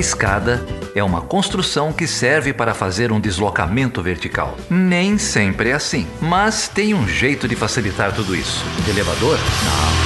escada 0.00 0.64
é 0.94 1.04
uma 1.04 1.20
construção 1.20 1.92
que 1.92 2.06
serve 2.06 2.52
para 2.52 2.74
fazer 2.74 3.12
um 3.12 3.20
deslocamento 3.20 4.02
vertical. 4.02 4.56
Nem 4.68 5.18
sempre 5.18 5.70
é 5.70 5.74
assim, 5.74 6.06
mas 6.20 6.66
tem 6.68 6.94
um 6.94 7.06
jeito 7.06 7.46
de 7.46 7.54
facilitar 7.54 8.14
tudo 8.14 8.34
isso. 8.34 8.64
Elevador? 8.88 9.38
Não. 9.38 10.00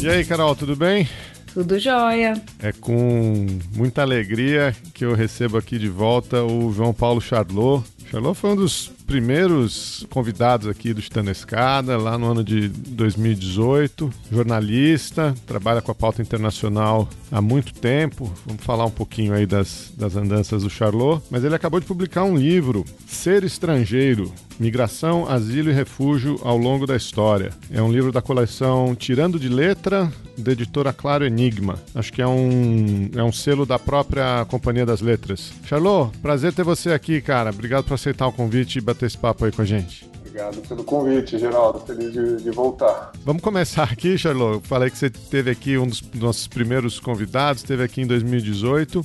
E 0.00 0.08
aí, 0.08 0.24
Carol, 0.24 0.54
tudo 0.54 0.76
bem? 0.76 1.08
Tudo 1.54 1.78
jóia. 1.78 2.34
É 2.60 2.72
com 2.72 3.46
muita 3.74 4.02
alegria 4.02 4.74
que 4.92 5.04
eu 5.04 5.14
recebo 5.14 5.56
aqui 5.56 5.78
de 5.78 5.88
volta 5.88 6.42
o 6.42 6.72
João 6.72 6.92
Paulo 6.92 7.20
Charlot. 7.20 7.84
Charlot 8.14 8.38
foi 8.38 8.50
um 8.50 8.56
dos 8.56 8.92
primeiros 9.08 10.06
convidados 10.08 10.68
aqui 10.68 10.94
do 10.94 11.02
Chutando 11.02 11.32
Escada, 11.32 11.96
lá 11.96 12.16
no 12.16 12.30
ano 12.30 12.44
de 12.44 12.68
2018. 12.68 14.08
Jornalista, 14.30 15.34
trabalha 15.44 15.82
com 15.82 15.90
a 15.90 15.94
pauta 15.96 16.22
internacional 16.22 17.08
há 17.32 17.40
muito 17.40 17.74
tempo. 17.74 18.32
Vamos 18.46 18.62
falar 18.62 18.84
um 18.84 18.90
pouquinho 18.90 19.34
aí 19.34 19.46
das, 19.46 19.92
das 19.96 20.14
andanças 20.14 20.62
do 20.62 20.70
Charlot. 20.70 21.24
Mas 21.28 21.42
ele 21.42 21.56
acabou 21.56 21.80
de 21.80 21.86
publicar 21.86 22.22
um 22.22 22.36
livro, 22.36 22.84
Ser 23.04 23.42
Estrangeiro, 23.42 24.32
Migração, 24.60 25.28
Asilo 25.28 25.70
e 25.70 25.72
Refúgio 25.72 26.38
ao 26.44 26.56
longo 26.56 26.86
da 26.86 26.94
história. 26.94 27.50
É 27.68 27.82
um 27.82 27.90
livro 27.90 28.12
da 28.12 28.22
coleção 28.22 28.94
Tirando 28.94 29.40
de 29.40 29.48
Letra, 29.48 30.12
da 30.38 30.52
editora 30.52 30.92
Claro 30.92 31.24
Enigma. 31.24 31.78
Acho 31.94 32.12
que 32.12 32.22
é 32.22 32.26
um, 32.26 33.10
é 33.14 33.22
um 33.22 33.32
selo 33.32 33.66
da 33.66 33.78
própria 33.78 34.44
Companhia 34.46 34.86
das 34.86 35.00
Letras. 35.00 35.52
Charlot, 35.66 36.16
prazer 36.18 36.52
ter 36.52 36.62
você 36.62 36.90
aqui, 36.90 37.20
cara. 37.20 37.50
Obrigado 37.50 37.84
por 37.84 37.90
aceitar 38.04 38.26
o 38.26 38.32
convite 38.32 38.78
e 38.78 38.80
bater 38.80 39.06
esse 39.06 39.16
papo 39.16 39.44
aí 39.44 39.52
com 39.52 39.62
a 39.62 39.64
gente. 39.64 40.08
Obrigado 40.18 40.60
pelo 40.68 40.84
convite, 40.84 41.38
Geraldo. 41.38 41.80
Feliz 41.80 42.12
de, 42.12 42.42
de 42.42 42.50
voltar. 42.50 43.12
Vamos 43.24 43.42
começar 43.42 43.84
aqui, 43.84 44.18
Charlot. 44.18 44.54
Eu 44.54 44.60
falei 44.60 44.90
que 44.90 44.98
você 44.98 45.08
teve 45.08 45.50
aqui 45.50 45.78
um 45.78 45.86
dos 45.86 46.02
nossos 46.14 46.46
primeiros 46.46 47.00
convidados, 47.00 47.62
esteve 47.62 47.82
aqui 47.82 48.02
em 48.02 48.06
2018. 48.06 49.04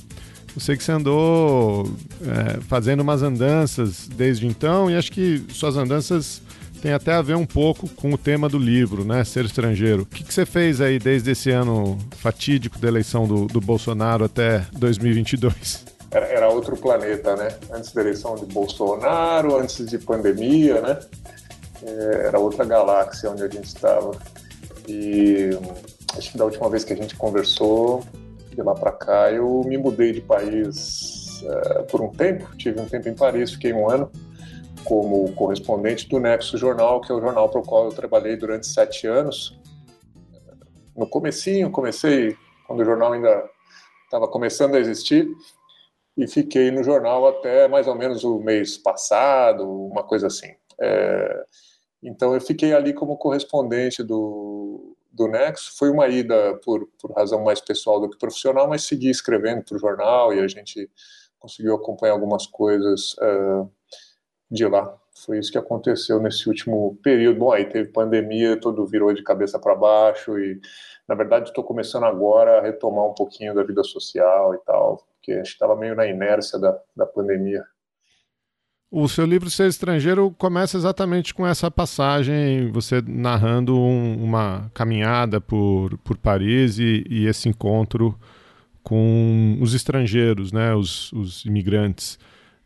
Eu 0.54 0.60
sei 0.60 0.76
que 0.76 0.82
você 0.82 0.92
andou 0.92 1.88
é, 2.22 2.60
fazendo 2.62 3.00
umas 3.00 3.22
andanças 3.22 4.08
desde 4.08 4.46
então 4.46 4.90
e 4.90 4.96
acho 4.96 5.12
que 5.12 5.44
suas 5.50 5.76
andanças 5.76 6.42
têm 6.82 6.92
até 6.92 7.12
a 7.12 7.22
ver 7.22 7.36
um 7.36 7.46
pouco 7.46 7.88
com 7.90 8.12
o 8.12 8.18
tema 8.18 8.48
do 8.48 8.58
livro, 8.58 9.04
né? 9.04 9.22
Ser 9.22 9.44
estrangeiro. 9.44 10.02
O 10.02 10.06
que, 10.06 10.24
que 10.24 10.34
você 10.34 10.44
fez 10.44 10.80
aí 10.80 10.98
desde 10.98 11.30
esse 11.30 11.50
ano 11.50 11.96
fatídico 12.16 12.78
da 12.78 12.88
eleição 12.88 13.28
do, 13.28 13.46
do 13.46 13.60
Bolsonaro 13.60 14.24
até 14.24 14.66
2022? 14.72 15.99
Era, 16.10 16.26
era, 16.26 16.48
outro 16.48 16.76
planeta, 16.76 17.36
né? 17.36 17.48
Antes 17.70 17.92
da 17.92 18.00
eleição 18.00 18.34
de 18.34 18.44
Bolsonaro, 18.46 19.56
antes 19.56 19.86
de 19.86 19.98
pandemia, 19.98 20.80
né? 20.80 20.98
É, 21.82 22.26
era 22.26 22.38
outra 22.38 22.64
galáxia 22.64 23.30
onde 23.30 23.44
a 23.44 23.48
gente 23.48 23.66
estava. 23.66 24.10
E 24.88 25.50
acho 26.16 26.32
que 26.32 26.38
da 26.38 26.44
última 26.44 26.68
vez 26.68 26.82
que 26.84 26.92
a 26.92 26.96
gente 26.96 27.14
conversou, 27.14 28.02
de 28.50 28.62
lá 28.62 28.74
para 28.74 28.92
cá, 28.92 29.30
eu 29.30 29.62
me 29.64 29.78
mudei 29.78 30.12
de 30.12 30.20
país 30.20 31.40
uh, 31.42 31.84
por 31.84 32.00
um 32.00 32.10
tempo. 32.10 32.56
Tive 32.56 32.80
um 32.80 32.86
tempo 32.86 33.08
em 33.08 33.14
Paris, 33.14 33.52
fiquei 33.52 33.72
um 33.72 33.88
ano 33.88 34.10
como 34.84 35.30
correspondente 35.32 36.08
do 36.08 36.18
Nexo 36.18 36.56
Jornal, 36.58 37.00
que 37.00 37.12
é 37.12 37.14
o 37.14 37.20
jornal 37.20 37.48
para 37.48 37.60
o 37.60 37.64
qual 37.64 37.84
eu 37.86 37.92
trabalhei 37.92 38.36
durante 38.36 38.66
sete 38.66 39.06
anos. 39.06 39.58
No 40.96 41.06
comecinho, 41.06 41.70
comecei 41.70 42.36
quando 42.66 42.80
o 42.80 42.84
jornal 42.84 43.12
ainda 43.12 43.44
estava 44.04 44.26
começando 44.26 44.74
a 44.74 44.80
existir 44.80 45.28
e 46.16 46.26
fiquei 46.26 46.70
no 46.70 46.82
jornal 46.82 47.26
até 47.26 47.68
mais 47.68 47.86
ou 47.86 47.94
menos 47.94 48.24
o 48.24 48.38
mês 48.38 48.76
passado, 48.76 49.68
uma 49.86 50.02
coisa 50.02 50.26
assim. 50.26 50.54
É, 50.80 51.44
então 52.02 52.34
eu 52.34 52.40
fiquei 52.40 52.72
ali 52.72 52.92
como 52.92 53.16
correspondente 53.16 54.02
do, 54.02 54.96
do 55.12 55.28
Nexo. 55.28 55.76
Foi 55.76 55.90
uma 55.90 56.08
ida 56.08 56.54
por, 56.64 56.88
por 57.00 57.12
razão 57.12 57.42
mais 57.44 57.60
pessoal 57.60 58.00
do 58.00 58.08
que 58.08 58.18
profissional, 58.18 58.68
mas 58.68 58.84
segui 58.84 59.10
escrevendo 59.10 59.62
para 59.64 59.76
o 59.76 59.80
jornal 59.80 60.32
e 60.32 60.40
a 60.40 60.48
gente 60.48 60.90
conseguiu 61.38 61.74
acompanhar 61.74 62.12
algumas 62.12 62.46
coisas 62.46 63.14
uh, 63.14 63.70
de 64.50 64.66
lá. 64.66 64.96
Foi 65.24 65.38
isso 65.38 65.52
que 65.52 65.58
aconteceu 65.58 66.20
nesse 66.20 66.48
último 66.48 66.98
período. 67.02 67.38
Bom, 67.40 67.52
aí 67.52 67.66
teve 67.66 67.90
pandemia, 67.90 68.58
tudo 68.58 68.86
virou 68.86 69.12
de 69.12 69.22
cabeça 69.22 69.58
para 69.58 69.74
baixo 69.74 70.38
e, 70.38 70.60
na 71.06 71.14
verdade, 71.14 71.48
estou 71.48 71.64
começando 71.64 72.04
agora 72.04 72.58
a 72.58 72.62
retomar 72.62 73.06
um 73.06 73.14
pouquinho 73.14 73.54
da 73.54 73.62
vida 73.62 73.82
social 73.84 74.54
e 74.54 74.58
tal, 74.58 75.06
porque 75.20 75.32
a 75.32 75.36
gente 75.36 75.48
estava 75.48 75.76
meio 75.76 75.94
na 75.94 76.06
inércia 76.06 76.58
da, 76.58 76.76
da 76.96 77.06
pandemia. 77.06 77.62
O 78.90 79.06
seu 79.06 79.24
livro 79.24 79.48
Ser 79.48 79.68
Estrangeiro 79.68 80.32
começa 80.32 80.76
exatamente 80.76 81.32
com 81.32 81.46
essa 81.46 81.70
passagem, 81.70 82.72
você 82.72 83.00
narrando 83.06 83.78
um, 83.78 84.20
uma 84.20 84.68
caminhada 84.74 85.40
por, 85.40 85.96
por 85.98 86.16
Paris 86.16 86.78
e, 86.78 87.04
e, 87.08 87.26
esse 87.26 87.48
encontro 87.48 88.18
com 88.82 89.58
os 89.60 89.74
estrangeiros, 89.74 90.50
né, 90.50 90.74
os, 90.74 91.12
os 91.12 91.44
imigrantes. 91.44 92.18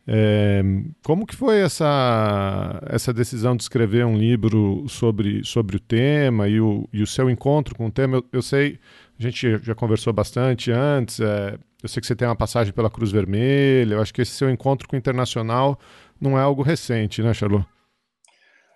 É, 0.07 0.63
como 1.03 1.27
que 1.27 1.35
foi 1.35 1.59
essa, 1.59 2.81
essa 2.87 3.13
decisão 3.13 3.55
de 3.55 3.63
escrever 3.63 4.03
um 4.05 4.17
livro 4.17 4.85
sobre, 4.87 5.43
sobre 5.43 5.77
o 5.77 5.79
tema 5.79 6.47
e 6.47 6.59
o, 6.59 6.87
e 6.91 7.03
o 7.03 7.07
seu 7.07 7.29
encontro 7.29 7.75
com 7.75 7.85
o 7.85 7.91
tema? 7.91 8.17
Eu, 8.17 8.25
eu 8.33 8.41
sei, 8.41 8.79
a 9.19 9.23
gente 9.23 9.57
já 9.63 9.73
conversou 9.73 10.11
bastante 10.11 10.71
antes, 10.71 11.19
é, 11.19 11.57
eu 11.81 11.89
sei 11.89 12.01
que 12.01 12.07
você 12.07 12.15
tem 12.15 12.27
uma 12.27 12.35
passagem 12.35 12.73
pela 12.73 12.89
Cruz 12.89 13.11
Vermelha, 13.11 13.95
eu 13.95 14.01
acho 14.01 14.13
que 14.13 14.21
esse 14.21 14.31
seu 14.31 14.49
encontro 14.49 14.87
com 14.87 14.95
o 14.95 14.99
internacional 14.99 15.79
não 16.19 16.37
é 16.37 16.41
algo 16.41 16.61
recente, 16.61 17.21
né, 17.21 17.33
Charlot? 17.33 17.65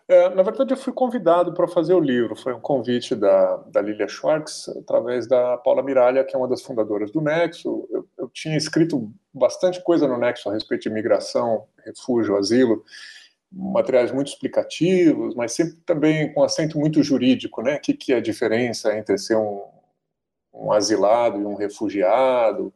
É, 0.09 0.27
na 0.33 0.41
verdade, 0.41 0.73
eu 0.73 0.77
fui 0.77 0.91
convidado 0.91 1.53
para 1.53 1.67
fazer 1.67 1.93
o 1.93 1.99
livro. 1.99 2.35
Foi 2.35 2.51
um 2.51 2.59
convite 2.59 3.13
da, 3.15 3.57
da 3.71 3.79
Lilia 3.79 4.07
Schwartz, 4.07 4.67
através 4.69 5.27
da 5.27 5.55
Paula 5.57 5.83
Miralha, 5.83 6.23
que 6.23 6.35
é 6.35 6.39
uma 6.39 6.47
das 6.47 6.63
fundadoras 6.63 7.11
do 7.11 7.21
Nexo. 7.21 7.87
Eu, 7.91 8.07
eu 8.17 8.27
tinha 8.29 8.57
escrito 8.57 9.13
bastante 9.31 9.83
coisa 9.83 10.07
no 10.07 10.17
Nexo 10.17 10.49
a 10.49 10.53
respeito 10.53 10.81
de 10.81 10.89
imigração, 10.89 11.65
refúgio, 11.85 12.37
asilo, 12.37 12.83
materiais 13.51 14.11
muito 14.11 14.29
explicativos, 14.29 15.35
mas 15.35 15.51
sempre 15.51 15.75
também 15.85 16.33
com 16.33 16.43
acento 16.43 16.79
muito 16.79 17.03
jurídico, 17.03 17.61
né? 17.61 17.75
O 17.75 17.79
que, 17.79 17.93
que 17.93 18.11
é 18.11 18.17
a 18.17 18.21
diferença 18.21 18.97
entre 18.97 19.15
ser 19.19 19.37
um, 19.37 19.61
um 20.53 20.71
asilado 20.71 21.41
e 21.41 21.45
um 21.45 21.55
refugiado, 21.55 22.73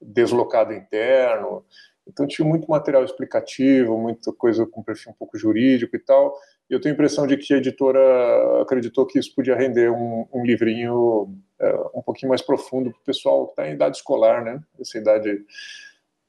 deslocado 0.00 0.72
interno. 0.72 1.64
Então 2.06 2.26
tinha 2.26 2.46
muito 2.46 2.68
material 2.68 3.04
explicativo, 3.04 3.96
muita 3.96 4.32
coisa 4.32 4.66
com 4.66 4.82
perfil 4.82 5.12
um 5.12 5.14
pouco 5.14 5.38
jurídico 5.38 5.94
e 5.94 5.98
tal. 5.98 6.34
E 6.68 6.74
eu 6.74 6.80
tenho 6.80 6.94
a 6.94 6.96
impressão 6.96 7.26
de 7.26 7.36
que 7.36 7.54
a 7.54 7.58
editora 7.58 8.62
acreditou 8.62 9.06
que 9.06 9.18
isso 9.18 9.34
podia 9.34 9.54
render 9.54 9.90
um, 9.90 10.26
um 10.32 10.44
livrinho 10.44 11.32
é, 11.60 11.74
um 11.94 12.02
pouquinho 12.02 12.30
mais 12.30 12.42
profundo 12.42 12.90
para 12.90 12.98
o 12.98 13.04
pessoal 13.04 13.46
que 13.46 13.52
está 13.52 13.68
em 13.68 13.74
idade 13.74 13.96
escolar, 13.96 14.42
né? 14.44 14.60
Essa 14.80 14.98
idade 14.98 15.44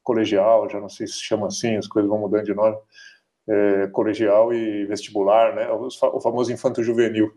colegial, 0.02 0.68
já 0.68 0.78
não 0.78 0.88
sei 0.88 1.06
se 1.06 1.14
chama 1.14 1.46
assim, 1.46 1.76
as 1.76 1.88
coisas 1.88 2.08
vão 2.08 2.18
mudando 2.20 2.44
de 2.44 2.54
nome. 2.54 2.76
É, 3.46 3.88
colegial 3.88 4.54
e 4.54 4.86
vestibular, 4.86 5.54
né? 5.54 5.68
O 5.70 6.20
famoso 6.20 6.52
infanto 6.52 6.82
juvenil. 6.82 7.32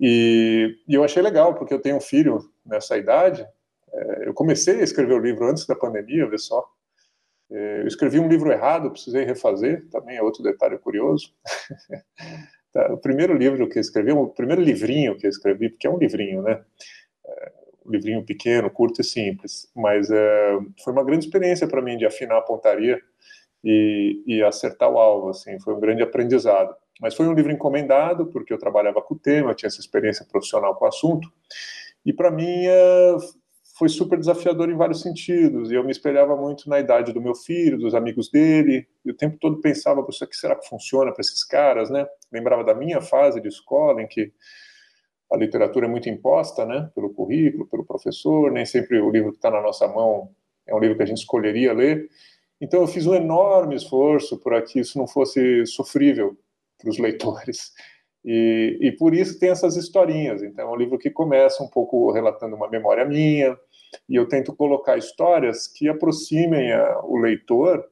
E, 0.00 0.76
e, 0.86 0.94
eu 0.94 1.04
achei 1.04 1.22
legal, 1.22 1.54
porque 1.54 1.72
eu 1.72 1.80
tenho 1.80 1.96
um 1.96 2.00
filho 2.00 2.51
nessa 2.64 2.96
idade. 2.96 3.46
É, 3.92 4.28
eu 4.28 4.34
comecei 4.34 4.80
a 4.80 4.84
escrever 4.84 5.14
o 5.14 5.18
livro 5.18 5.46
antes 5.46 5.66
da 5.66 5.74
pandemia, 5.74 6.28
vê 6.28 6.38
só. 6.38 6.66
É, 7.50 7.82
eu 7.82 7.86
escrevi 7.86 8.18
um 8.18 8.28
livro 8.28 8.50
errado, 8.50 8.90
precisei 8.90 9.24
refazer, 9.24 9.86
também 9.90 10.16
é 10.16 10.22
outro 10.22 10.42
detalhe 10.42 10.78
curioso. 10.78 11.34
Tá, 12.72 12.90
o 12.90 12.96
primeiro 12.96 13.34
livro 13.34 13.68
que 13.68 13.76
eu 13.76 13.82
escrevi, 13.82 14.12
o 14.12 14.28
primeiro 14.28 14.62
livrinho 14.62 15.14
que 15.18 15.26
eu 15.26 15.28
escrevi, 15.28 15.68
porque 15.68 15.86
é 15.86 15.90
um 15.90 15.98
livrinho, 15.98 16.40
né? 16.40 16.64
É, 17.26 17.52
um 17.84 17.90
livrinho 17.90 18.24
pequeno, 18.24 18.70
curto 18.70 19.02
e 19.02 19.04
simples, 19.04 19.70
mas 19.76 20.10
é, 20.10 20.58
foi 20.82 20.92
uma 20.92 21.04
grande 21.04 21.26
experiência 21.26 21.68
para 21.68 21.82
mim 21.82 21.98
de 21.98 22.06
afinar 22.06 22.38
a 22.38 22.40
pontaria 22.40 22.98
e, 23.62 24.22
e, 24.26 24.42
acertar 24.42 24.90
o 24.90 24.98
alvo, 24.98 25.28
assim, 25.28 25.60
foi 25.60 25.74
um 25.74 25.80
grande 25.80 26.02
aprendizado. 26.02 26.74
Mas 27.00 27.14
foi 27.14 27.26
um 27.26 27.34
livro 27.34 27.52
encomendado, 27.52 28.26
porque 28.26 28.52
eu 28.52 28.58
trabalhava 28.58 29.02
com 29.02 29.14
o 29.14 29.18
tema, 29.18 29.54
tinha 29.54 29.68
essa 29.68 29.80
experiência 29.80 30.24
profissional 30.24 30.74
com 30.74 30.84
o 30.84 30.88
assunto, 30.88 31.30
e 32.04 32.12
para 32.12 32.30
mim 32.30 32.66
é, 32.66 33.16
foi 33.78 33.88
super 33.88 34.18
desafiador 34.18 34.70
em 34.70 34.76
vários 34.76 35.00
sentidos. 35.00 35.70
E 35.70 35.74
eu 35.74 35.84
me 35.84 35.90
espelhava 35.90 36.36
muito 36.36 36.68
na 36.68 36.78
idade 36.78 37.12
do 37.12 37.20
meu 37.20 37.34
filho, 37.34 37.78
dos 37.78 37.94
amigos 37.94 38.30
dele, 38.30 38.86
e 39.04 39.10
o 39.10 39.16
tempo 39.16 39.38
todo 39.40 39.60
pensava, 39.60 40.04
isso 40.08 40.24
aqui 40.24 40.36
será 40.36 40.54
que 40.56 40.68
funciona 40.68 41.12
para 41.12 41.20
esses 41.20 41.44
caras, 41.44 41.90
né? 41.90 42.06
Lembrava 42.30 42.64
da 42.64 42.74
minha 42.74 43.00
fase 43.00 43.40
de 43.40 43.48
escola, 43.48 44.02
em 44.02 44.06
que 44.06 44.32
a 45.32 45.36
literatura 45.36 45.86
é 45.86 45.88
muito 45.88 46.08
imposta, 46.08 46.66
né? 46.66 46.90
Pelo 46.94 47.10
currículo, 47.10 47.66
pelo 47.66 47.84
professor, 47.84 48.50
nem 48.52 48.66
sempre 48.66 49.00
o 49.00 49.10
livro 49.10 49.30
que 49.30 49.38
está 49.38 49.50
na 49.50 49.62
nossa 49.62 49.88
mão 49.88 50.30
é 50.66 50.74
um 50.74 50.78
livro 50.78 50.96
que 50.96 51.02
a 51.02 51.06
gente 51.06 51.18
escolheria 51.18 51.72
ler. 51.72 52.08
Então 52.60 52.80
eu 52.82 52.86
fiz 52.86 53.06
um 53.06 53.14
enorme 53.14 53.74
esforço 53.74 54.38
para 54.38 54.60
que 54.62 54.78
isso 54.78 54.98
não 54.98 55.06
fosse 55.06 55.66
sofrível 55.66 56.36
para 56.78 56.90
os 56.90 56.98
leitores. 56.98 57.72
E, 58.24 58.78
e, 58.80 58.92
por 58.92 59.14
isso 59.14 59.38
tem 59.38 59.50
essas 59.50 59.76
historinhas. 59.76 60.42
Então, 60.42 60.68
é 60.68 60.72
um 60.72 60.76
livro 60.76 60.98
que 60.98 61.10
começa 61.10 61.62
um 61.62 61.68
pouco 61.68 62.12
relatando 62.12 62.54
uma 62.54 62.70
memória 62.70 63.04
minha, 63.04 63.58
e 64.08 64.14
eu 64.14 64.26
tento 64.28 64.54
colocar 64.54 64.96
histórias 64.96 65.66
que 65.66 65.88
aproximem 65.88 66.72
a, 66.72 67.00
o 67.04 67.18
leitor 67.18 67.84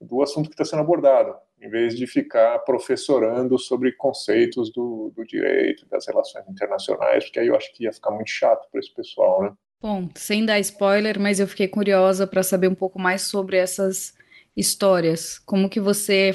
do 0.00 0.22
assunto 0.22 0.48
que 0.48 0.54
está 0.54 0.64
sendo 0.64 0.80
abordado, 0.80 1.34
em 1.60 1.68
vez 1.68 1.96
de 1.96 2.06
ficar 2.06 2.58
professorando 2.60 3.58
sobre 3.58 3.92
conceitos 3.92 4.70
do, 4.72 5.12
do 5.14 5.24
direito, 5.24 5.86
das 5.88 6.06
relações 6.06 6.46
internacionais, 6.48 7.24
porque 7.24 7.40
aí 7.40 7.46
eu 7.46 7.56
acho 7.56 7.72
que 7.72 7.84
ia 7.84 7.92
ficar 7.92 8.10
muito 8.10 8.30
chato 8.30 8.68
para 8.70 8.80
esse 8.80 8.92
pessoal, 8.92 9.42
né? 9.42 9.52
Bom, 9.80 10.08
sem 10.14 10.44
dar 10.44 10.60
spoiler, 10.60 11.18
mas 11.18 11.40
eu 11.40 11.48
fiquei 11.48 11.66
curiosa 11.66 12.26
para 12.26 12.42
saber 12.42 12.68
um 12.68 12.74
pouco 12.74 13.00
mais 13.00 13.22
sobre 13.22 13.56
essas 13.56 14.14
histórias. 14.56 15.40
Como 15.40 15.68
que 15.68 15.80
você 15.80 16.32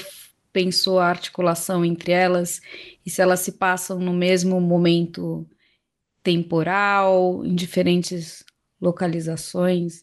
pensou 0.51 0.99
a 0.99 1.07
articulação 1.07 1.83
entre 1.83 2.11
elas 2.11 2.61
e 3.05 3.09
se 3.09 3.21
elas 3.21 3.39
se 3.41 3.53
passam 3.53 3.99
no 3.99 4.13
mesmo 4.13 4.59
momento 4.59 5.47
temporal, 6.23 7.45
em 7.45 7.55
diferentes 7.55 8.43
localizações? 8.81 10.01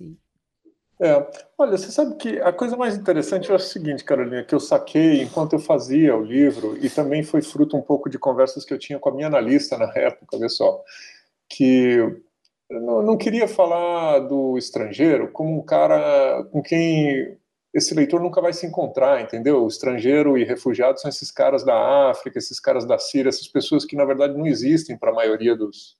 É, 1.00 1.26
olha, 1.58 1.76
você 1.76 1.91
sabe 1.91 2.14
que 2.17 2.41
a 2.41 2.52
coisa 2.52 2.76
mais 2.76 2.96
interessante 2.96 3.50
é 3.50 3.55
o 3.55 3.58
seguinte, 3.58 4.05
Carolina, 4.05 4.44
que 4.44 4.55
eu 4.55 4.61
saquei 4.61 5.23
enquanto 5.23 5.55
eu 5.55 5.58
fazia 5.58 6.17
o 6.17 6.23
livro 6.23 6.79
e 6.81 6.88
também 6.88 7.23
foi 7.23 7.43
fruto 7.43 7.76
um 7.76 7.82
pouco 7.82 8.08
de 8.08 8.19
conversas 8.19 8.64
que 8.64 8.73
eu 8.73 8.79
tinha 8.79 8.99
com 8.99 9.08
a 9.08 9.14
minha 9.14 9.26
analista 9.26 9.76
na 9.76 9.93
época, 9.94 10.38
vê 10.38 10.49
só, 10.49 10.82
que 11.49 11.99
eu 12.70 13.02
não 13.02 13.17
queria 13.17 13.46
falar 13.46 14.20
do 14.20 14.56
estrangeiro 14.56 15.31
como 15.31 15.58
um 15.58 15.62
cara 15.62 16.44
com 16.50 16.62
quem 16.62 17.37
esse 17.75 17.93
leitor 17.93 18.23
nunca 18.23 18.41
vai 18.41 18.53
se 18.53 18.65
encontrar, 18.65 19.21
entendeu? 19.21 19.65
O 19.65 19.69
estrangeiro 19.69 20.38
e 20.38 20.44
refugiado 20.44 21.00
são 21.00 21.09
esses 21.09 21.32
caras 21.32 21.65
da 21.65 22.09
África, 22.09 22.38
esses 22.38 22.61
caras 22.61 22.87
da 22.87 22.99
Síria, 22.99 23.29
essas 23.29 23.49
pessoas 23.49 23.85
que 23.85 23.97
na 23.97 24.05
verdade 24.05 24.38
não 24.38 24.47
existem 24.47 24.97
para 24.97 25.11
a 25.11 25.15
maioria 25.15 25.56
dos, 25.56 25.99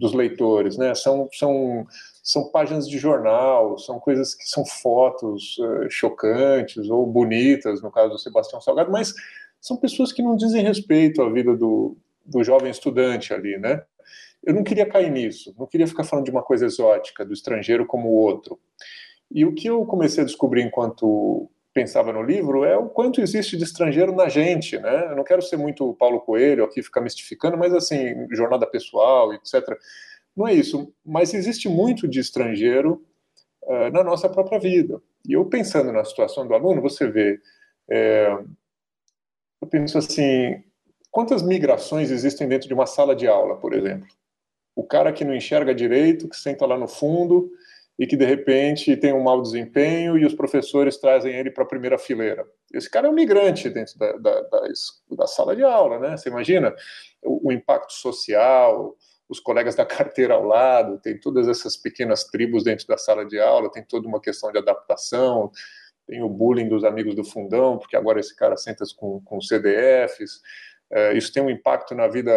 dos 0.00 0.14
leitores, 0.14 0.78
né? 0.78 0.94
São, 0.94 1.28
são, 1.30 1.86
são 2.22 2.50
páginas 2.50 2.88
de 2.88 2.96
jornal, 2.96 3.78
são 3.78 4.00
coisas 4.00 4.34
que 4.34 4.48
são 4.48 4.64
fotos 4.64 5.58
uh, 5.58 5.90
chocantes 5.90 6.88
ou 6.88 7.06
bonitas, 7.06 7.82
no 7.82 7.92
caso 7.92 8.08
do 8.08 8.18
Sebastião 8.18 8.62
Salgado, 8.62 8.90
mas 8.90 9.12
são 9.60 9.76
pessoas 9.76 10.10
que 10.10 10.22
não 10.22 10.34
dizem 10.34 10.62
respeito 10.62 11.20
à 11.20 11.30
vida 11.30 11.54
do, 11.54 11.98
do 12.24 12.42
jovem 12.42 12.70
estudante 12.70 13.34
ali, 13.34 13.58
né? 13.58 13.82
Eu 14.42 14.54
não 14.54 14.64
queria 14.64 14.86
cair 14.86 15.10
nisso, 15.10 15.54
não 15.58 15.66
queria 15.66 15.86
ficar 15.86 16.04
falando 16.04 16.24
de 16.24 16.30
uma 16.30 16.42
coisa 16.42 16.64
exótica, 16.64 17.26
do 17.26 17.34
estrangeiro 17.34 17.86
como 17.86 18.08
o 18.08 18.14
outro. 18.14 18.58
E 19.30 19.44
o 19.44 19.54
que 19.54 19.68
eu 19.68 19.84
comecei 19.84 20.22
a 20.22 20.26
descobrir 20.26 20.62
enquanto 20.62 21.50
pensava 21.74 22.12
no 22.12 22.22
livro 22.22 22.64
é 22.64 22.76
o 22.76 22.88
quanto 22.88 23.20
existe 23.20 23.56
de 23.56 23.64
estrangeiro 23.64 24.14
na 24.14 24.28
gente, 24.28 24.78
né? 24.78 25.06
Eu 25.10 25.16
não 25.16 25.24
quero 25.24 25.42
ser 25.42 25.56
muito 25.56 25.92
Paulo 25.94 26.20
Coelho 26.20 26.64
aqui 26.64 26.82
ficar 26.82 27.00
mistificando, 27.00 27.58
mas 27.58 27.74
assim, 27.74 28.28
jornada 28.30 28.64
pessoal, 28.64 29.34
etc. 29.34 29.60
Não 30.36 30.46
é 30.46 30.54
isso, 30.54 30.92
mas 31.04 31.34
existe 31.34 31.68
muito 31.68 32.06
de 32.06 32.20
estrangeiro 32.20 33.04
uh, 33.64 33.90
na 33.92 34.04
nossa 34.04 34.28
própria 34.28 34.58
vida. 34.58 35.02
E 35.28 35.32
eu 35.32 35.44
pensando 35.46 35.90
na 35.92 36.04
situação 36.04 36.46
do 36.46 36.54
aluno, 36.54 36.80
você 36.80 37.08
vê, 37.08 37.40
é, 37.90 38.38
eu 39.60 39.66
penso 39.68 39.98
assim, 39.98 40.62
quantas 41.10 41.42
migrações 41.42 42.10
existem 42.10 42.46
dentro 42.46 42.68
de 42.68 42.74
uma 42.74 42.86
sala 42.86 43.16
de 43.16 43.26
aula, 43.26 43.56
por 43.56 43.72
exemplo? 43.72 44.06
O 44.76 44.84
cara 44.84 45.12
que 45.12 45.24
não 45.24 45.34
enxerga 45.34 45.74
direito, 45.74 46.28
que 46.28 46.36
senta 46.36 46.66
lá 46.66 46.78
no 46.78 46.86
fundo 46.86 47.50
e 47.98 48.06
que 48.06 48.16
de 48.16 48.24
repente 48.24 48.96
tem 48.96 49.12
um 49.12 49.22
mau 49.22 49.40
desempenho 49.40 50.18
e 50.18 50.26
os 50.26 50.34
professores 50.34 50.96
trazem 50.96 51.34
ele 51.34 51.50
para 51.50 51.62
a 51.62 51.66
primeira 51.66 51.96
fileira. 51.96 52.44
Esse 52.72 52.90
cara 52.90 53.06
é 53.06 53.10
um 53.10 53.14
migrante 53.14 53.70
dentro 53.70 53.96
da, 53.98 54.12
da, 54.14 54.40
da, 54.42 54.68
da 55.12 55.26
sala 55.26 55.54
de 55.54 55.62
aula, 55.62 55.98
né? 56.00 56.16
Você 56.16 56.28
imagina 56.28 56.74
o, 57.22 57.48
o, 57.48 57.52
impacto 57.52 57.92
social, 57.92 58.96
os 59.28 59.38
colegas 59.38 59.76
da 59.76 59.86
carteira 59.86 60.34
ao 60.34 60.44
lado, 60.44 60.98
tem 60.98 61.18
todas 61.18 61.46
essas 61.46 61.76
pequenas 61.76 62.24
tribos 62.24 62.64
dentro 62.64 62.86
da 62.86 62.98
sala 62.98 63.24
de 63.24 63.38
aula, 63.38 63.70
tem 63.70 63.84
toda 63.84 64.08
uma 64.08 64.20
questão 64.20 64.50
de 64.50 64.58
adaptação, 64.58 65.52
tem 66.06 66.20
o 66.20 66.28
bullying 66.28 66.68
dos 66.68 66.84
amigos 66.84 67.14
do 67.14 67.24
fundão, 67.24 67.78
porque 67.78 67.96
agora 67.96 68.18
esse 68.18 68.34
cara 68.34 68.56
senta 68.56 68.84
com, 68.96 69.20
com 69.24 69.40
CDFs, 69.40 70.40
é, 70.90 71.16
isso 71.16 71.32
tem 71.32 71.42
um 71.42 71.50
impacto 71.50 71.94
na 71.94 72.08
vida 72.08 72.32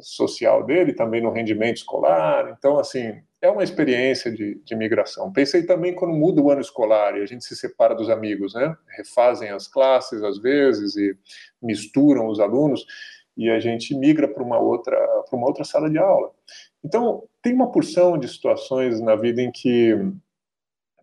social 0.00 0.64
dele, 0.64 0.94
também 0.94 1.20
no 1.20 1.30
rendimento 1.30 1.76
escolar. 1.76 2.54
Então, 2.56 2.78
assim, 2.78 3.22
é 3.42 3.50
uma 3.50 3.64
experiência 3.64 4.30
de, 4.30 4.54
de 4.64 4.76
migração. 4.76 5.32
Pensei 5.32 5.64
também 5.64 5.94
quando 5.94 6.14
muda 6.14 6.40
o 6.40 6.50
ano 6.50 6.60
escolar 6.60 7.18
e 7.18 7.22
a 7.22 7.26
gente 7.26 7.44
se 7.44 7.56
separa 7.56 7.92
dos 7.92 8.08
amigos, 8.08 8.54
né? 8.54 8.74
Refazem 8.96 9.50
as 9.50 9.66
classes 9.66 10.22
às 10.22 10.38
vezes 10.38 10.96
e 10.96 11.16
misturam 11.60 12.28
os 12.28 12.38
alunos 12.38 12.86
e 13.36 13.50
a 13.50 13.58
gente 13.58 13.96
migra 13.96 14.28
para 14.28 14.42
uma 14.42 14.58
outra 14.58 14.96
para 15.28 15.36
uma 15.36 15.46
outra 15.46 15.64
sala 15.64 15.90
de 15.90 15.98
aula. 15.98 16.30
Então 16.84 17.24
tem 17.42 17.52
uma 17.52 17.72
porção 17.72 18.16
de 18.16 18.28
situações 18.28 19.00
na 19.00 19.16
vida 19.16 19.42
em 19.42 19.50
que 19.50 19.98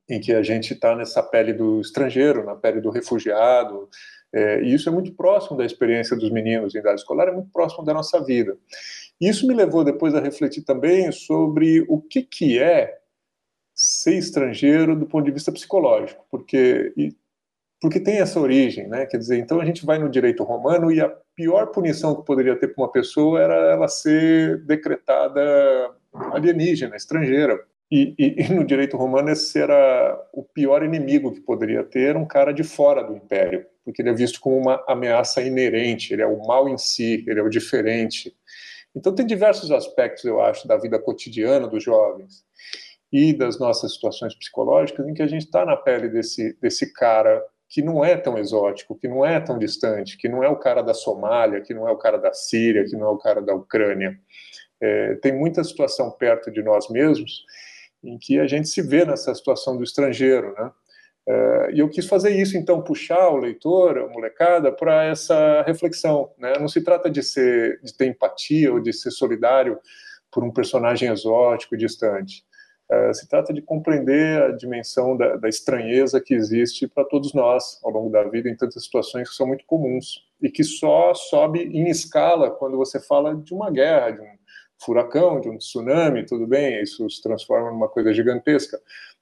em 0.10 0.20
que 0.20 0.34
a 0.34 0.42
gente 0.42 0.74
está 0.74 0.96
nessa 0.96 1.22
pele 1.22 1.54
do 1.54 1.80
estrangeiro, 1.80 2.44
na 2.44 2.56
pele 2.56 2.82
do 2.82 2.90
refugiado, 2.90 3.88
é, 4.34 4.62
e 4.62 4.74
isso 4.74 4.90
é 4.90 4.92
muito 4.92 5.14
próximo 5.14 5.58
da 5.58 5.66
experiência 5.66 6.16
dos 6.16 6.32
meninos 6.32 6.74
em 6.74 6.80
idade 6.80 7.02
escolar, 7.02 7.28
é 7.28 7.32
muito 7.32 7.52
próximo 7.52 7.84
da 7.84 7.94
nossa 7.94 8.24
vida. 8.24 8.58
Isso 9.20 9.48
me 9.48 9.54
levou 9.54 9.84
depois 9.84 10.16
a 10.16 10.20
refletir 10.20 10.64
também 10.64 11.12
sobre 11.12 11.86
o 11.88 12.02
que, 12.02 12.24
que 12.24 12.60
é 12.60 13.00
ser 13.76 14.18
estrangeiro 14.18 14.96
do 14.96 15.06
ponto 15.06 15.26
de 15.26 15.32
vista 15.32 15.52
psicológico, 15.52 16.26
porque, 16.30 16.94
porque 17.82 18.00
tem 18.00 18.20
essa 18.20 18.40
origem, 18.40 18.88
né? 18.88 19.06
Quer 19.06 19.18
dizer, 19.18 19.38
então 19.38 19.60
a 19.60 19.66
gente 19.66 19.86
vai 19.86 19.98
no 19.98 20.10
direito 20.10 20.44
romano 20.44 20.92
e 20.92 21.02
a 21.02 21.10
pior 21.36 21.68
punição 21.68 22.16
que 22.16 22.26
poderia 22.26 22.56
ter 22.58 22.68
para 22.68 22.84
uma 22.84 22.92
pessoa 22.92 23.42
era 23.42 23.56
ela 23.72 23.88
ser 23.88 24.64
decretada 24.66 25.42
alienígena, 26.34 26.96
estrangeira. 26.96 27.60
E, 27.92 28.14
e, 28.20 28.44
e, 28.44 28.54
no 28.54 28.64
direito 28.64 28.96
romano 28.96 29.30
esse 29.32 29.60
era 29.60 30.30
o 30.32 30.44
pior 30.44 30.84
inimigo 30.84 31.34
que 31.34 31.42
poderia 31.42 31.84
ter 31.84 32.16
um 32.16 32.26
cara 32.26 32.52
de 32.52 32.64
fora 32.64 33.04
do 33.04 33.16
império, 33.16 33.66
porque 33.84 34.02
ele 34.02 34.10
é 34.10 34.14
visto 34.14 34.40
como 34.40 34.58
uma 34.58 34.84
ameaça 34.88 35.42
inerente, 35.42 36.14
ele 36.14 36.22
é 36.22 36.28
o 36.28 36.46
mal 36.46 36.70
em 36.70 36.78
si, 36.78 37.24
ele 37.28 37.40
é 37.40 37.44
o 37.44 37.50
diferente. 37.50 38.36
Então, 38.96 39.14
tem 39.14 39.26
diversos 39.26 39.72
aspectos, 39.72 40.24
eu 40.24 40.42
acho, 40.42 40.68
da 40.68 40.78
vida 40.78 41.00
cotidiana 41.00 41.68
dos 41.68 41.84
jovens 41.84 42.44
e 43.12 43.34
das 43.34 43.60
nossas 43.60 43.94
situações 43.94 44.36
psicológicas 44.36 45.08
em 45.08 45.14
que 45.14 45.24
a 45.24 45.28
gente 45.28 45.46
está 45.46 45.66
na 45.66 45.76
pele 45.76 46.10
desse, 46.10 46.54
desse 46.62 46.94
cara 46.94 47.44
que 47.68 47.82
não 47.82 48.04
é 48.04 48.18
tão 48.18 48.38
exótico, 48.38 48.96
que 48.96 49.08
não 49.08 49.24
é 49.26 49.40
tão 49.40 49.58
distante, 49.58 50.18
que 50.18 50.28
não 50.28 50.44
é 50.44 50.50
o 50.50 50.56
cara 50.56 50.82
da 50.82 50.94
Somália, 50.94 51.62
que 51.62 51.74
não 51.74 51.88
é 51.88 51.92
o 51.92 51.98
cara 51.98 52.18
da 52.18 52.34
Síria, 52.34 52.84
que 52.84 52.96
não 52.96 53.08
é 53.08 53.10
o 53.12 53.18
cara 53.18 53.42
da 53.42 53.54
Ucrânia. 53.54 54.20
É, 54.82 55.16
tem 55.16 55.32
muita 55.38 55.64
situação 55.64 56.10
perto 56.12 56.52
de 56.52 56.64
nós 56.64 56.90
mesmos 56.90 57.44
em 58.04 58.18
que 58.18 58.40
a 58.40 58.48
gente 58.48 58.68
se 58.68 58.82
vê 58.82 59.06
nessa 59.06 59.34
situação 59.34 59.78
do 59.78 59.84
estrangeiro, 59.84 60.54
né? 60.54 60.72
Uh, 61.30 61.70
e 61.72 61.80
eu 61.80 61.88
quis 61.88 62.08
fazer 62.08 62.32
isso, 62.32 62.58
então, 62.58 62.82
puxar 62.82 63.30
o 63.30 63.38
leitor, 63.38 64.00
a 64.00 64.08
molecada, 64.08 64.72
para 64.72 65.04
essa 65.04 65.62
reflexão. 65.62 66.32
Né? 66.40 66.54
Não 66.60 66.68
se 66.68 66.82
trata 66.82 67.08
de, 67.08 67.22
ser, 67.22 67.80
de 67.84 67.96
ter 67.96 68.08
empatia 68.08 68.74
ou 68.74 68.80
de 68.80 68.92
ser 68.92 69.12
solidário 69.12 69.80
por 70.32 70.44
um 70.44 70.52
personagem 70.52 71.08
exótico, 71.12 71.78
distante. 71.78 72.44
Uh, 72.92 73.14
se 73.14 73.30
trata 73.30 73.54
de 73.54 73.62
compreender 73.62 74.42
a 74.42 74.52
dimensão 74.54 75.16
da, 75.16 75.36
da 75.36 75.48
estranheza 75.48 76.20
que 76.20 76.34
existe 76.34 76.88
para 76.88 77.06
todos 77.06 77.32
nós 77.36 77.80
ao 77.84 77.92
longo 77.92 78.10
da 78.10 78.24
vida 78.24 78.50
em 78.50 78.56
tantas 78.56 78.84
situações 78.86 79.30
que 79.30 79.36
são 79.36 79.46
muito 79.46 79.64
comuns 79.68 80.26
e 80.42 80.50
que 80.50 80.64
só 80.64 81.14
sobe 81.14 81.62
em 81.62 81.90
escala 81.90 82.50
quando 82.50 82.76
você 82.76 83.00
fala 83.00 83.36
de 83.36 83.54
uma 83.54 83.70
guerra, 83.70 84.12
de 84.12 84.22
um 84.22 84.39
furacão, 84.80 85.42
de 85.42 85.50
um 85.50 85.58
tsunami, 85.58 86.26
tudo 86.26 86.48
bem, 86.48 86.82
isso 86.82 87.10
se 87.10 87.22
transforma 87.22 87.70
numa 87.72 87.90
coisa 87.90 88.14
gigantesca 88.14 88.80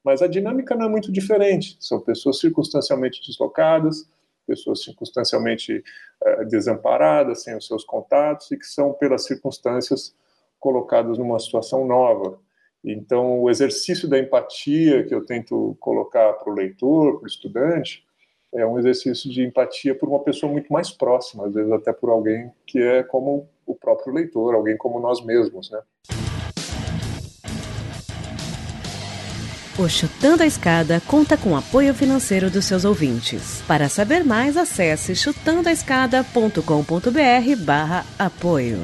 mas 0.08 0.22
a 0.22 0.28
dinâmica 0.28 0.74
não 0.74 0.86
é 0.86 0.90
muito 0.90 1.12
diferente. 1.12 1.76
São 1.82 2.00
pessoas 2.00 2.40
circunstancialmente 2.40 3.22
deslocadas, 3.28 4.10
pessoas 4.48 4.82
circunstancialmente 4.82 5.84
uh, 6.24 6.46
desamparadas, 6.46 7.44
sem 7.44 7.58
os 7.58 7.68
seus 7.68 7.84
contatos 7.84 8.50
e 8.50 8.58
que 8.58 8.66
são, 8.66 8.94
pelas 8.94 9.26
circunstâncias, 9.26 10.16
colocadas 10.62 11.18
numa 11.18 11.38
situação 11.40 11.86
nova. 11.86 12.40
Então, 12.86 13.42
o 13.42 13.50
exercício 13.50 14.08
da 14.08 14.18
empatia 14.18 15.04
que 15.04 15.14
eu 15.14 15.26
tento 15.26 15.76
colocar 15.78 16.32
para 16.34 16.54
o 16.54 16.56
leitor, 16.56 17.18
para 17.18 17.26
o 17.26 17.28
estudante, 17.28 18.06
é 18.54 18.66
um 18.66 18.80
exercício 18.80 19.30
de 19.30 19.44
empatia 19.44 19.94
por 19.94 20.08
uma 20.08 20.24
pessoa 20.24 20.50
muito 20.50 20.72
mais 20.72 20.90
próxima, 20.90 21.48
às 21.48 21.54
vezes 21.54 21.70
até 21.70 21.92
por 21.92 22.10
alguém 22.10 22.50
que 22.66 22.80
é 22.80 23.04
como 23.04 23.50
o 23.68 23.76
próprio 23.76 24.14
leitor, 24.14 24.56
alguém 24.56 24.78
como 24.78 25.00
nós 25.00 25.24
mesmos, 25.24 25.70
né? 25.70 25.80
O 29.78 29.88
Chutando 29.88 30.42
a 30.42 30.48
Escada 30.48 31.00
conta 31.02 31.38
com 31.38 31.56
apoio 31.56 31.94
financeiro 31.94 32.50
dos 32.50 32.66
seus 32.66 32.84
ouvintes. 32.84 33.62
Para 33.68 33.88
saber 33.88 34.24
mais, 34.24 34.58
acesse 34.58 35.16
chutandoaescada.com.br 35.16 37.64
barra 37.64 38.04
apoio. 38.18 38.80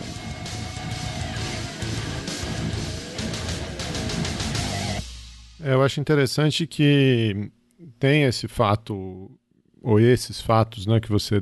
É, 5.64 5.74
eu 5.74 5.82
acho 5.82 6.00
interessante 6.00 6.68
que 6.68 7.50
tem 7.98 8.26
esse 8.26 8.48
fato, 8.48 9.32
ou 9.82 10.00
esses 10.00 10.42
fatos 10.42 10.86
né, 10.86 11.00
que 11.00 11.10
você 11.10 11.38
é, 11.38 11.42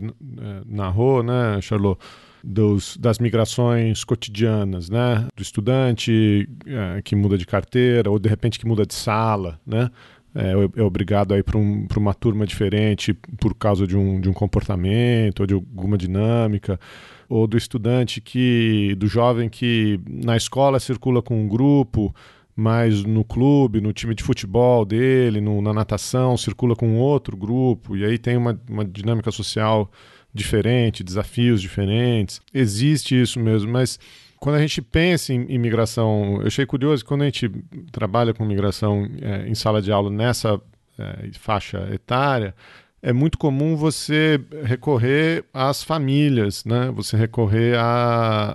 narrou, 0.65 1.21
né, 1.23 1.59
Charlot? 1.59 1.99
Dos, 2.43 2.97
das 2.97 3.19
migrações 3.19 4.03
cotidianas, 4.03 4.89
né? 4.89 5.27
Do 5.35 5.41
estudante 5.41 6.47
é, 6.65 7.01
que 7.01 7.15
muda 7.15 7.37
de 7.37 7.45
carteira 7.45 8.09
ou 8.09 8.19
de 8.19 8.29
repente 8.29 8.59
que 8.59 8.67
muda 8.67 8.85
de 8.85 8.93
sala, 8.93 9.59
né? 9.65 9.89
é, 10.35 10.79
é 10.79 10.83
obrigado 10.83 11.33
a 11.33 11.37
ir 11.37 11.43
para 11.43 11.57
um, 11.57 11.87
uma 11.95 12.13
turma 12.13 12.45
diferente 12.45 13.13
por 13.39 13.53
causa 13.53 13.85
de 13.85 13.97
um, 13.97 14.19
de 14.19 14.29
um 14.29 14.33
comportamento 14.33 15.41
ou 15.41 15.47
de 15.47 15.53
alguma 15.53 15.97
dinâmica, 15.97 16.79
ou 17.27 17.47
do 17.47 17.57
estudante 17.57 18.21
que, 18.21 18.95
do 18.97 19.07
jovem 19.07 19.49
que 19.49 19.99
na 20.07 20.35
escola 20.35 20.79
circula 20.79 21.21
com 21.21 21.41
um 21.41 21.47
grupo, 21.47 22.13
mas 22.55 23.03
no 23.03 23.23
clube, 23.23 23.81
no 23.81 23.93
time 23.93 24.13
de 24.13 24.23
futebol 24.23 24.85
dele, 24.85 25.41
no, 25.41 25.61
na 25.61 25.73
natação, 25.73 26.37
circula 26.37 26.75
com 26.75 26.97
outro 26.97 27.35
grupo, 27.35 27.95
e 27.95 28.03
aí 28.03 28.17
tem 28.17 28.37
uma, 28.37 28.59
uma 28.69 28.85
dinâmica 28.85 29.31
social 29.31 29.89
diferente, 30.33 31.03
desafios 31.03 31.61
diferentes. 31.61 32.41
Existe 32.53 33.19
isso 33.19 33.39
mesmo, 33.39 33.71
mas 33.71 33.99
quando 34.39 34.55
a 34.55 34.61
gente 34.61 34.81
pensa 34.81 35.33
em 35.33 35.45
imigração, 35.49 36.39
eu 36.41 36.47
achei 36.47 36.65
curioso 36.65 37.03
que 37.03 37.07
quando 37.07 37.21
a 37.21 37.25
gente 37.25 37.49
trabalha 37.91 38.33
com 38.33 38.43
migração 38.43 39.07
é, 39.21 39.47
em 39.47 39.53
sala 39.53 39.81
de 39.81 39.91
aula 39.91 40.09
nessa 40.09 40.59
é, 40.97 41.29
faixa 41.33 41.87
etária, 41.93 42.55
é 43.03 43.11
muito 43.11 43.37
comum 43.37 43.75
você 43.75 44.39
recorrer 44.63 45.43
às 45.53 45.83
famílias, 45.83 46.63
né? 46.65 46.91
você 46.91 47.17
recorrer 47.17 47.77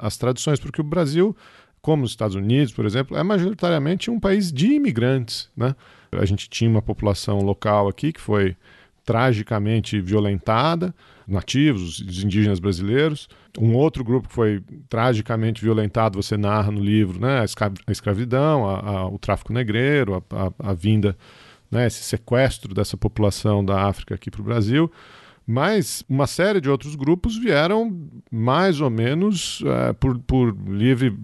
às 0.00 0.16
tradições, 0.16 0.60
porque 0.60 0.80
o 0.80 0.84
Brasil, 0.84 1.36
como 1.82 2.04
os 2.04 2.10
Estados 2.10 2.36
Unidos, 2.36 2.72
por 2.72 2.86
exemplo, 2.86 3.16
é 3.16 3.22
majoritariamente 3.22 4.10
um 4.10 4.20
país 4.20 4.52
de 4.52 4.74
imigrantes. 4.74 5.48
Né? 5.56 5.74
A 6.12 6.24
gente 6.24 6.48
tinha 6.48 6.70
uma 6.70 6.82
população 6.82 7.38
local 7.38 7.88
aqui 7.88 8.12
que 8.12 8.20
foi 8.20 8.56
tragicamente 9.04 10.00
violentada, 10.00 10.94
nativos, 11.26 12.00
os 12.00 12.24
indígenas 12.24 12.58
brasileiros. 12.58 13.28
Um 13.58 13.74
outro 13.74 14.04
grupo 14.04 14.28
que 14.28 14.34
foi 14.34 14.62
tragicamente 14.88 15.62
violentado, 15.62 16.22
você 16.22 16.36
narra 16.36 16.70
no 16.70 16.80
livro, 16.80 17.20
né? 17.20 17.44
a 17.86 17.92
escravidão, 17.92 18.68
a, 18.68 18.78
a, 18.80 19.06
o 19.08 19.18
tráfico 19.18 19.52
negreiro, 19.52 20.22
a, 20.30 20.70
a 20.70 20.72
vinda, 20.72 21.16
né? 21.70 21.86
esse 21.86 22.02
sequestro 22.02 22.74
dessa 22.74 22.96
população 22.96 23.64
da 23.64 23.86
África 23.86 24.14
aqui 24.14 24.30
para 24.30 24.40
o 24.40 24.44
Brasil. 24.44 24.90
Mas 25.46 26.02
uma 26.08 26.26
série 26.26 26.60
de 26.60 26.68
outros 26.68 26.96
grupos 26.96 27.38
vieram 27.38 27.96
mais 28.30 28.80
ou 28.80 28.90
menos 28.90 29.62
é, 29.64 29.92
por, 29.92 30.18
por 30.18 30.56
livre 30.68 31.16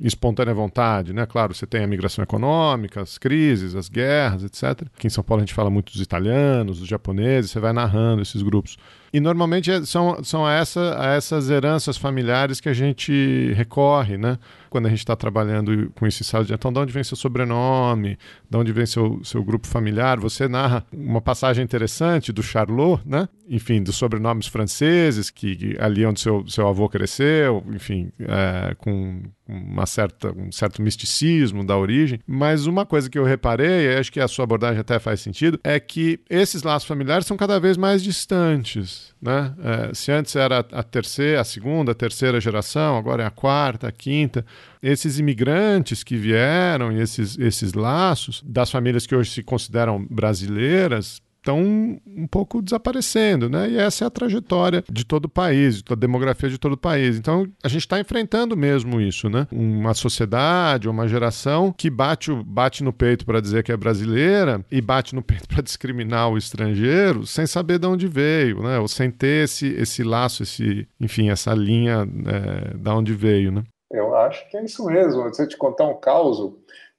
espontânea 0.00 0.52
vontade, 0.52 1.12
né? 1.12 1.26
Claro, 1.26 1.54
você 1.54 1.66
tem 1.66 1.82
a 1.84 1.86
migração 1.86 2.22
econômica, 2.22 3.00
as 3.00 3.18
crises, 3.18 3.74
as 3.74 3.88
guerras, 3.88 4.42
etc. 4.42 4.86
Aqui 4.96 5.06
em 5.06 5.10
São 5.10 5.22
Paulo 5.22 5.42
a 5.42 5.46
gente 5.46 5.54
fala 5.54 5.70
muito 5.70 5.92
dos 5.92 6.00
italianos, 6.00 6.80
dos 6.80 6.88
japoneses, 6.88 7.50
você 7.50 7.60
vai 7.60 7.72
narrando 7.72 8.22
esses 8.22 8.42
grupos. 8.42 8.76
E 9.12 9.20
normalmente 9.20 9.70
é, 9.70 9.84
são, 9.84 10.24
são 10.24 10.48
essa, 10.48 10.80
essas 11.14 11.50
heranças 11.50 11.98
familiares 11.98 12.60
que 12.60 12.68
a 12.68 12.72
gente 12.72 13.52
recorre, 13.54 14.16
né? 14.16 14.38
Quando 14.70 14.86
a 14.86 14.88
gente 14.88 15.00
está 15.00 15.14
trabalhando 15.14 15.92
com 15.94 16.06
esse 16.06 16.24
de 16.44 16.54
então, 16.54 16.72
de 16.72 16.78
onde 16.78 16.92
vem 16.94 17.04
seu 17.04 17.16
sobrenome, 17.16 18.16
de 18.48 18.56
onde 18.56 18.72
vem 18.72 18.86
seu, 18.86 19.20
seu 19.22 19.44
grupo 19.44 19.66
familiar. 19.66 20.18
Você 20.18 20.48
narra 20.48 20.82
uma 20.90 21.20
passagem 21.20 21.62
interessante 21.62 22.32
do 22.32 22.42
Charlot, 22.42 23.02
né? 23.04 23.28
Enfim, 23.46 23.82
dos 23.82 23.96
sobrenomes 23.96 24.46
franceses, 24.46 25.28
que, 25.28 25.56
que 25.56 25.76
ali 25.78 26.06
onde 26.06 26.20
seu, 26.20 26.48
seu 26.48 26.66
avô 26.66 26.88
cresceu, 26.88 27.62
enfim, 27.74 28.10
é, 28.20 28.74
com 28.78 29.20
uma 29.46 29.84
certa, 29.84 30.32
um 30.32 30.50
certo 30.50 30.80
misticismo 30.80 31.64
da 31.64 31.76
origem. 31.76 32.18
Mas 32.26 32.66
uma 32.66 32.86
coisa 32.86 33.10
que 33.10 33.18
eu 33.18 33.24
reparei, 33.24 33.86
e 33.86 33.96
acho 33.96 34.10
que 34.10 34.20
a 34.20 34.28
sua 34.28 34.44
abordagem 34.44 34.80
até 34.80 34.98
faz 34.98 35.20
sentido, 35.20 35.60
é 35.62 35.78
que 35.78 36.18
esses 36.30 36.62
laços 36.62 36.88
familiares 36.88 37.26
são 37.26 37.36
cada 37.36 37.60
vez 37.60 37.76
mais 37.76 38.02
distantes. 38.02 39.01
Né? 39.20 39.54
É, 39.62 39.94
se 39.94 40.10
antes 40.10 40.34
era 40.36 40.58
a 40.58 40.82
terceira, 40.82 41.40
a 41.40 41.44
segunda, 41.44 41.92
a 41.92 41.94
terceira 41.94 42.40
geração, 42.40 42.96
agora 42.96 43.22
é 43.22 43.26
a 43.26 43.30
quarta, 43.30 43.88
a 43.88 43.92
quinta. 43.92 44.44
Esses 44.82 45.18
imigrantes 45.18 46.02
que 46.02 46.16
vieram 46.16 46.92
e 46.92 47.00
esses, 47.00 47.38
esses 47.38 47.72
laços 47.72 48.42
das 48.44 48.70
famílias 48.70 49.06
que 49.06 49.14
hoje 49.14 49.30
se 49.30 49.42
consideram 49.42 50.04
brasileiras 50.10 51.20
estão 51.42 51.60
um 52.06 52.26
pouco 52.28 52.62
desaparecendo, 52.62 53.48
né? 53.48 53.68
E 53.68 53.76
essa 53.76 54.04
é 54.04 54.06
a 54.06 54.10
trajetória 54.10 54.84
de 54.88 55.04
todo 55.04 55.24
o 55.24 55.28
país, 55.28 55.82
da 55.82 55.96
demografia 55.96 56.48
de 56.48 56.56
todo 56.56 56.74
o 56.74 56.78
país. 56.78 57.18
Então, 57.18 57.46
a 57.62 57.68
gente 57.68 57.82
está 57.82 58.00
enfrentando 58.00 58.56
mesmo 58.56 59.00
isso, 59.00 59.28
né? 59.28 59.48
Uma 59.50 59.92
sociedade, 59.92 60.88
uma 60.88 61.08
geração 61.08 61.72
que 61.72 61.90
bate, 61.90 62.32
bate 62.46 62.84
no 62.84 62.92
peito 62.92 63.26
para 63.26 63.40
dizer 63.40 63.64
que 63.64 63.72
é 63.72 63.76
brasileira 63.76 64.64
e 64.70 64.80
bate 64.80 65.14
no 65.14 65.22
peito 65.22 65.48
para 65.52 65.62
discriminar 65.62 66.30
o 66.30 66.38
estrangeiro 66.38 67.26
sem 67.26 67.46
saber 67.46 67.78
de 67.78 67.86
onde 67.86 68.06
veio, 68.06 68.62
né? 68.62 68.78
Ou 68.78 68.86
sem 68.86 69.10
ter 69.10 69.44
esse, 69.44 69.66
esse 69.74 70.04
laço, 70.04 70.44
esse, 70.44 70.86
enfim, 71.00 71.28
essa 71.28 71.52
linha 71.52 72.06
é, 72.26 72.76
da 72.76 72.94
onde 72.94 73.12
veio, 73.12 73.50
né? 73.50 73.64
Eu 73.90 74.16
acho 74.16 74.48
que 74.48 74.56
é 74.56 74.64
isso 74.64 74.86
mesmo. 74.86 75.24
Deixa 75.24 75.42
eu 75.42 75.48
te 75.48 75.56
contar 75.56 75.86
um 75.86 75.98
caos. 75.98 76.38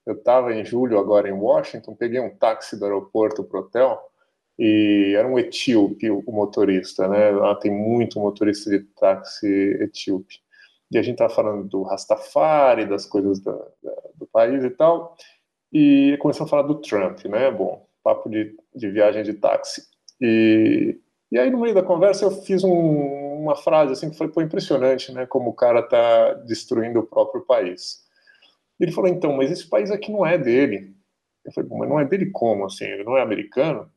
Eu 0.06 0.14
estava 0.14 0.54
em 0.54 0.66
julho 0.66 1.00
agora 1.00 1.30
em 1.30 1.32
Washington, 1.32 1.96
peguei 1.96 2.20
um 2.20 2.30
táxi 2.30 2.78
do 2.78 2.84
aeroporto 2.84 3.42
para 3.44 3.58
o 3.58 3.64
hotel 3.64 4.13
e 4.58 5.16
era 5.18 5.28
um 5.28 5.40
etíope 5.40 6.10
o 6.10 6.32
motorista, 6.32 7.08
né? 7.08 7.32
Lá 7.32 7.56
tem 7.56 7.72
muito 7.72 8.20
motorista 8.20 8.70
de 8.70 8.80
táxi 8.80 9.48
etíope. 9.82 10.40
E 10.92 10.98
a 10.98 11.02
gente 11.02 11.16
estava 11.16 11.34
falando 11.34 11.68
do 11.68 11.82
Rastafari, 11.82 12.86
das 12.86 13.06
coisas 13.06 13.40
da, 13.40 13.52
da, 13.52 13.96
do 14.16 14.28
país 14.28 14.64
e 14.64 14.70
tal, 14.70 15.16
e 15.72 16.16
começou 16.20 16.46
a 16.46 16.50
falar 16.50 16.64
do 16.64 16.76
Trump, 16.76 17.26
né? 17.26 17.50
Bom, 17.50 17.88
papo 18.04 18.30
de, 18.30 18.56
de 18.76 18.90
viagem 18.92 19.24
de 19.24 19.34
táxi. 19.34 19.84
E, 20.22 21.00
e 21.32 21.40
aí, 21.40 21.50
no 21.50 21.60
meio 21.60 21.74
da 21.74 21.82
conversa, 21.82 22.26
eu 22.26 22.32
fiz 22.32 22.64
um, 22.64 23.42
uma 23.42 23.56
frase 23.56 23.94
assim 23.94 24.12
que 24.12 24.18
foi 24.18 24.28
pô, 24.28 24.42
impressionante, 24.42 25.12
né? 25.12 25.26
Como 25.26 25.50
o 25.50 25.56
cara 25.56 25.82
tá 25.82 26.34
destruindo 26.46 27.00
o 27.00 27.08
próprio 27.08 27.42
país. 27.42 28.04
Ele 28.80 28.92
falou, 28.92 29.10
então, 29.10 29.34
mas 29.34 29.50
esse 29.50 29.68
país 29.68 29.90
aqui 29.90 30.12
não 30.12 30.26
é 30.26 30.38
dele. 30.38 30.94
Eu 31.44 31.52
falei, 31.52 31.70
mas 31.74 31.90
não 31.90 32.00
é 32.00 32.06
dele 32.06 32.30
como, 32.32 32.66
assim? 32.66 32.86
Ele 32.86 33.04
não 33.04 33.18
é 33.18 33.22
americano? 33.22 33.90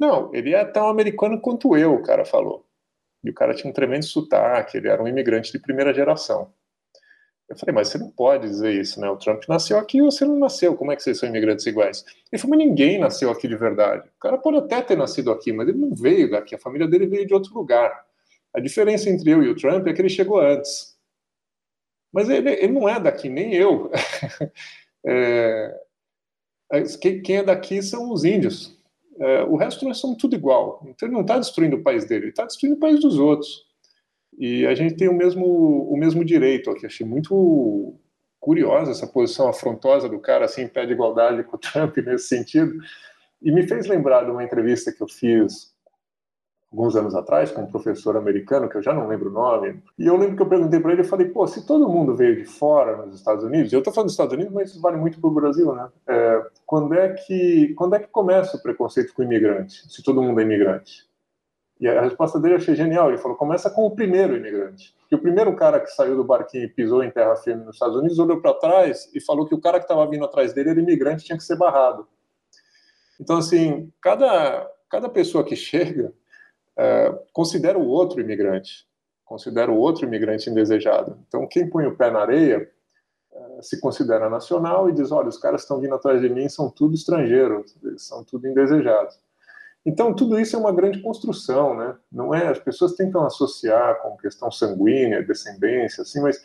Não, 0.00 0.34
ele 0.34 0.54
é 0.54 0.64
tão 0.64 0.88
americano 0.88 1.38
quanto 1.38 1.76
eu, 1.76 1.94
o 1.94 2.02
cara 2.02 2.24
falou. 2.24 2.66
E 3.22 3.28
o 3.28 3.34
cara 3.34 3.54
tinha 3.54 3.70
um 3.70 3.74
tremendo 3.74 4.06
sotaque, 4.06 4.78
ele 4.78 4.88
era 4.88 5.02
um 5.02 5.06
imigrante 5.06 5.52
de 5.52 5.58
primeira 5.58 5.92
geração. 5.92 6.50
Eu 7.46 7.58
falei, 7.58 7.74
mas 7.74 7.88
você 7.88 7.98
não 7.98 8.10
pode 8.10 8.48
dizer 8.48 8.72
isso, 8.72 9.00
né? 9.00 9.10
O 9.10 9.16
Trump 9.16 9.42
nasceu 9.48 9.76
aqui 9.76 9.98
e 9.98 10.02
você 10.02 10.24
não 10.24 10.38
nasceu. 10.38 10.76
Como 10.76 10.92
é 10.92 10.96
que 10.96 11.02
vocês 11.02 11.18
são 11.18 11.28
imigrantes 11.28 11.66
iguais? 11.66 12.04
Ele 12.32 12.40
falou, 12.40 12.56
mas 12.56 12.66
ninguém 12.66 12.98
nasceu 12.98 13.28
aqui 13.28 13.46
de 13.48 13.56
verdade. 13.56 14.08
O 14.08 14.20
cara 14.20 14.38
pode 14.38 14.58
até 14.58 14.80
ter 14.80 14.96
nascido 14.96 15.32
aqui, 15.32 15.52
mas 15.52 15.68
ele 15.68 15.76
não 15.76 15.92
veio 15.94 16.30
daqui. 16.30 16.54
A 16.54 16.58
família 16.58 16.86
dele 16.86 17.06
veio 17.06 17.26
de 17.26 17.34
outro 17.34 17.52
lugar. 17.52 18.06
A 18.54 18.60
diferença 18.60 19.10
entre 19.10 19.30
eu 19.30 19.42
e 19.42 19.48
o 19.48 19.56
Trump 19.56 19.86
é 19.86 19.92
que 19.92 20.00
ele 20.00 20.08
chegou 20.08 20.40
antes. 20.40 20.96
Mas 22.12 22.30
ele, 22.30 22.50
ele 22.50 22.72
não 22.72 22.88
é 22.88 22.98
daqui, 23.00 23.28
nem 23.28 23.52
eu. 23.54 23.90
é, 25.04 25.80
quem 27.00 27.36
é 27.36 27.42
daqui 27.42 27.82
são 27.82 28.12
os 28.12 28.24
índios. 28.24 28.79
É, 29.20 29.42
o 29.44 29.56
resto 29.56 29.84
nós 29.84 29.98
somos 29.98 30.16
tudo 30.16 30.34
igual. 30.34 30.80
Então 30.86 31.06
ele 31.06 31.14
não 31.14 31.20
está 31.20 31.38
destruindo 31.38 31.76
o 31.76 31.82
país 31.82 32.06
dele, 32.06 32.24
ele 32.24 32.30
está 32.30 32.44
destruindo 32.44 32.76
o 32.76 32.80
país 32.80 33.00
dos 33.00 33.18
outros. 33.18 33.66
E 34.38 34.66
a 34.66 34.74
gente 34.74 34.96
tem 34.96 35.08
o 35.08 35.14
mesmo, 35.14 35.44
o 35.44 35.96
mesmo 35.96 36.24
direito 36.24 36.70
aqui. 36.70 36.86
Achei 36.86 37.06
muito 37.06 37.94
curiosa 38.40 38.90
essa 38.90 39.06
posição 39.06 39.48
afrontosa 39.48 40.08
do 40.08 40.18
cara, 40.18 40.46
assim, 40.46 40.66
pé 40.66 40.86
de 40.86 40.92
igualdade 40.92 41.44
com 41.44 41.56
o 41.56 41.60
Trump 41.60 41.98
nesse 41.98 42.28
sentido. 42.28 42.72
E 43.42 43.52
me 43.52 43.66
fez 43.66 43.86
lembrar 43.86 44.24
de 44.24 44.30
uma 44.30 44.42
entrevista 44.42 44.90
que 44.90 45.02
eu 45.02 45.08
fiz 45.08 45.74
alguns 46.72 46.94
anos 46.94 47.14
atrás 47.14 47.50
com 47.50 47.62
um 47.62 47.66
professor 47.66 48.16
americano, 48.16 48.68
que 48.68 48.76
eu 48.76 48.82
já 48.82 48.94
não 48.94 49.08
lembro 49.08 49.28
o 49.28 49.32
nome, 49.32 49.82
e 49.98 50.06
eu 50.06 50.16
lembro 50.16 50.36
que 50.36 50.42
eu 50.42 50.48
perguntei 50.48 50.78
para 50.78 50.92
ele, 50.92 51.00
eu 51.00 51.06
falei, 51.06 51.28
pô, 51.28 51.44
se 51.46 51.66
todo 51.66 51.88
mundo 51.88 52.14
veio 52.14 52.36
de 52.36 52.44
fora 52.44 53.04
nos 53.04 53.16
Estados 53.16 53.42
Unidos, 53.42 53.72
eu 53.72 53.80
estou 53.80 53.92
falando 53.92 54.06
dos 54.06 54.12
Estados 54.12 54.34
Unidos, 54.34 54.52
mas 54.52 54.70
isso 54.70 54.80
vale 54.80 54.96
muito 54.96 55.20
para 55.20 55.28
o 55.28 55.34
Brasil, 55.34 55.74
né? 55.74 55.88
É, 56.06 56.46
quando, 56.70 56.94
é 56.94 57.12
que, 57.14 57.74
quando 57.74 57.96
é 57.96 57.98
que 57.98 58.06
começa 58.06 58.56
o 58.56 58.62
preconceito 58.62 59.12
com 59.12 59.22
o 59.22 59.24
imigrante, 59.24 59.92
se 59.92 60.04
todo 60.04 60.22
mundo 60.22 60.38
é 60.38 60.44
imigrante? 60.44 61.04
E 61.80 61.88
a 61.88 62.00
resposta 62.00 62.38
dele 62.38 62.54
eu 62.54 62.58
achei 62.58 62.76
genial, 62.76 63.08
ele 63.08 63.18
falou, 63.18 63.36
começa 63.36 63.68
com 63.68 63.84
o 63.84 63.90
primeiro 63.90 64.36
imigrante. 64.36 64.94
Que 65.08 65.16
o 65.16 65.18
primeiro 65.18 65.56
cara 65.56 65.80
que 65.80 65.88
saiu 65.88 66.14
do 66.14 66.22
barquinho 66.22 66.62
e 66.62 66.68
pisou 66.68 67.02
em 67.02 67.10
terra 67.10 67.34
firme 67.34 67.64
nos 67.64 67.74
Estados 67.74 67.96
Unidos 67.96 68.20
olhou 68.20 68.40
para 68.40 68.54
trás 68.54 69.10
e 69.12 69.20
falou 69.20 69.48
que 69.48 69.54
o 69.54 69.60
cara 69.60 69.80
que 69.80 69.84
estava 69.84 70.08
vindo 70.08 70.24
atrás 70.24 70.52
dele 70.52 70.70
era 70.70 70.80
imigrante 70.80 71.24
tinha 71.24 71.36
que 71.36 71.42
ser 71.42 71.56
barrado. 71.56 72.06
Então, 73.20 73.38
assim, 73.38 73.92
cada, 74.00 74.70
cada 74.88 75.08
pessoa 75.08 75.42
que 75.42 75.56
chega 75.58 76.12
é, 76.78 77.18
considera 77.32 77.80
o 77.80 77.88
outro 77.88 78.20
imigrante, 78.20 78.86
considera 79.24 79.72
o 79.72 79.76
outro 79.76 80.06
imigrante 80.06 80.48
indesejado. 80.48 81.18
Então, 81.26 81.48
quem 81.48 81.68
põe 81.68 81.84
o 81.86 81.96
pé 81.96 82.12
na 82.12 82.20
areia 82.20 82.70
se 83.62 83.80
considera 83.80 84.28
nacional 84.28 84.88
e 84.88 84.92
diz: 84.92 85.10
olha, 85.12 85.28
os 85.28 85.38
caras 85.38 85.62
estão 85.62 85.80
vindo 85.80 85.94
atrás 85.94 86.20
de 86.20 86.28
mim 86.28 86.48
são 86.48 86.70
tudo 86.70 86.94
estrangeiros, 86.94 87.76
são 87.96 88.24
tudo 88.24 88.46
indesejados. 88.46 89.18
Então, 89.84 90.12
tudo 90.12 90.38
isso 90.38 90.56
é 90.56 90.58
uma 90.58 90.72
grande 90.72 91.00
construção, 91.00 91.74
né? 91.74 91.96
Não 92.12 92.34
é, 92.34 92.48
as 92.48 92.58
pessoas 92.58 92.94
tentam 92.94 93.24
associar 93.24 94.00
com 94.02 94.16
questão 94.16 94.50
sanguínea, 94.50 95.22
descendência, 95.22 96.02
assim, 96.02 96.20
mas 96.20 96.38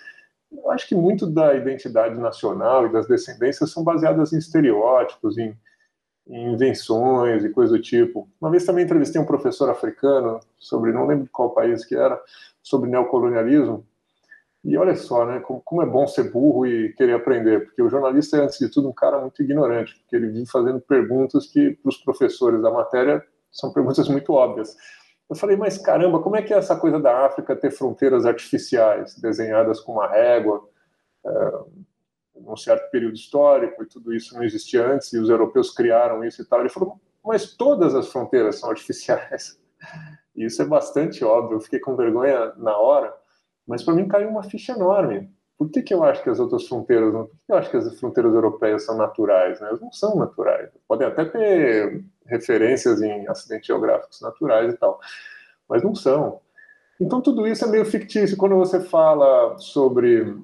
eu 0.52 0.72
acho 0.72 0.88
que 0.88 0.96
muito 0.96 1.28
da 1.28 1.54
identidade 1.54 2.16
nacional 2.16 2.86
e 2.86 2.92
das 2.92 3.08
descendências 3.08 3.72
são 3.72 3.84
baseadas 3.84 4.32
em 4.32 4.38
estereótipos, 4.38 5.38
em, 5.38 5.58
em 6.28 6.54
invenções 6.54 7.44
e 7.44 7.50
coisa 7.50 7.76
do 7.76 7.82
tipo. 7.82 8.30
Uma 8.40 8.50
vez 8.50 8.66
também 8.66 8.86
entrevistei 8.86 9.20
um 9.20 9.26
professor 9.26 9.70
africano 9.70 10.40
sobre, 10.58 10.94
não 10.94 11.06
lembro 11.06 11.26
de 11.26 11.30
qual 11.30 11.54
país 11.54 11.84
que 11.84 11.96
era, 11.96 12.22
sobre 12.64 12.90
neocolonialismo, 12.90 13.86
E 14.66 14.76
olha 14.78 14.96
só, 14.96 15.28
né, 15.28 15.40
como, 15.64 15.84
é 15.84 15.86
bom 15.86 16.08
ser 16.08 16.32
burro 16.32 16.66
e 16.66 16.92
querer 16.94 17.14
aprender, 17.14 17.66
porque 17.66 17.84
o 17.84 17.90
jornalista 17.90 18.38
é, 18.38 18.42
antes 18.42 18.58
de 18.58 18.68
tudo, 18.68 18.90
um 18.90 18.94
cara 18.94 19.22
muito 19.22 19.44
ignorante, 19.44 19.96
porque 20.00 20.16
ele 20.16 20.30
vive 20.30 20.48
fazendo 20.48 20.82
perguntas 20.82 21.46
que, 21.46 21.74
para 21.76 21.90
os 21.90 21.98
professores 21.98 22.60
da 22.64 22.72
matéria, 22.72 23.24
são 23.52 23.72
perguntas 23.72 24.10
muito 24.10 24.34
óbvias. 24.34 24.76
Eu 25.30 25.36
falei, 25.36 25.56
mas 25.56 25.78
caramba, 25.78 26.20
como 26.20 26.36
é 26.36 26.42
que 26.42 26.52
é 26.52 26.58
essa 26.58 26.76
coisa 26.76 27.00
da 27.00 27.28
África 27.28 27.56
ter 27.56 27.70
fronteiras 27.70 28.26
artificiais, 28.26 29.16
desenhadas 29.20 29.80
com 29.80 29.92
uma 29.92 30.08
régua, 30.08 30.68
é, 31.24 31.52
num 32.42 32.58
certo 32.58 32.90
período 32.90 33.14
histórico, 33.14 33.84
e 33.84 33.86
tudo 33.86 34.16
isso 34.16 34.34
não 34.34 34.44
existia 34.44 34.84
antes, 34.88 35.14
e 35.14 35.20
os 35.20 35.30
europeus 35.30 35.70
criaram 35.70 36.24
isso 36.24 36.42
e 36.42 36.46
tal. 36.46 36.62
Ele 36.62 36.70
falou, 36.70 37.00
mas 37.24 37.56
todas 37.56 37.94
as 37.94 38.08
fronteiras 38.08 38.60
são 38.60 38.72
artificiais. 38.72 39.60
E 40.36 40.44
isso 40.44 40.62
é 40.62 40.66
bastante 40.66 41.24
óbvio, 41.24 41.56
eu 41.56 41.62
fiquei 41.62 41.80
com 41.80 41.96
vergonha 41.96 42.52
na 42.58 42.78
hora, 42.78 43.16
mas 43.68 43.84
para 43.84 43.94
mim 43.94 44.08
caiu 44.08 44.30
uma 44.30 44.44
ficha 44.44 44.74
enorme. 44.74 45.30
Por 45.58 45.70
que, 45.70 45.82
que 45.82 45.94
eu 45.94 46.04
acho 46.04 46.22
que 46.22 46.30
as 46.30 46.40
outras 46.40 46.68
fronteiras, 46.68 47.12
por 47.14 47.28
que 47.28 47.52
eu 47.52 47.56
acho 47.56 47.70
que 47.70 47.78
as 47.78 48.00
fronteiras 48.00 48.34
europeias 48.34 48.84
são 48.84 48.98
naturais? 48.98 49.60
Né? 49.62 49.68
Elas 49.70 49.82
não 49.82 49.92
são 49.92 50.16
naturais. 50.16 50.70
Podem 50.88 51.08
até 51.08 51.24
ter 51.26 52.04
referências 52.26 53.02
em 53.02 53.28
acidentes 53.28 53.66
geográficos 53.66 54.20
naturais 54.22 54.74
e 54.74 54.78
tal, 54.78 55.00
mas 55.70 55.82
não 55.82 55.96
são. 55.96 56.42
Então 57.00 57.22
tudo 57.22 57.48
isso 57.48 57.64
é 57.66 57.68
meio 57.70 57.86
fictício. 57.86 58.38
Quando 58.38 58.56
você 58.56 58.82
fala 58.82 59.58
sobre 59.58 60.36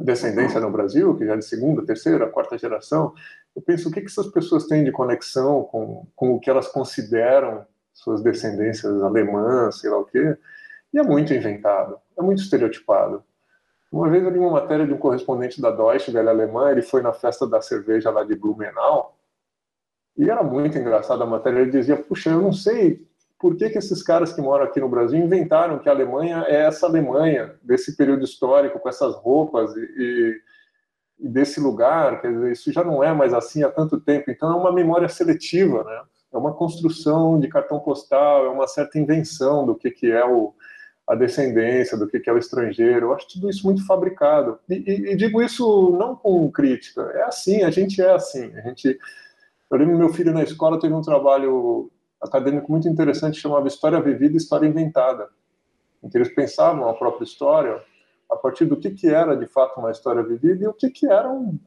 descendência 0.00 0.60
no 0.60 0.70
Brasil, 0.70 1.16
que 1.16 1.26
já 1.26 1.34
é 1.34 1.36
de 1.36 1.44
segunda, 1.44 1.84
terceira, 1.84 2.28
quarta 2.28 2.58
geração, 2.58 3.14
eu 3.54 3.62
penso 3.62 3.88
o 3.88 3.92
que, 3.92 4.00
que 4.00 4.06
essas 4.06 4.26
pessoas 4.28 4.66
têm 4.66 4.84
de 4.84 4.92
conexão 4.92 5.64
com, 5.64 6.06
com 6.14 6.34
o 6.34 6.40
que 6.40 6.50
elas 6.50 6.68
consideram 6.68 7.66
suas 7.92 8.22
descendências 8.22 9.02
alemãs, 9.02 9.80
sei 9.80 9.90
lá 9.90 9.98
o 9.98 10.04
quê, 10.04 10.36
e 10.92 10.98
é 10.98 11.02
muito 11.02 11.32
inventado, 11.32 11.98
é 12.18 12.22
muito 12.22 12.42
estereotipado. 12.42 13.22
Uma 13.90 14.08
vez 14.08 14.22
eu 14.22 14.30
li 14.30 14.38
uma 14.38 14.50
matéria 14.50 14.86
de 14.86 14.92
um 14.92 14.98
correspondente 14.98 15.60
da 15.60 15.70
Deutsche 15.70 16.10
Welle 16.10 16.28
alemã, 16.28 16.70
ele 16.70 16.82
foi 16.82 17.00
na 17.00 17.12
festa 17.12 17.46
da 17.46 17.60
cerveja 17.60 18.10
lá 18.10 18.22
de 18.22 18.34
Blumenau, 18.34 19.18
e 20.18 20.28
era 20.28 20.42
muito 20.42 20.76
engraçado 20.76 21.22
a 21.22 21.26
matéria. 21.26 21.60
Ele 21.60 21.70
dizia: 21.70 21.96
Puxa, 21.96 22.30
eu 22.30 22.42
não 22.42 22.52
sei 22.52 23.06
por 23.38 23.56
que, 23.56 23.70
que 23.70 23.78
esses 23.78 24.02
caras 24.02 24.32
que 24.32 24.42
moram 24.42 24.64
aqui 24.64 24.80
no 24.80 24.88
Brasil 24.88 25.16
inventaram 25.16 25.78
que 25.78 25.88
a 25.88 25.92
Alemanha 25.92 26.44
é 26.48 26.66
essa 26.66 26.86
Alemanha, 26.86 27.54
desse 27.62 27.96
período 27.96 28.24
histórico, 28.24 28.80
com 28.80 28.88
essas 28.88 29.14
roupas 29.14 29.74
e, 29.76 30.42
e 31.20 31.28
desse 31.28 31.60
lugar. 31.60 32.20
Quer 32.20 32.32
dizer, 32.32 32.50
isso 32.50 32.72
já 32.72 32.82
não 32.82 33.02
é 33.02 33.14
mais 33.14 33.32
assim 33.32 33.62
há 33.62 33.70
tanto 33.70 34.00
tempo. 34.00 34.28
Então 34.28 34.50
é 34.52 34.56
uma 34.56 34.72
memória 34.72 35.08
seletiva, 35.08 35.84
né? 35.84 36.02
É 36.32 36.36
uma 36.36 36.52
construção 36.52 37.38
de 37.38 37.48
cartão 37.48 37.78
postal, 37.78 38.44
é 38.44 38.48
uma 38.48 38.66
certa 38.66 38.98
invenção 38.98 39.64
do 39.64 39.74
que, 39.74 39.90
que 39.90 40.10
é 40.10 40.26
o, 40.26 40.52
a 41.08 41.14
descendência, 41.14 41.96
do 41.96 42.06
que, 42.06 42.22
é 42.28 42.32
o 42.32 42.38
estrangeiro. 42.38 43.06
Eu 43.06 43.14
acho 43.14 43.28
tudo 43.28 43.48
isso 43.48 43.64
muito 43.64 43.84
fabricado. 43.86 44.58
E, 44.68 44.74
e, 44.74 45.12
e 45.12 45.16
digo 45.16 45.42
isso 45.42 45.96
não 45.98 46.14
com 46.14 46.50
crítica. 46.52 47.00
É 47.14 47.22
assim, 47.22 47.62
a 47.62 47.70
gente 47.70 48.00
é 48.02 48.12
assim. 48.12 48.54
A 48.56 48.60
gente 48.60 48.98
eu 49.70 49.76
lembro 49.76 49.98
meu 49.98 50.08
filho 50.08 50.32
na 50.32 50.42
escola 50.42 50.80
teve 50.80 50.94
um 50.94 51.02
trabalho 51.02 51.90
acadêmico 52.20 52.70
muito 52.72 52.88
interessante 52.88 53.38
chamado 53.38 53.68
História 53.68 54.00
Vivida 54.00 54.34
e 54.34 54.38
História 54.38 54.66
Inventada, 54.66 55.28
em 56.02 56.08
que 56.08 56.16
eles 56.16 56.34
pensavam 56.34 56.88
a 56.88 56.94
própria 56.94 57.24
história 57.24 57.82
a 58.30 58.36
partir 58.36 58.64
do 58.64 58.76
que, 58.76 58.90
que 58.90 59.08
era 59.08 59.36
de 59.36 59.46
fato 59.46 59.78
uma 59.78 59.90
história 59.90 60.22
vivida 60.22 60.64
e 60.64 60.66
o 60.66 60.72
que, 60.72 60.88
que 60.90 61.06
eram 61.06 61.58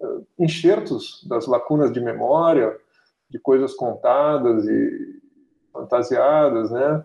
uh, 0.00 0.26
enxertos 0.38 1.24
das 1.26 1.46
lacunas 1.46 1.90
de 1.90 2.00
memória, 2.00 2.76
de 3.28 3.38
coisas 3.38 3.74
contadas 3.74 4.66
e 4.66 5.20
fantasiadas, 5.72 6.70
né? 6.70 7.04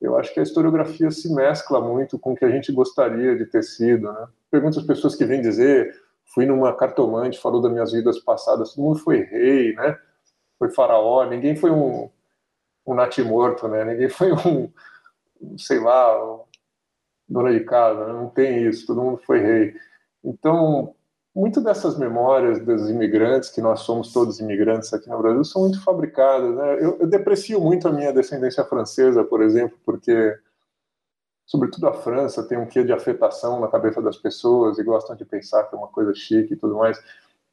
Eu 0.00 0.16
acho 0.16 0.32
que 0.32 0.40
a 0.40 0.42
historiografia 0.42 1.10
se 1.10 1.32
mescla 1.34 1.80
muito 1.80 2.18
com 2.18 2.32
o 2.32 2.36
que 2.36 2.44
a 2.44 2.50
gente 2.50 2.70
gostaria 2.72 3.36
de 3.36 3.46
ter 3.46 3.62
sido, 3.62 4.12
né? 4.12 4.28
Pergunto 4.50 4.78
às 4.78 4.86
pessoas 4.86 5.16
que 5.16 5.24
vêm 5.24 5.40
dizer 5.40 5.92
fui 6.32 6.46
numa 6.46 6.74
cartomante, 6.74 7.40
falou 7.40 7.60
das 7.60 7.72
minhas 7.72 7.92
vidas 7.92 8.18
passadas, 8.18 8.74
todo 8.74 8.84
mundo 8.84 8.98
foi 8.98 9.22
rei, 9.22 9.74
né? 9.74 9.98
Foi 10.58 10.70
faraó, 10.70 11.24
ninguém 11.24 11.56
foi 11.56 11.70
um, 11.70 12.10
um 12.86 12.94
natimorto, 12.94 13.66
né? 13.68 13.84
Ninguém 13.84 14.08
foi 14.08 14.32
um, 14.32 14.70
sei 15.56 15.80
lá, 15.80 16.38
dona 17.28 17.52
de 17.52 17.60
casa, 17.60 18.06
né? 18.06 18.12
não 18.12 18.28
tem 18.28 18.66
isso, 18.66 18.86
todo 18.86 19.02
mundo 19.02 19.18
foi 19.18 19.40
rei. 19.40 19.74
Então, 20.24 20.94
muito 21.38 21.60
dessas 21.60 21.96
memórias 21.96 22.58
dos 22.58 22.90
imigrantes, 22.90 23.48
que 23.48 23.60
nós 23.60 23.80
somos 23.80 24.12
todos 24.12 24.40
imigrantes 24.40 24.92
aqui 24.92 25.08
no 25.08 25.22
Brasil, 25.22 25.44
são 25.44 25.62
muito 25.62 25.80
fabricadas. 25.84 26.52
Né? 26.52 26.84
Eu, 26.84 26.98
eu 26.98 27.06
deprecio 27.06 27.60
muito 27.60 27.86
a 27.86 27.92
minha 27.92 28.12
descendência 28.12 28.64
francesa, 28.64 29.22
por 29.22 29.40
exemplo, 29.40 29.78
porque 29.84 30.36
sobretudo 31.46 31.86
a 31.86 31.94
França, 31.94 32.42
tem 32.42 32.58
um 32.58 32.66
quê 32.66 32.82
de 32.82 32.92
afetação 32.92 33.60
na 33.60 33.68
cabeça 33.68 34.02
das 34.02 34.16
pessoas 34.16 34.78
e 34.78 34.82
gostam 34.82 35.14
de 35.14 35.24
pensar 35.24 35.62
que 35.62 35.76
é 35.76 35.78
uma 35.78 35.86
coisa 35.86 36.12
chique 36.12 36.54
e 36.54 36.56
tudo 36.56 36.74
mais. 36.74 37.00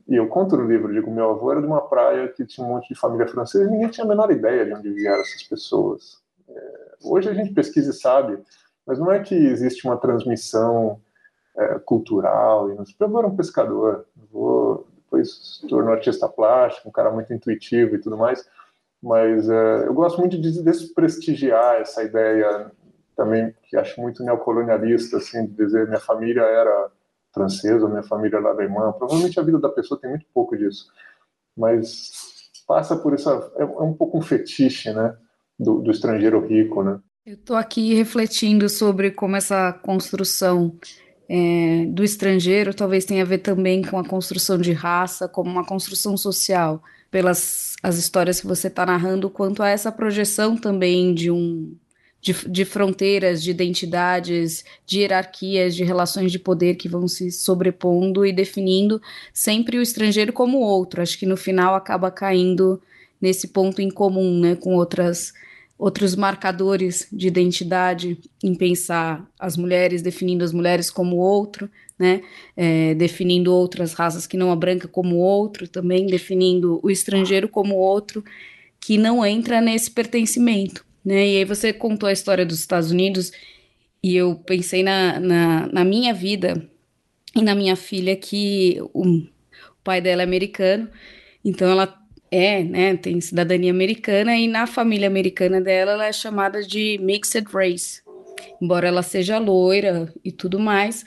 E 0.08 0.16
eu 0.16 0.28
conto 0.28 0.58
no 0.58 0.66
livro, 0.66 0.92
digo, 0.92 1.12
meu 1.12 1.30
avô 1.30 1.52
era 1.52 1.62
de 1.62 1.68
uma 1.68 1.82
praia 1.82 2.28
que 2.28 2.44
tinha 2.44 2.66
um 2.66 2.72
monte 2.72 2.90
de 2.90 3.00
família 3.00 3.28
francesa 3.28 3.66
e 3.66 3.72
ninguém 3.72 3.90
tinha 3.90 4.04
a 4.04 4.10
menor 4.10 4.32
ideia 4.32 4.66
de 4.66 4.74
onde 4.74 4.90
vieram 4.90 5.22
essas 5.22 5.44
pessoas. 5.44 6.18
É, 6.50 6.96
hoje 7.04 7.30
a 7.30 7.36
gente 7.36 7.54
pesquisa 7.54 7.92
e 7.92 7.94
sabe, 7.94 8.40
mas 8.84 8.98
não 8.98 9.12
é 9.12 9.20
que 9.20 9.36
existe 9.36 9.86
uma 9.86 9.96
transmissão 9.96 11.00
é, 11.58 11.80
cultural. 11.80 12.70
E 12.72 13.04
avô 13.04 13.20
era 13.20 13.28
um 13.28 13.36
pescador, 13.36 14.06
vou 14.32 14.88
depois 15.16 15.60
se 15.60 15.68
tornou 15.68 15.94
artista 15.94 16.28
plástico, 16.28 16.90
um 16.90 16.92
cara 16.92 17.12
muito 17.12 17.34
intuitivo 17.34 17.96
e 17.96 18.00
tudo 18.00 18.18
mais, 18.18 18.46
mas 19.02 19.50
é, 19.50 19.88
eu 19.88 19.94
gosto 19.94 20.20
muito 20.20 20.40
de 20.40 20.62
desprestigiar 20.64 21.76
essa 21.76 22.04
ideia 22.04 22.72
também 23.16 23.54
que 23.64 23.78
acho 23.78 24.02
muito 24.02 24.24
neocolonialista, 24.24 25.18
assim, 25.18 25.46
de 25.46 25.54
dizer 25.54 25.88
minha 25.88 26.00
família 26.00 26.42
era 26.42 26.92
francesa, 27.34 27.88
minha 27.88 28.04
família 28.04 28.38
era 28.38 28.50
alemã. 28.50 28.92
Provavelmente 28.92 29.40
a 29.40 29.44
vida 29.44 29.60
da 29.60 29.70
pessoa 29.70 30.00
tem 30.00 30.10
muito 30.10 30.26
pouco 30.34 30.58
disso, 30.58 30.88
mas 31.56 32.12
passa 32.68 32.96
por 32.96 33.14
isso, 33.14 33.30
é, 33.30 33.62
é 33.62 33.66
um 33.66 33.94
pouco 33.94 34.18
um 34.18 34.22
fetiche, 34.22 34.92
né, 34.92 35.16
do, 35.58 35.80
do 35.82 35.92
estrangeiro 35.92 36.46
rico, 36.46 36.84
né. 36.84 37.00
Eu 37.26 37.36
estou 37.36 37.56
aqui 37.56 37.94
refletindo 37.96 38.70
sobre 38.70 39.10
como 39.10 39.36
essa 39.36 39.74
construção 39.74 40.78
é, 41.28 41.86
do 41.88 42.04
estrangeiro 42.04 42.74
talvez 42.74 43.06
tenha 43.06 43.24
a 43.24 43.26
ver 43.26 43.40
também 43.40 43.82
com 43.82 43.98
a 43.98 44.06
construção 44.06 44.58
de 44.58 44.72
raça, 44.72 45.28
como 45.28 45.50
uma 45.50 45.66
construção 45.66 46.16
social, 46.18 46.84
pelas 47.10 47.76
as 47.82 47.98
histórias 47.98 48.42
que 48.42 48.48
você 48.48 48.68
está 48.68 48.86
narrando, 48.86 49.30
quanto 49.30 49.64
a 49.64 49.70
essa 49.70 49.92
projeção 49.92 50.58
também 50.58 51.14
de 51.14 51.32
um 51.32 51.76
de, 52.26 52.34
de 52.50 52.66
fronteiras, 52.66 53.44
de 53.44 53.52
identidades, 53.52 54.66
de 54.84 55.02
hierarquias, 55.02 55.76
de 55.76 55.84
relações 55.84 56.32
de 56.32 56.40
poder 56.40 56.74
que 56.74 56.90
vão 56.90 57.08
se 57.08 57.32
sobrepondo 57.32 58.26
e 58.26 58.34
definindo 58.34 59.00
sempre 59.32 59.78
o 59.78 59.82
estrangeiro 59.82 60.34
como 60.34 60.58
outro. 60.58 61.04
Acho 61.04 61.20
que 61.20 61.26
no 61.28 61.38
final 61.38 61.76
acaba 61.76 62.10
caindo 62.10 62.82
nesse 63.22 63.50
ponto 63.50 63.80
em 63.80 63.92
comum, 63.92 64.40
né, 64.40 64.56
com 64.56 64.74
outras 64.74 65.34
outros 65.78 66.16
marcadores 66.16 67.08
de 67.12 67.28
identidade, 67.28 68.18
em 68.44 68.56
pensar 68.56 69.30
as 69.40 69.58
mulheres 69.58 70.02
definindo 70.02 70.44
as 70.44 70.54
mulheres 70.54 70.90
como 70.90 71.18
outro, 71.18 71.70
né, 71.98 72.22
é, 72.56 72.94
definindo 72.96 73.54
outras 73.54 73.94
raças 73.94 74.28
que 74.28 74.38
não 74.38 74.52
a 74.52 74.56
branca 74.56 74.88
como 74.88 75.18
outro, 75.18 75.68
também 75.68 76.06
definindo 76.08 76.80
o 76.84 76.90
estrangeiro 76.90 77.48
como 77.48 77.76
outro, 77.76 78.24
que 78.80 78.98
não 78.98 79.26
entra 79.26 79.62
nesse 79.62 79.92
pertencimento 79.92 80.86
né? 81.06 81.28
E 81.28 81.38
aí 81.38 81.46
você 81.46 81.72
contou 81.72 82.10
a 82.10 82.12
história 82.14 82.46
dos 82.46 82.60
Estados 82.60 82.90
Unidos 82.90 83.32
e 84.02 84.16
eu 84.16 84.36
pensei 84.36 84.82
na, 84.82 85.20
na, 85.20 85.68
na 85.68 85.86
minha 85.86 86.14
vida 86.14 86.68
e 87.36 87.42
na 87.44 87.54
minha 87.54 87.76
filha 87.76 88.16
que 88.16 88.78
o, 88.94 89.06
o 89.06 89.28
pai 89.84 90.02
dela 90.02 90.24
é 90.24 90.26
americano, 90.26 90.90
então 91.44 91.70
ela 91.70 91.96
é, 92.32 92.64
né, 92.64 92.98
tem 92.98 93.22
cidadania 93.22 93.72
americana 93.72 94.36
e 94.36 94.48
na 94.48 94.68
família 94.68 95.08
americana 95.08 95.62
dela 95.62 95.94
ela 95.94 96.06
é 96.08 96.14
chamada 96.14 96.64
de 96.64 96.98
mixed 97.02 97.46
race, 97.54 98.02
embora 98.62 98.88
ela 98.88 99.04
seja 99.04 99.38
loira 99.38 100.14
e 100.24 100.32
tudo 100.32 100.60
mais, 100.60 101.06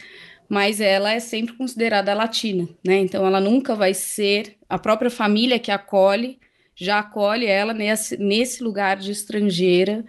mas 0.49 0.81
ela 0.81 1.13
é 1.13 1.21
sempre 1.21 1.55
considerada 1.55 2.15
latina, 2.15 2.69
né? 2.85 2.97
Então 2.99 3.27
ela 3.27 3.41
nunca 3.41 3.75
vai 3.75 3.93
ser 3.93 4.57
a 4.69 4.79
própria 4.79 5.11
família 5.11 5.59
que 5.59 5.71
acolhe 5.71 6.39
já 6.81 7.01
acolhe 7.01 7.45
ela 7.47 7.75
nesse, 7.75 8.17
nesse 8.17 8.63
lugar 8.63 8.99
de 8.99 9.11
estrangeira, 9.11 10.05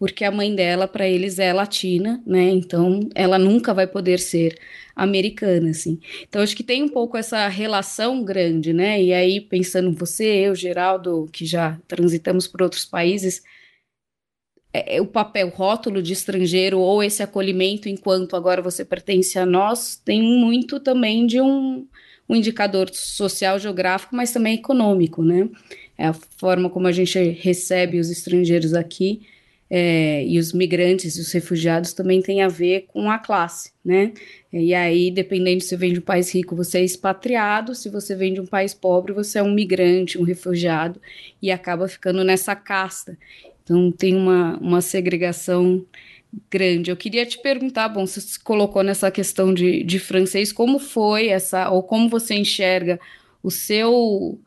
porque 0.00 0.24
a 0.24 0.30
mãe 0.30 0.54
dela, 0.54 0.88
para 0.88 1.06
eles, 1.06 1.38
é 1.38 1.52
latina, 1.52 2.22
né? 2.26 2.48
Então, 2.48 3.06
ela 3.14 3.38
nunca 3.38 3.74
vai 3.74 3.86
poder 3.86 4.18
ser 4.18 4.58
americana, 4.96 5.68
assim. 5.68 6.00
Então, 6.26 6.40
acho 6.40 6.56
que 6.56 6.64
tem 6.64 6.82
um 6.82 6.88
pouco 6.88 7.18
essa 7.18 7.46
relação 7.48 8.24
grande, 8.24 8.72
né? 8.72 9.00
E 9.02 9.12
aí, 9.12 9.42
pensando 9.42 9.92
você, 9.92 10.24
eu, 10.24 10.54
Geraldo, 10.54 11.28
que 11.30 11.44
já 11.44 11.78
transitamos 11.86 12.46
por 12.46 12.62
outros 12.62 12.86
países, 12.86 13.42
é, 14.72 14.96
é, 14.96 15.02
o 15.02 15.06
papel 15.06 15.50
rótulo 15.50 16.02
de 16.02 16.14
estrangeiro 16.14 16.78
ou 16.78 17.02
esse 17.02 17.22
acolhimento 17.22 17.86
enquanto 17.86 18.36
agora 18.36 18.62
você 18.62 18.84
pertence 18.84 19.38
a 19.38 19.44
nós 19.44 20.00
tem 20.02 20.22
muito 20.22 20.80
também 20.80 21.26
de 21.26 21.40
um, 21.40 21.86
um 22.28 22.36
indicador 22.36 22.88
social 22.94 23.58
geográfico, 23.58 24.16
mas 24.16 24.32
também 24.32 24.54
econômico, 24.54 25.22
né? 25.22 25.48
é 26.00 26.06
a 26.06 26.14
forma 26.14 26.70
como 26.70 26.86
a 26.86 26.92
gente 26.92 27.18
recebe 27.18 28.00
os 28.00 28.08
estrangeiros 28.08 28.72
aqui 28.72 29.26
é, 29.70 30.26
e 30.26 30.36
os 30.38 30.52
migrantes, 30.52 31.16
os 31.16 31.30
refugiados 31.30 31.92
também 31.92 32.20
tem 32.20 32.42
a 32.42 32.48
ver 32.48 32.86
com 32.88 33.08
a 33.08 33.18
classe, 33.18 33.70
né? 33.84 34.12
E 34.52 34.74
aí, 34.74 35.12
dependendo 35.12 35.62
se 35.62 35.76
vem 35.76 35.92
de 35.92 36.00
um 36.00 36.02
país 36.02 36.34
rico, 36.34 36.56
você 36.56 36.78
é 36.78 36.84
expatriado, 36.84 37.72
se 37.72 37.88
você 37.88 38.16
vem 38.16 38.34
de 38.34 38.40
um 38.40 38.46
país 38.46 38.74
pobre, 38.74 39.12
você 39.12 39.38
é 39.38 39.42
um 39.42 39.52
migrante, 39.52 40.18
um 40.18 40.24
refugiado, 40.24 41.00
e 41.40 41.52
acaba 41.52 41.86
ficando 41.86 42.24
nessa 42.24 42.56
casta. 42.56 43.16
Então, 43.62 43.92
tem 43.92 44.16
uma, 44.16 44.58
uma 44.58 44.80
segregação 44.80 45.86
grande. 46.50 46.90
Eu 46.90 46.96
queria 46.96 47.24
te 47.24 47.38
perguntar, 47.38 47.88
bom, 47.88 48.04
você 48.06 48.20
se 48.20 48.40
colocou 48.40 48.82
nessa 48.82 49.08
questão 49.10 49.54
de, 49.54 49.84
de 49.84 50.00
francês, 50.00 50.52
como 50.52 50.80
foi 50.80 51.28
essa, 51.28 51.70
ou 51.70 51.82
como 51.84 52.08
você 52.08 52.34
enxerga 52.34 52.98
o 53.40 53.50
seu 53.50 54.40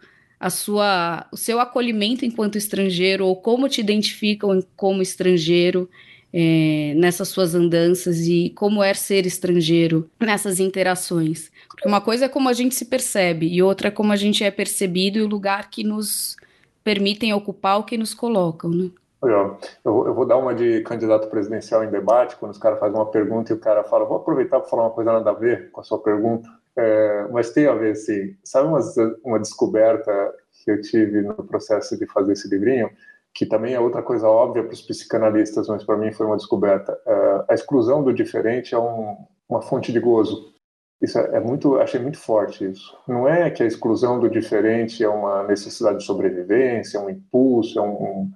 a 0.44 0.50
sua, 0.50 1.26
o 1.32 1.38
seu 1.38 1.58
acolhimento 1.58 2.26
enquanto 2.26 2.58
estrangeiro 2.58 3.26
ou 3.26 3.34
como 3.34 3.70
te 3.70 3.80
identificam 3.80 4.62
como 4.76 5.02
estrangeiro 5.02 5.90
é, 6.34 6.94
nessas 6.98 7.30
suas 7.30 7.56
andanças 7.56 8.28
e 8.28 8.50
como 8.50 8.84
é 8.84 8.94
ser 8.94 9.26
estrangeiro 9.26 10.10
nessas 10.20 10.60
interações. 10.60 11.50
Porque 11.70 11.88
uma 11.88 12.02
coisa 12.02 12.26
é 12.26 12.28
como 12.28 12.50
a 12.50 12.54
gente 12.54 12.76
se 12.76 12.84
percebe 12.84 13.48
e 13.48 13.64
outra 13.64 13.88
é 13.88 13.92
como 13.92 14.12
a 14.12 14.18
gente 14.18 14.44
é 14.44 14.52
percebido 14.52 15.18
e 15.18 15.22
o 15.22 15.28
lugar 15.28 15.70
que 15.70 15.82
nos 15.82 16.36
permitem 16.84 17.34
ocupar 17.34 17.80
o 17.80 17.86
que 17.86 17.98
nos 17.98 18.14
colocam, 18.14 18.70
né? 18.70 18.90
Eu, 19.22 19.58
eu 19.86 20.14
vou 20.14 20.26
dar 20.26 20.36
uma 20.36 20.54
de 20.54 20.82
candidato 20.82 21.30
presidencial 21.30 21.86
em 21.86 21.90
debate, 21.90 22.36
quando 22.36 22.52
os 22.52 22.58
caras 22.58 22.82
fazem 22.82 22.98
uma 22.98 23.10
pergunta 23.10 23.54
e 23.54 23.56
o 23.56 23.60
cara 23.60 23.82
fala, 23.86 24.04
vou 24.04 24.18
aproveitar 24.18 24.60
para 24.60 24.70
falar 24.70 24.84
uma 24.84 24.92
coisa 24.92 25.14
nada 25.14 25.30
a 25.30 25.34
ver 25.34 25.72
com 25.72 25.80
a 25.80 25.84
sua 25.86 26.00
pergunta. 26.00 26.50
É, 26.76 27.28
mas 27.32 27.52
tem 27.52 27.68
a 27.68 27.76
ver, 27.76 27.96
sim. 27.96 28.36
Sabe 28.44 28.68
uma, 28.68 28.80
uma 29.24 29.40
descoberta 29.40 30.34
que 30.64 30.72
eu 30.72 30.82
tive 30.82 31.22
no 31.22 31.36
processo 31.36 31.98
de 31.98 32.06
fazer 32.08 32.34
esse 32.34 32.48
livrinho, 32.48 32.90
que 33.34 33.46
também 33.46 33.74
é 33.74 33.80
outra 33.80 34.02
coisa 34.02 34.28
óbvia 34.28 34.64
para 34.64 34.74
os 34.74 34.82
psicanalistas, 34.82 35.68
mas 35.68 35.84
para 35.84 35.98
mim 35.98 36.12
foi 36.12 36.26
uma 36.26 36.38
descoberta. 36.38 36.98
É, 37.06 37.46
a 37.50 37.54
exclusão 37.54 38.04
do 38.04 38.14
diferente 38.14 38.74
é 38.74 38.80
um, 38.80 39.18
uma 39.48 39.62
fonte 39.62 39.92
de 39.92 40.00
gozo. 40.00 40.54
Isso 41.02 41.20
é, 41.20 41.36
é 41.36 41.40
muito, 41.40 41.78
achei 41.78 42.00
muito 42.00 42.18
forte 42.18 42.66
isso. 42.66 42.96
Não 43.08 43.28
é 43.28 43.50
que 43.50 43.62
a 43.62 43.66
exclusão 43.66 44.20
do 44.20 44.30
diferente 44.30 45.04
é 45.04 45.10
uma 45.10 45.44
necessidade 45.44 46.00
de 46.00 46.06
sobrevivência, 46.06 47.00
um 47.00 47.10
impulso, 47.10 47.78
é 47.78 47.82
um, 47.82 47.92
um, 48.04 48.32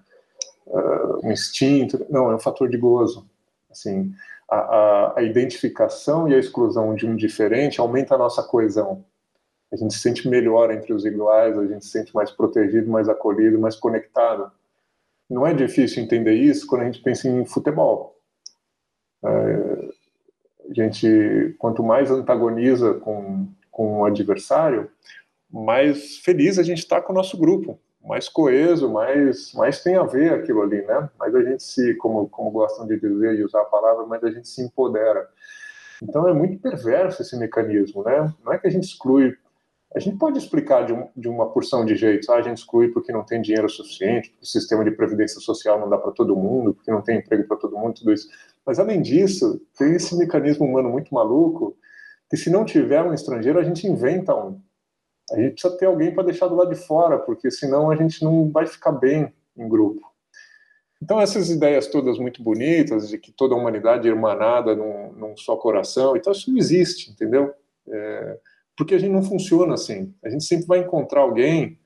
uh, 0.67 1.27
um 1.27 1.31
instinto. 1.31 2.05
Não, 2.09 2.29
é 2.31 2.35
um 2.35 2.39
fator 2.39 2.69
de 2.69 2.77
gozo. 2.77 3.25
Assim, 3.71 4.11
a, 4.49 5.13
a, 5.17 5.23
identificação 5.23 6.27
e 6.27 6.33
a 6.33 6.39
exclusão 6.39 6.95
de 6.95 7.05
um 7.05 7.15
diferente 7.15 7.79
aumenta 7.79 8.15
a 8.15 8.17
nossa 8.17 8.41
coesão. 8.41 9.03
A 9.71 9.75
gente 9.75 9.93
se 9.93 9.99
sente 9.99 10.27
melhor 10.27 10.71
entre 10.71 10.93
os 10.93 11.05
iguais, 11.05 11.57
a 11.57 11.67
gente 11.67 11.83
se 11.83 11.91
sente 11.91 12.15
mais 12.15 12.31
protegido, 12.31 12.89
mais 12.89 13.09
acolhido, 13.09 13.59
mais 13.59 13.75
conectado. 13.75 14.49
Não 15.29 15.45
é 15.45 15.53
difícil 15.53 16.01
entender 16.01 16.33
isso 16.33 16.65
quando 16.65 16.83
a 16.83 16.85
gente 16.85 17.01
pensa 17.01 17.27
em 17.27 17.45
futebol. 17.45 18.17
É, 19.25 19.89
a 20.69 20.73
gente, 20.73 21.55
quanto 21.57 21.83
mais 21.83 22.09
antagoniza 22.09 22.93
com, 22.93 23.47
com 23.69 23.99
o 23.99 24.05
adversário, 24.05 24.89
mais 25.51 26.17
feliz 26.19 26.57
a 26.57 26.63
gente 26.63 26.79
está 26.79 27.01
com 27.01 27.11
o 27.11 27.15
nosso 27.15 27.37
grupo 27.37 27.79
mais 28.07 28.29
coeso, 28.29 28.89
mais, 28.89 29.53
mais 29.53 29.83
tem 29.83 29.95
a 29.95 30.03
ver 30.03 30.33
aquilo 30.33 30.61
ali, 30.61 30.81
né? 30.83 31.09
Mas 31.19 31.35
a 31.35 31.43
gente 31.43 31.61
se, 31.61 31.93
como, 31.95 32.27
como 32.29 32.49
gostam 32.49 32.87
de 32.87 32.99
dizer 32.99 33.35
e 33.35 33.43
usar 33.43 33.61
a 33.61 33.65
palavra, 33.65 34.05
mas 34.05 34.23
a 34.23 34.31
gente 34.31 34.47
se 34.47 34.61
empodera. 34.61 35.27
Então 36.01 36.27
é 36.27 36.33
muito 36.33 36.61
perverso 36.61 37.21
esse 37.21 37.37
mecanismo, 37.37 38.03
né? 38.03 38.33
Não 38.43 38.53
é 38.53 38.57
que 38.57 38.67
a 38.67 38.69
gente 38.69 38.85
exclui. 38.85 39.35
A 39.95 39.99
gente 39.99 40.17
pode 40.17 40.37
explicar 40.37 40.85
de, 40.85 40.93
um, 40.93 41.07
de 41.15 41.27
uma 41.27 41.49
porção 41.49 41.85
de 41.85 41.95
jeitos. 41.95 42.29
Ah, 42.29 42.35
a 42.35 42.41
gente 42.41 42.57
exclui 42.57 42.89
porque 42.89 43.11
não 43.11 43.23
tem 43.23 43.41
dinheiro 43.41 43.69
suficiente, 43.69 44.29
porque 44.29 44.43
o 44.43 44.47
sistema 44.47 44.83
de 44.83 44.91
previdência 44.91 45.39
social 45.39 45.79
não 45.79 45.89
dá 45.89 45.97
para 45.97 46.11
todo 46.11 46.35
mundo, 46.35 46.73
porque 46.73 46.91
não 46.91 47.01
tem 47.01 47.19
emprego 47.19 47.47
para 47.47 47.57
todo 47.57 47.77
mundo, 47.77 47.95
tudo 47.95 48.13
isso. 48.13 48.29
Mas 48.65 48.79
além 48.79 49.01
disso, 49.01 49.61
tem 49.77 49.95
esse 49.95 50.15
mecanismo 50.17 50.65
humano 50.65 50.89
muito 50.89 51.13
maluco 51.13 51.75
que 52.29 52.37
se 52.37 52.49
não 52.49 52.65
tiver 52.65 53.01
um 53.01 53.13
estrangeiro, 53.13 53.59
a 53.59 53.63
gente 53.63 53.87
inventa 53.87 54.35
um. 54.35 54.61
A 55.31 55.39
gente 55.39 55.53
precisa 55.53 55.77
ter 55.77 55.85
alguém 55.85 56.13
para 56.13 56.23
deixar 56.23 56.47
do 56.47 56.55
lado 56.55 56.73
de 56.73 56.79
fora, 56.79 57.19
porque 57.19 57.51
senão 57.51 57.91
a 57.91 57.95
gente 57.95 58.23
não 58.23 58.49
vai 58.49 58.65
ficar 58.65 58.91
bem 58.91 59.33
em 59.57 59.67
grupo. 59.67 60.01
Então, 61.01 61.21
essas 61.21 61.49
ideias 61.49 61.87
todas 61.87 62.17
muito 62.17 62.41
bonitas, 62.41 63.09
de 63.09 63.17
que 63.17 63.31
toda 63.31 63.53
a 63.53 63.57
humanidade 63.57 64.07
é 64.07 64.11
irmanada 64.11 64.75
num, 64.75 65.11
num 65.13 65.37
só 65.37 65.55
coração, 65.55 66.15
então 66.15 66.31
isso 66.31 66.49
não 66.49 66.57
existe, 66.57 67.11
entendeu? 67.11 67.53
É, 67.87 68.39
porque 68.75 68.95
a 68.95 68.97
gente 68.97 69.11
não 69.11 69.21
funciona 69.21 69.73
assim. 69.73 70.13
A 70.23 70.29
gente 70.29 70.43
sempre 70.43 70.65
vai 70.65 70.79
encontrar 70.79 71.21
alguém 71.21 71.79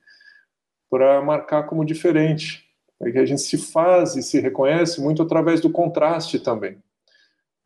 para 0.90 1.20
marcar 1.22 1.64
como 1.64 1.84
diferente. 1.84 2.64
É 3.00 3.10
que 3.10 3.18
a 3.18 3.24
gente 3.24 3.42
se 3.42 3.58
faz 3.58 4.14
e 4.14 4.22
se 4.22 4.40
reconhece 4.40 5.00
muito 5.00 5.22
através 5.22 5.60
do 5.60 5.70
contraste 5.70 6.38
também. 6.38 6.78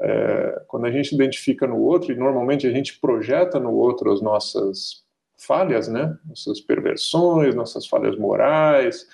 É, 0.01 0.65
quando 0.67 0.87
a 0.87 0.91
gente 0.91 1.15
identifica 1.15 1.67
no 1.67 1.79
outro, 1.79 2.12
e 2.12 2.17
normalmente 2.17 2.67
a 2.67 2.71
gente 2.71 2.99
projeta 3.01 3.59
no 3.59 3.73
outro 3.73 4.12
as 4.12 4.21
nossas 4.21 5.06
falhas, 5.37 5.88
né? 5.88 6.16
Nossas 6.27 6.61
perversões, 6.61 7.55
nossas 7.55 7.87
falhas 7.87 8.16
morais, 8.16 9.07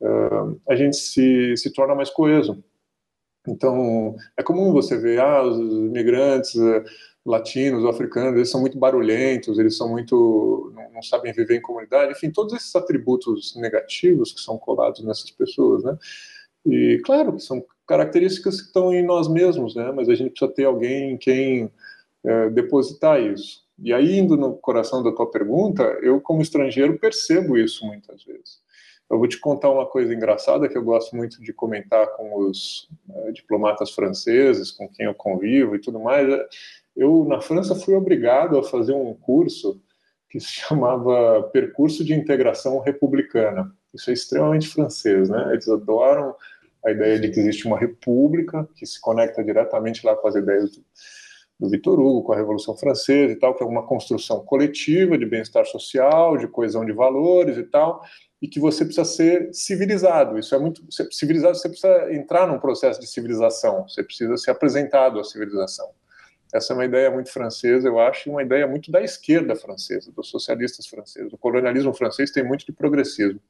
uh, 0.00 0.60
a 0.68 0.76
gente 0.76 0.96
se, 0.96 1.56
se 1.56 1.72
torna 1.72 1.94
mais 1.94 2.10
coeso. 2.10 2.62
Então, 3.48 4.16
é 4.36 4.42
comum 4.42 4.72
você 4.72 4.98
ver, 4.98 5.20
ah, 5.20 5.42
os 5.42 5.58
imigrantes 5.58 6.54
uh, 6.56 6.82
latinos 7.24 7.84
africanos, 7.84 8.36
eles 8.36 8.50
são 8.50 8.60
muito 8.60 8.78
barulhentos, 8.78 9.58
eles 9.58 9.76
são 9.76 9.88
muito, 9.88 10.72
não, 10.74 10.92
não, 10.94 11.02
sabem 11.02 11.32
viver 11.32 11.56
em 11.56 11.62
comunidade, 11.62 12.12
enfim, 12.12 12.30
todos 12.30 12.54
esses 12.54 12.74
atributos 12.74 13.54
negativos 13.56 14.32
que 14.32 14.40
são 14.40 14.58
colados 14.58 15.02
nessas 15.04 15.30
pessoas, 15.30 15.84
né? 15.84 15.96
E, 16.64 17.00
claro, 17.04 17.38
são 17.38 17.64
características 17.86 18.60
que 18.60 18.66
estão 18.66 18.92
em 18.92 19.04
nós 19.04 19.28
mesmos, 19.28 19.76
né? 19.76 19.92
Mas 19.92 20.08
a 20.08 20.14
gente 20.14 20.30
precisa 20.30 20.52
ter 20.52 20.64
alguém 20.64 21.12
em 21.12 21.16
quem 21.16 21.66
uh, 21.66 22.50
depositar 22.52 23.20
isso. 23.20 23.65
E 23.78 23.92
aí, 23.92 24.18
indo 24.18 24.36
no 24.36 24.56
coração 24.56 25.02
da 25.02 25.12
tua 25.12 25.30
pergunta, 25.30 25.82
eu, 26.02 26.20
como 26.20 26.40
estrangeiro, 26.40 26.98
percebo 26.98 27.58
isso 27.58 27.84
muitas 27.86 28.24
vezes. 28.24 28.64
Eu 29.08 29.18
vou 29.18 29.28
te 29.28 29.38
contar 29.38 29.70
uma 29.70 29.86
coisa 29.86 30.12
engraçada 30.12 30.68
que 30.68 30.76
eu 30.76 30.82
gosto 30.82 31.14
muito 31.14 31.40
de 31.40 31.52
comentar 31.52 32.08
com 32.16 32.38
os 32.40 32.88
uh, 33.08 33.32
diplomatas 33.32 33.92
franceses, 33.92 34.72
com 34.72 34.88
quem 34.88 35.06
eu 35.06 35.14
convivo 35.14 35.76
e 35.76 35.80
tudo 35.80 36.00
mais. 36.00 36.26
Eu, 36.96 37.24
na 37.24 37.40
França, 37.40 37.74
fui 37.74 37.94
obrigado 37.94 38.58
a 38.58 38.64
fazer 38.64 38.94
um 38.94 39.14
curso 39.14 39.80
que 40.28 40.40
se 40.40 40.52
chamava 40.52 41.44
Percurso 41.52 42.04
de 42.04 42.14
Integração 42.14 42.80
Republicana. 42.80 43.72
Isso 43.94 44.10
é 44.10 44.12
extremamente 44.12 44.68
francês, 44.68 45.28
né? 45.28 45.50
Eles 45.52 45.68
adoram 45.68 46.34
a 46.84 46.90
ideia 46.90 47.18
de 47.18 47.30
que 47.30 47.38
existe 47.38 47.66
uma 47.66 47.78
república 47.78 48.68
que 48.74 48.86
se 48.86 49.00
conecta 49.00 49.42
diretamente 49.42 50.04
lá 50.04 50.16
com 50.16 50.26
as 50.26 50.34
ideias 50.34 50.72
do 50.72 50.84
do 51.58 51.70
Vitor 51.70 51.98
Hugo, 51.98 52.22
com 52.22 52.32
a 52.32 52.36
Revolução 52.36 52.76
Francesa 52.76 53.32
e 53.32 53.36
tal, 53.36 53.54
que 53.54 53.62
é 53.62 53.66
uma 53.66 53.86
construção 53.86 54.44
coletiva 54.44 55.16
de 55.16 55.24
bem-estar 55.24 55.64
social, 55.64 56.36
de 56.36 56.46
coesão 56.46 56.84
de 56.84 56.92
valores 56.92 57.56
e 57.56 57.62
tal, 57.62 58.02
e 58.40 58.46
que 58.46 58.60
você 58.60 58.84
precisa 58.84 59.06
ser 59.06 59.52
civilizado. 59.54 60.38
Isso 60.38 60.54
é 60.54 60.58
muito 60.58 60.82
civilizado. 61.10 61.56
Você 61.56 61.68
precisa 61.68 62.12
entrar 62.12 62.46
num 62.46 62.58
processo 62.58 63.00
de 63.00 63.06
civilização. 63.06 63.88
Você 63.88 64.02
precisa 64.02 64.36
ser 64.36 64.50
apresentado 64.50 65.18
à 65.18 65.24
civilização. 65.24 65.88
Essa 66.52 66.72
é 66.72 66.76
uma 66.76 66.84
ideia 66.84 67.10
muito 67.10 67.30
francesa, 67.32 67.88
eu 67.88 67.98
acho, 67.98 68.30
uma 68.30 68.42
ideia 68.42 68.66
muito 68.66 68.90
da 68.90 69.02
esquerda 69.02 69.56
francesa, 69.56 70.12
dos 70.12 70.28
socialistas 70.28 70.86
franceses. 70.86 71.32
O 71.32 71.38
colonialismo 71.38 71.92
francês 71.92 72.30
tem 72.30 72.44
muito 72.44 72.64
de 72.64 72.72
progressismo. 72.72 73.40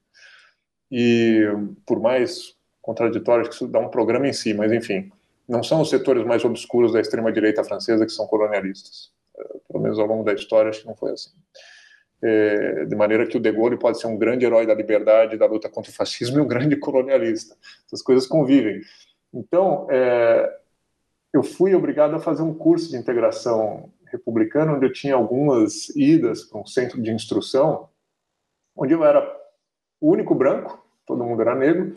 E 0.91 1.43
por 1.85 2.01
mais 2.01 2.55
contraditório 2.81 3.49
que 3.49 3.55
isso 3.55 3.67
dá 3.67 3.81
um 3.81 3.89
programa 3.89 4.29
em 4.29 4.33
si, 4.33 4.55
mas 4.55 4.73
enfim, 4.73 5.11
não 5.49 5.63
são 5.63 5.81
os 5.81 5.91
setores 5.91 6.25
mais 6.25 6.45
obscuros 6.45 6.93
da 6.93 7.01
extrema-direita 7.01 7.63
francesa 7.65 8.05
que 8.05 8.13
são 8.13 8.27
colonialistas. 8.27 9.11
É, 9.39 9.43
pelo 9.69 9.83
menos 9.83 9.99
ao 9.99 10.07
longo 10.07 10.25
da 10.25 10.33
história, 10.33 10.71
acho 10.71 10.81
que 10.81 10.87
não 10.87 10.97
foi 10.97 11.13
assim. 11.13 11.31
É, 12.23 12.85
de 12.87 12.97
maneira 12.97 13.27
que 13.27 13.37
o 13.37 13.41
De 13.41 13.53
Gaulle 13.53 13.79
pode 13.79 14.01
ser 14.01 14.07
um 14.07 14.17
grande 14.17 14.45
herói 14.45 14.67
da 14.67 14.75
liberdade, 14.75 15.37
da 15.37 15.47
luta 15.47 15.69
contra 15.69 15.91
o 15.91 15.95
fascismo 15.95 16.39
e 16.39 16.41
um 16.41 16.49
grande 16.49 16.77
colonialista. 16.77 17.57
Essas 17.87 18.03
coisas 18.03 18.27
convivem. 18.27 18.81
Então, 19.33 19.87
é, 19.91 20.59
eu 21.33 21.43
fui 21.43 21.75
obrigado 21.75 22.15
a 22.17 22.21
fazer 22.21 22.43
um 22.43 22.55
curso 22.55 22.91
de 22.91 22.97
integração 22.97 23.93
republicana, 24.07 24.73
onde 24.73 24.87
eu 24.87 24.93
tinha 24.93 25.15
algumas 25.15 25.95
idas 25.95 26.45
para 26.45 26.61
um 26.61 26.67
centro 26.67 27.01
de 27.01 27.11
instrução, 27.11 27.89
onde 28.75 28.95
eu 28.95 29.05
era 29.05 29.21
o 30.01 30.11
único 30.11 30.35
branco, 30.35 30.85
todo 31.07 31.25
mundo 31.25 31.43
era 31.43 31.55
negro, 31.55 31.97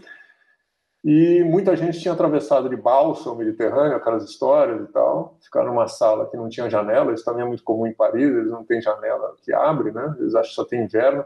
e 1.04 1.44
muita 1.44 1.76
gente 1.78 2.00
tinha 2.00 2.14
atravessado 2.14 2.70
de 2.70 2.76
balsa 2.76 3.32
o 3.32 3.36
Mediterrâneo, 3.36 3.96
aquelas 3.96 4.24
histórias 4.26 4.82
e 4.82 4.92
tal, 4.92 5.38
ficar 5.42 5.64
numa 5.64 5.88
sala 5.88 6.30
que 6.30 6.36
não 6.36 6.50
tinha 6.50 6.70
janela, 6.70 7.14
isso 7.14 7.24
também 7.24 7.44
é 7.44 7.48
muito 7.48 7.64
comum 7.64 7.88
em 7.88 7.94
Paris, 7.94 8.30
eles 8.30 8.52
não 8.52 8.66
têm 8.66 8.82
janela 8.82 9.36
que 9.42 9.54
abre, 9.54 9.92
né? 9.92 10.16
Eles 10.20 10.36
acham 10.36 10.50
que 10.50 10.56
só 10.56 10.66
tem 10.66 10.84
inverno, 10.84 11.26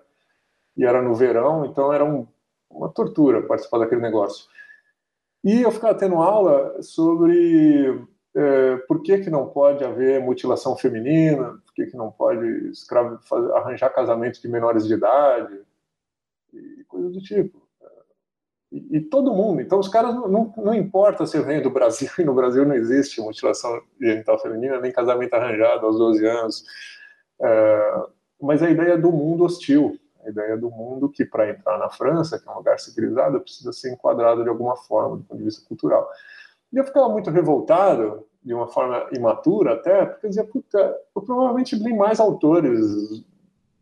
e 0.78 0.86
era 0.86 1.02
no 1.02 1.16
verão, 1.16 1.66
então 1.66 1.92
era 1.92 2.06
um, 2.06 2.28
uma 2.70 2.90
tortura 2.90 3.42
participar 3.42 3.80
daquele 3.80 4.02
negócio. 4.02 4.48
E 5.44 5.62
eu 5.62 5.72
ficava 5.72 5.96
tendo 5.96 6.16
aula 6.16 6.82
sobre 6.82 8.06
é, 8.36 8.78
por 8.88 9.02
que, 9.02 9.20
que 9.20 9.30
não 9.30 9.50
pode 9.50 9.84
haver 9.84 10.22
mutilação 10.22 10.76
feminina, 10.78 11.60
por 11.66 11.74
que, 11.74 11.88
que 11.88 11.98
não 11.98 12.12
pode 12.12 12.46
escravo, 12.70 13.20
fazer, 13.24 13.52
arranjar 13.54 13.90
casamento 13.90 14.42
de 14.42 14.48
menores 14.48 14.88
de 14.88 14.94
idade, 14.94 15.60
e 16.54 16.84
coisas 16.86 17.12
do 17.12 17.22
tipo. 17.22 17.63
E, 18.74 19.00
todo 19.02 19.34
mundo. 19.34 19.62
Então, 19.62 19.78
os 19.78 19.88
caras 19.88 20.16
não, 20.16 20.28
não, 20.28 20.54
não, 20.58 20.74
importa 20.74 21.28
se 21.28 21.40
venho 21.40 21.62
do 21.62 21.70
Brasil, 21.70 22.10
e 22.18 22.24
no 22.24 22.34
Brasil 22.34 22.66
não 22.66 22.74
existe 22.74 23.22
mutilação 23.22 23.80
genital 24.02 24.40
feminina, 24.40 24.80
nem 24.80 24.92
casamento 24.92 25.36
arranjado 25.36 25.86
aos 25.86 25.98
12 26.00 26.26
anos. 26.26 26.66
É, 27.40 28.04
mas 28.42 28.64
a 28.64 28.70
ideia 28.72 28.98
do 28.98 29.12
mundo 29.12 29.46
hostil, 29.46 29.96
a 30.26 30.30
ideia 30.30 30.58
do 30.58 30.72
mundo 30.72 31.08
que, 31.08 31.24
para 31.24 31.52
entrar 31.52 31.78
na 31.78 31.90
França, 31.90 32.40
que 32.40 32.50
é 32.50 32.52
um 32.52 32.58
lugar 32.58 32.80
civilizado, 32.80 33.40
precisa 33.40 33.72
ser 33.72 33.94
enquadrado 33.94 34.42
de 34.42 34.50
alguma 34.50 34.76
forma, 34.76 35.18
do 35.18 35.24
ponto 35.24 35.38
de 35.38 35.46
vista 35.46 35.64
cultural. 35.68 36.10
E 36.72 36.78
eu 36.78 36.84
ficava 36.84 37.08
muito 37.10 37.30
revoltado, 37.30 38.26
de 38.44 38.54
uma 38.56 38.68
forma 38.68 39.08
imatura 39.14 39.74
até, 39.74 40.06
porque 40.06 40.26
eu 40.26 40.30
dizia, 40.30 40.44
puta, 40.44 40.98
eu 41.16 41.22
provavelmente 41.22 41.76
li 41.76 41.96
mais 41.96 42.20
autores 42.20 43.24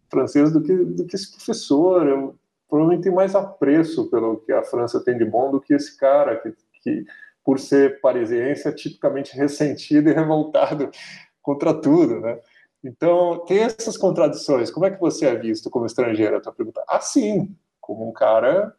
franceses 0.09 0.51
do 0.51 0.61
que, 0.61 0.75
do 0.75 1.05
que 1.05 1.15
esse 1.15 1.31
professor, 1.31 2.05
eu 2.05 2.35
provavelmente 2.71 3.03
tenho 3.03 3.15
mais 3.15 3.35
apreço 3.35 4.09
pelo 4.09 4.37
que 4.37 4.53
a 4.53 4.63
França 4.63 5.03
tem 5.03 5.17
de 5.17 5.25
bom 5.25 5.51
do 5.51 5.59
que 5.59 5.73
esse 5.73 5.97
cara, 5.97 6.37
que, 6.37 6.53
que 6.81 7.05
por 7.43 7.59
ser 7.59 7.99
parisiense, 7.99 8.65
é 8.65 8.71
tipicamente 8.71 9.35
ressentido 9.35 10.09
e 10.09 10.13
revoltado 10.13 10.89
contra 11.43 11.73
tudo, 11.73 12.21
né? 12.21 12.39
Então, 12.81 13.43
tem 13.45 13.59
essas 13.59 13.97
contradições. 13.97 14.71
Como 14.71 14.85
é 14.85 14.91
que 14.91 14.99
você 14.99 15.27
é 15.27 15.35
visto 15.35 15.69
como 15.69 15.85
estrangeiro? 15.85 16.37
A 16.37 16.39
tua 16.39 16.53
pergunta. 16.53 16.81
Assim, 16.87 17.53
como 17.79 18.07
um 18.07 18.13
cara 18.13 18.73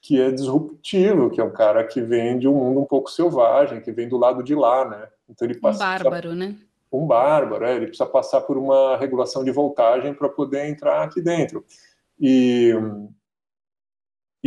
que 0.00 0.20
é 0.20 0.30
disruptivo, 0.30 1.30
que 1.30 1.40
é 1.40 1.44
um 1.44 1.52
cara 1.52 1.84
que 1.84 2.00
vem 2.00 2.38
de 2.38 2.48
um 2.48 2.54
mundo 2.54 2.80
um 2.80 2.84
pouco 2.86 3.10
selvagem, 3.10 3.82
que 3.82 3.92
vem 3.92 4.08
do 4.08 4.16
lado 4.16 4.42
de 4.42 4.54
lá, 4.54 4.88
né? 4.88 5.08
Então 5.28 5.46
ele 5.46 5.58
passa, 5.60 5.76
um 5.76 5.86
bárbaro, 5.86 6.34
né? 6.34 6.56
Um 6.90 7.06
bárbaro, 7.06 7.64
é, 7.64 7.76
ele 7.76 7.88
precisa 7.88 8.06
passar 8.06 8.40
por 8.40 8.56
uma 8.56 8.96
regulação 8.96 9.44
de 9.44 9.50
voltagem 9.50 10.14
para 10.14 10.28
poder 10.28 10.66
entrar 10.66 11.02
aqui 11.02 11.20
dentro. 11.20 11.64
E, 12.18 12.72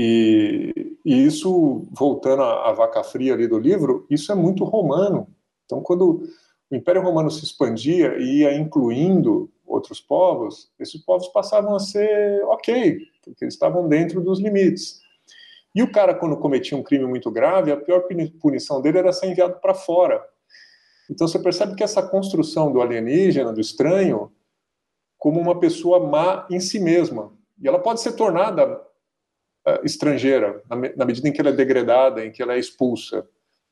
e, 0.02 0.98
e, 1.04 1.26
isso, 1.26 1.84
voltando 1.92 2.42
à, 2.42 2.70
à 2.70 2.72
vaca 2.72 3.04
fria 3.04 3.34
ali 3.34 3.50
do 3.50 3.60
livro, 3.60 4.06
isso 4.10 4.32
é 4.32 4.36
muito 4.36 4.64
romano. 4.64 5.28
Então, 5.66 5.82
quando 5.82 6.24
o 6.72 6.76
Império 6.76 7.02
Romano 7.02 7.30
se 7.30 7.44
expandia 7.44 8.18
e 8.18 8.40
ia 8.40 8.56
incluindo 8.56 9.52
outros 9.68 10.00
povos, 10.00 10.72
esses 10.80 11.04
povos 11.04 11.28
passavam 11.28 11.76
a 11.76 11.80
ser 11.80 12.42
ok, 12.46 12.98
porque 13.26 13.44
eles 13.44 13.56
estavam 13.56 13.90
dentro 13.90 14.22
dos 14.22 14.40
limites. 14.40 15.02
E 15.76 15.84
o 15.84 15.92
cara, 15.92 16.16
quando 16.16 16.38
cometia 16.38 16.78
um 16.78 16.84
crime 16.84 17.06
muito 17.06 17.30
grave, 17.30 17.70
a 17.70 17.76
pior 17.76 18.08
punição 18.42 18.82
dele 18.82 19.00
era 19.00 19.12
ser 19.12 19.28
enviado 19.28 19.60
para 19.60 19.74
fora. 19.74 20.24
Então 21.12 21.28
você 21.28 21.40
percebe 21.40 21.76
que 21.76 21.84
essa 21.84 22.02
construção 22.02 22.72
do 22.72 22.82
alienígena, 22.82 23.52
do 23.52 23.60
estranho, 23.60 24.32
como 25.18 25.42
uma 25.42 25.60
pessoa 25.60 26.00
má 26.00 26.48
em 26.50 26.62
si 26.62 26.80
mesma. 26.80 27.34
E 27.62 27.68
ela 27.68 27.80
pode 27.80 28.00
ser 28.00 28.14
tornada 28.14 28.82
estrangeira, 29.84 30.62
na, 30.70 30.76
na, 30.96 31.06
medida 31.06 31.28
em 31.28 31.32
que 31.32 31.42
ela 31.42 31.50
é 31.50 31.54
degradada, 31.54 32.26
em 32.26 32.32
que 32.32 32.42
ela 32.42 32.54
é 32.54 32.60
expulsa. 32.60 33.28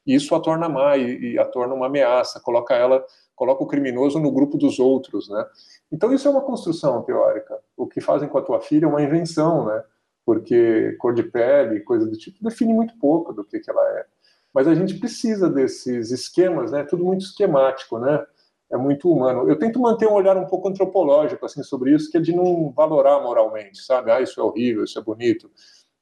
E 0.05 0.15
isso 0.15 0.33
a 0.33 0.39
torna 0.39 0.69
má 0.69 0.95
e, 0.97 1.33
e 1.33 1.39
a 1.39 1.45
torna 1.45 1.73
uma 1.73 1.87
ameaça, 1.87 2.39
coloca 2.39 2.73
ela, 2.73 3.05
coloca 3.35 3.63
o 3.63 3.67
criminoso 3.67 4.19
no 4.19 4.31
grupo 4.31 4.57
dos 4.57 4.79
outros, 4.79 5.29
né? 5.29 5.45
Então 5.91 6.13
isso 6.13 6.27
é 6.27 6.31
uma 6.31 6.41
construção 6.41 7.01
teórica. 7.03 7.59
O 7.75 7.85
que 7.85 8.01
fazem 8.01 8.27
com 8.27 8.37
a 8.37 8.41
tua 8.41 8.59
filha 8.59 8.85
é 8.85 8.89
uma 8.89 9.01
invenção, 9.01 9.65
né? 9.65 9.83
Porque 10.25 10.95
cor 10.99 11.13
de 11.13 11.23
pele, 11.23 11.81
coisa 11.81 12.05
do 12.05 12.17
tipo, 12.17 12.43
define 12.43 12.73
muito 12.73 12.97
pouco 12.97 13.33
do 13.33 13.43
que, 13.43 13.59
que 13.59 13.69
ela 13.69 13.87
é. 13.97 14.05
Mas 14.53 14.67
a 14.67 14.73
gente 14.73 14.95
precisa 14.95 15.49
desses 15.49 16.09
esquemas, 16.11 16.71
né? 16.71 16.83
Tudo 16.83 17.05
muito 17.05 17.21
esquemático, 17.21 17.99
né? 17.99 18.25
É 18.69 18.75
muito 18.75 19.09
humano. 19.09 19.47
Eu 19.47 19.57
tento 19.57 19.79
manter 19.79 20.07
um 20.07 20.13
olhar 20.13 20.35
um 20.35 20.45
pouco 20.45 20.67
antropológico 20.67 21.45
assim 21.45 21.63
sobre 21.63 21.93
isso, 21.93 22.11
que 22.11 22.17
é 22.17 22.21
de 22.21 22.35
não 22.35 22.71
valorar 22.71 23.21
moralmente, 23.21 23.81
sabe? 23.81 24.11
Ah, 24.11 24.19
isso 24.19 24.39
é 24.41 24.43
horrível, 24.43 24.83
isso 24.83 24.99
é 24.99 25.01
bonito. 25.01 25.49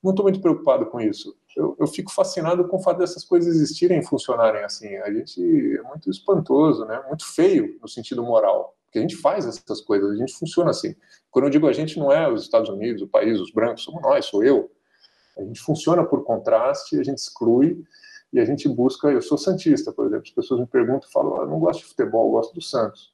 Não 0.06 0.12
estou 0.12 0.24
muito 0.24 0.40
preocupado 0.40 0.86
com 0.86 1.02
isso 1.02 1.36
eu, 1.56 1.76
eu, 1.80 1.88
fico 1.88 2.12
fascinado 2.12 2.68
com 2.68 2.76
o 2.76 2.82
fato 2.82 2.98
dessas 2.98 3.24
coisas 3.24 3.56
existirem 3.56 4.00
e 4.00 4.06
funcionarem 4.06 4.64
assim. 4.64 4.94
A 4.98 5.12
gente 5.12 5.42
é 5.78 5.82
muito 5.84 6.10
espantoso, 6.10 6.86
né? 6.86 7.02
Muito 7.08 7.26
feio 7.26 7.80
no 7.82 7.88
sentido 7.88 8.22
moral, 8.22 8.76
porque 8.84 9.00
a 9.00 9.02
gente 9.02 9.16
faz 9.16 9.46
essas 9.46 9.80
coisas, 9.82 10.12
a 10.12 10.16
gente 10.16 10.34
funciona 10.34 10.72
assim. 10.72 10.94
Quando 11.32 11.46
eu 11.46 11.50
digo 11.50 11.68
a 11.68 11.74
gente, 11.74 11.98
não 11.98 12.12
é 12.12 12.30
os 12.32 12.44
Estados 12.44 12.70
Unidos, 12.70 13.02
o 13.02 13.08
país, 13.08 13.40
os 13.40 13.52
brancos, 13.52 13.84
somos 13.84 14.02
nós, 14.02 14.26
sou 14.26 14.44
eu. 14.44 14.70
A 15.38 15.44
gente 15.44 15.62
funciona 15.62 16.04
por 16.04 16.24
contraste, 16.24 17.00
a 17.00 17.04
gente 17.04 17.20
exclui 17.20 17.84
e 18.34 18.40
a 18.40 18.46
gente 18.46 18.68
busca. 18.68 19.08
Eu 19.10 19.22
sou 19.22 19.38
santista, 19.38 19.94
por 19.94 20.08
exemplo. 20.08 20.24
As 20.26 20.34
pessoas 20.34 20.60
me 20.60 20.68
perguntam, 20.68 21.10
falam, 21.10 21.38
eu 21.38 21.48
não 21.48 21.60
gosto 21.60 21.80
de 21.80 21.86
futebol, 21.86 22.28
eu 22.28 22.32
gosto 22.32 22.54
do 22.54 22.62
Santos. 22.62 23.14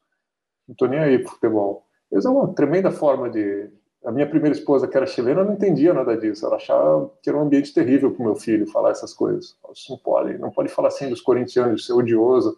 Não 0.67 0.73
estou 0.73 0.87
nem 0.87 0.99
aí 0.99 1.19
para 1.19 1.31
futebol. 1.31 1.85
Isso 2.11 2.27
é 2.27 2.31
uma 2.31 2.53
tremenda 2.53 2.91
forma 2.91 3.29
de, 3.29 3.69
a 4.03 4.11
minha 4.11 4.27
primeira 4.27 4.55
esposa, 4.55 4.87
que 4.87 4.97
era 4.97 5.05
chilena, 5.05 5.43
não 5.43 5.53
entendia 5.53 5.93
nada 5.93 6.17
disso. 6.17 6.45
Ela 6.45 6.55
achava 6.55 7.11
que 7.21 7.29
era 7.29 7.37
um 7.37 7.41
ambiente 7.41 7.73
terrível 7.73 8.11
para 8.11 8.21
o 8.21 8.25
meu 8.25 8.35
filho 8.35 8.65
falar 8.67 8.91
essas 8.91 9.13
coisas. 9.13 9.55
Não 9.89 9.97
pode, 9.97 10.37
não 10.39 10.49
pode 10.49 10.69
falar 10.69 10.87
assim 10.87 11.09
dos 11.09 11.21
corintianos, 11.21 11.81
de 11.81 11.87
ser 11.87 11.93
odioso. 11.93 12.57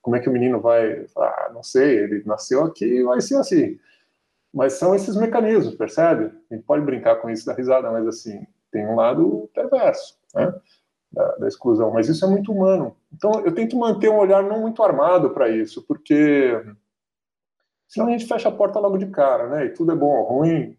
Como 0.00 0.14
é 0.14 0.20
que 0.20 0.28
o 0.28 0.32
menino 0.32 0.60
vai? 0.60 1.06
Ah, 1.16 1.50
não 1.52 1.62
sei, 1.62 1.98
ele 1.98 2.22
nasceu 2.24 2.62
aqui 2.64 2.84
e 2.84 3.02
vai 3.02 3.20
ser 3.20 3.36
assim. 3.36 3.78
Mas 4.52 4.74
são 4.74 4.94
esses 4.94 5.16
mecanismos, 5.16 5.74
percebe? 5.74 6.30
A 6.50 6.54
gente 6.54 6.64
pode 6.64 6.84
brincar 6.84 7.16
com 7.16 7.28
isso 7.28 7.44
da 7.44 7.54
risada, 7.54 7.90
mas 7.90 8.06
assim, 8.06 8.46
tem 8.70 8.86
um 8.86 8.94
lado 8.94 9.50
perverso, 9.52 10.16
né? 10.32 10.54
Da, 11.10 11.36
da 11.36 11.48
exclusão. 11.48 11.90
Mas 11.90 12.08
isso 12.08 12.24
é 12.24 12.28
muito 12.28 12.52
humano. 12.52 12.96
Então, 13.12 13.40
eu 13.44 13.52
tento 13.52 13.76
manter 13.76 14.08
um 14.10 14.18
olhar 14.18 14.44
não 14.44 14.60
muito 14.60 14.80
armado 14.82 15.30
para 15.30 15.48
isso, 15.48 15.82
porque 15.82 16.62
senão 17.88 18.06
a 18.06 18.10
gente 18.10 18.26
fecha 18.26 18.48
a 18.48 18.52
porta 18.52 18.78
logo 18.78 18.96
de 18.96 19.06
cara, 19.06 19.48
né? 19.48 19.66
E 19.66 19.70
tudo 19.70 19.90
é 19.90 19.96
bom 19.96 20.16
ou 20.18 20.24
ruim, 20.24 20.76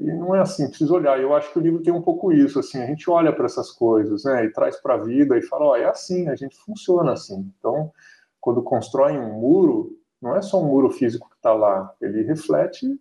e 0.00 0.12
não 0.12 0.34
é 0.34 0.40
assim, 0.40 0.68
precisa 0.68 0.92
olhar. 0.92 1.20
Eu 1.20 1.34
acho 1.34 1.52
que 1.52 1.58
o 1.58 1.62
livro 1.62 1.82
tem 1.82 1.92
um 1.92 2.02
pouco 2.02 2.32
isso, 2.32 2.58
assim, 2.58 2.78
a 2.82 2.86
gente 2.86 3.08
olha 3.10 3.32
para 3.32 3.46
essas 3.46 3.70
coisas, 3.70 4.24
né, 4.24 4.44
e 4.44 4.52
traz 4.52 4.80
para 4.80 4.94
a 4.94 4.98
vida 4.98 5.36
e 5.36 5.42
fala, 5.42 5.66
ó, 5.66 5.76
é 5.76 5.84
assim, 5.84 6.28
a 6.28 6.34
gente 6.34 6.56
funciona 6.56 7.12
assim. 7.12 7.52
Então, 7.58 7.92
quando 8.40 8.62
constrói 8.62 9.18
um 9.18 9.40
muro, 9.40 9.98
não 10.20 10.34
é 10.34 10.42
só 10.42 10.62
um 10.62 10.66
muro 10.66 10.90
físico 10.90 11.28
que 11.28 11.36
está 11.36 11.52
lá, 11.52 11.94
ele 12.00 12.22
reflete 12.22 12.98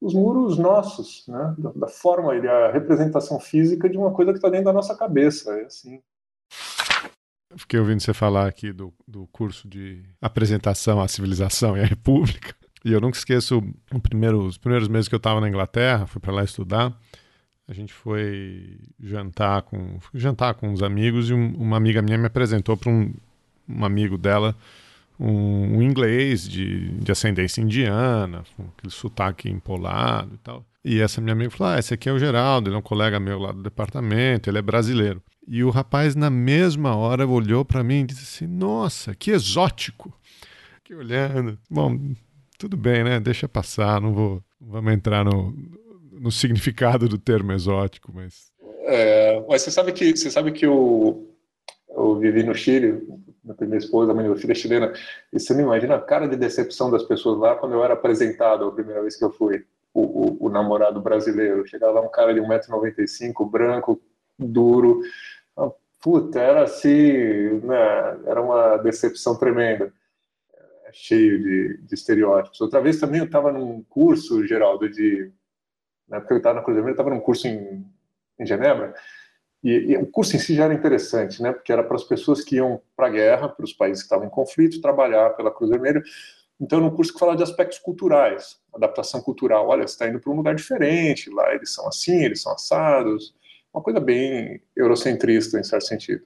os 0.00 0.14
muros 0.14 0.56
nossos, 0.56 1.26
né, 1.26 1.54
da, 1.58 1.72
da 1.72 1.88
forma, 1.88 2.34
ele 2.34 2.46
é 2.46 2.68
a 2.68 2.72
representação 2.72 3.40
física 3.40 3.88
de 3.88 3.98
uma 3.98 4.12
coisa 4.12 4.30
que 4.30 4.38
está 4.38 4.48
dentro 4.48 4.66
da 4.66 4.72
nossa 4.72 4.96
cabeça, 4.96 5.58
é 5.58 5.64
assim. 5.64 6.00
Fiquei 7.56 7.80
ouvindo 7.80 8.00
você 8.00 8.14
falar 8.14 8.46
aqui 8.46 8.72
do, 8.72 8.94
do 9.06 9.26
curso 9.28 9.66
de 9.66 10.04
apresentação 10.20 11.00
à 11.00 11.08
civilização 11.08 11.76
e 11.76 11.80
à 11.80 11.84
república. 11.84 12.54
E 12.84 12.92
eu 12.92 13.00
nunca 13.00 13.16
esqueço 13.16 13.62
primeiro, 14.02 14.44
os 14.44 14.58
primeiros 14.58 14.88
meses 14.88 15.08
que 15.08 15.14
eu 15.14 15.18
estava 15.18 15.40
na 15.40 15.48
Inglaterra, 15.48 16.06
fui 16.06 16.20
para 16.20 16.32
lá 16.32 16.44
estudar. 16.44 16.96
A 17.66 17.74
gente 17.74 17.92
foi 17.92 18.78
jantar 18.98 19.62
com 19.62 19.98
jantar 20.14 20.54
com 20.54 20.70
uns 20.70 20.82
amigos 20.82 21.28
e 21.28 21.34
um, 21.34 21.54
uma 21.56 21.76
amiga 21.76 22.00
minha 22.00 22.16
me 22.16 22.26
apresentou 22.26 22.76
para 22.76 22.90
um, 22.90 23.12
um 23.68 23.84
amigo 23.84 24.16
dela, 24.16 24.56
um, 25.20 25.76
um, 25.76 25.82
inglês 25.82 26.48
de, 26.48 26.88
de 26.92 27.12
ascendência 27.12 27.60
indiana, 27.60 28.42
com 28.56 28.64
aquele 28.76 28.90
sotaque 28.90 29.50
empolado 29.50 30.34
e 30.34 30.38
tal. 30.38 30.64
E 30.82 31.00
essa 31.00 31.20
minha 31.20 31.34
amiga 31.34 31.50
falou: 31.50 31.74
Ah, 31.74 31.78
esse 31.78 31.92
aqui 31.92 32.08
é 32.08 32.12
o 32.12 32.18
Geraldo, 32.18 32.70
ele 32.70 32.76
é 32.76 32.78
um 32.78 32.82
colega 32.82 33.20
meu 33.20 33.38
lá 33.38 33.52
do 33.52 33.62
departamento, 33.62 34.48
ele 34.48 34.58
é 34.58 34.62
brasileiro. 34.62 35.22
E 35.46 35.62
o 35.62 35.70
rapaz, 35.70 36.14
na 36.14 36.30
mesma 36.30 36.94
hora, 36.94 37.26
olhou 37.26 37.64
para 37.64 37.84
mim 37.84 38.00
e 38.00 38.04
disse 38.04 38.22
assim: 38.22 38.46
Nossa, 38.46 39.14
que 39.14 39.30
exótico! 39.30 40.10
Fiquei 40.76 40.96
olhando. 40.96 41.58
Bom, 41.70 42.14
tudo 42.58 42.76
bem, 42.76 43.04
né? 43.04 43.20
Deixa 43.20 43.48
passar, 43.48 44.00
não 44.00 44.12
vou. 44.12 44.42
Vamos 44.60 44.92
entrar 44.92 45.24
no, 45.24 45.54
no 46.12 46.30
significado 46.30 47.08
do 47.08 47.16
termo 47.16 47.52
exótico, 47.52 48.12
mas. 48.12 48.52
É, 48.84 49.42
mas 49.48 49.62
você 49.62 49.70
sabe 49.70 49.92
que 49.92 50.16
você 50.16 50.30
sabe 50.30 50.50
que 50.50 50.66
eu, 50.66 51.32
eu 51.88 52.18
vivi 52.18 52.42
no 52.42 52.54
Chile, 52.54 53.06
minha 53.44 53.54
primeira 53.54 53.84
esposa, 53.84 54.12
a 54.12 54.36
filha 54.36 54.52
é 54.52 54.54
chilena, 54.54 54.92
e 55.32 55.38
você 55.38 55.54
não 55.54 55.60
imagina 55.60 55.94
a 55.94 56.00
cara 56.00 56.26
de 56.26 56.36
decepção 56.36 56.90
das 56.90 57.04
pessoas 57.04 57.38
lá 57.38 57.54
quando 57.54 57.74
eu 57.74 57.84
era 57.84 57.94
apresentado 57.94 58.64
a 58.64 58.72
primeira 58.72 59.00
vez 59.02 59.16
que 59.16 59.24
eu 59.24 59.30
fui, 59.30 59.64
o, 59.94 60.00
o, 60.00 60.46
o 60.46 60.48
namorado 60.48 61.00
brasileiro. 61.00 61.66
Chegava 61.66 62.00
lá 62.00 62.00
um 62.00 62.10
cara 62.10 62.34
de 62.34 62.40
1,95m, 62.40 63.48
branco, 63.48 64.00
duro. 64.38 65.00
Ah, 65.56 65.70
puta, 66.00 66.40
era 66.40 66.64
assim, 66.64 67.60
né, 67.62 68.18
era 68.26 68.42
uma 68.42 68.76
decepção 68.78 69.36
tremenda. 69.36 69.92
É 70.88 70.92
cheio 70.92 71.42
de, 71.42 71.82
de 71.82 71.94
estereótipos. 71.94 72.60
Outra 72.60 72.80
vez 72.80 72.98
também 72.98 73.20
eu 73.20 73.26
estava 73.26 73.52
num 73.52 73.82
curso, 73.84 74.46
Geraldo, 74.46 74.88
de. 74.88 75.30
Na 76.08 76.16
época 76.16 76.34
eu 76.34 76.38
estava 76.38 76.56
na 76.56 76.62
Cruz 76.62 76.74
Vermelha, 76.74 76.94
estava 76.94 77.10
num 77.10 77.20
curso 77.20 77.46
em, 77.46 77.84
em 78.40 78.46
Genebra, 78.46 78.94
e, 79.62 79.70
e, 79.70 79.96
o 79.98 80.06
curso 80.06 80.34
em 80.34 80.38
si 80.38 80.54
já 80.54 80.64
era 80.64 80.72
interessante, 80.72 81.42
né? 81.42 81.52
Porque 81.52 81.70
era 81.70 81.82
para 81.82 81.96
as 81.96 82.04
pessoas 82.04 82.42
que 82.42 82.56
iam 82.56 82.80
para 82.96 83.08
a 83.08 83.10
guerra, 83.10 83.48
para 83.48 83.64
os 83.64 83.72
países 83.74 84.02
que 84.02 84.06
estavam 84.06 84.26
em 84.26 84.30
conflito, 84.30 84.80
trabalhar 84.80 85.30
pela 85.30 85.50
Cruz 85.50 85.70
Vermelha. 85.70 86.02
Então, 86.60 86.80
no 86.80 86.94
curso 86.94 87.12
que 87.12 87.18
fala 87.18 87.36
de 87.36 87.42
aspectos 87.42 87.78
culturais, 87.78 88.58
adaptação 88.74 89.20
cultural. 89.20 89.68
Olha, 89.68 89.86
você 89.86 89.94
está 89.94 90.08
indo 90.08 90.20
para 90.20 90.32
um 90.32 90.36
lugar 90.36 90.54
diferente, 90.54 91.30
lá 91.30 91.54
eles 91.54 91.74
são 91.74 91.86
assim, 91.86 92.24
eles 92.24 92.40
são 92.40 92.52
assados. 92.52 93.34
Uma 93.72 93.82
coisa 93.82 94.00
bem 94.00 94.62
eurocentrista, 94.74 95.58
em 95.58 95.64
certo 95.64 95.86
sentido. 95.86 96.24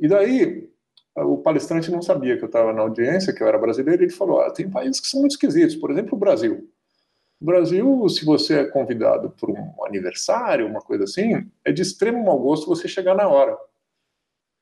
E 0.00 0.08
daí, 0.08 0.68
o 1.16 1.38
palestrante 1.38 1.90
não 1.90 2.02
sabia 2.02 2.36
que 2.36 2.44
eu 2.44 2.46
estava 2.46 2.72
na 2.72 2.82
audiência, 2.82 3.32
que 3.32 3.42
eu 3.42 3.48
era 3.48 3.58
brasileiro, 3.58 4.02
e 4.02 4.06
ele 4.06 4.12
falou: 4.12 4.40
ah, 4.40 4.50
tem 4.50 4.68
países 4.68 5.00
que 5.00 5.06
são 5.06 5.20
muito 5.20 5.32
esquisitos, 5.32 5.76
por 5.76 5.90
exemplo, 5.90 6.14
o 6.14 6.18
Brasil. 6.18 6.68
No 7.40 7.46
Brasil, 7.46 8.08
se 8.08 8.24
você 8.24 8.60
é 8.60 8.64
convidado 8.64 9.30
por 9.30 9.50
um 9.50 9.84
aniversário, 9.84 10.66
uma 10.66 10.80
coisa 10.80 11.04
assim, 11.04 11.46
é 11.64 11.72
de 11.72 11.82
extremo 11.82 12.24
mau 12.24 12.38
gosto 12.38 12.66
você 12.66 12.88
chegar 12.88 13.14
na 13.14 13.28
hora. 13.28 13.56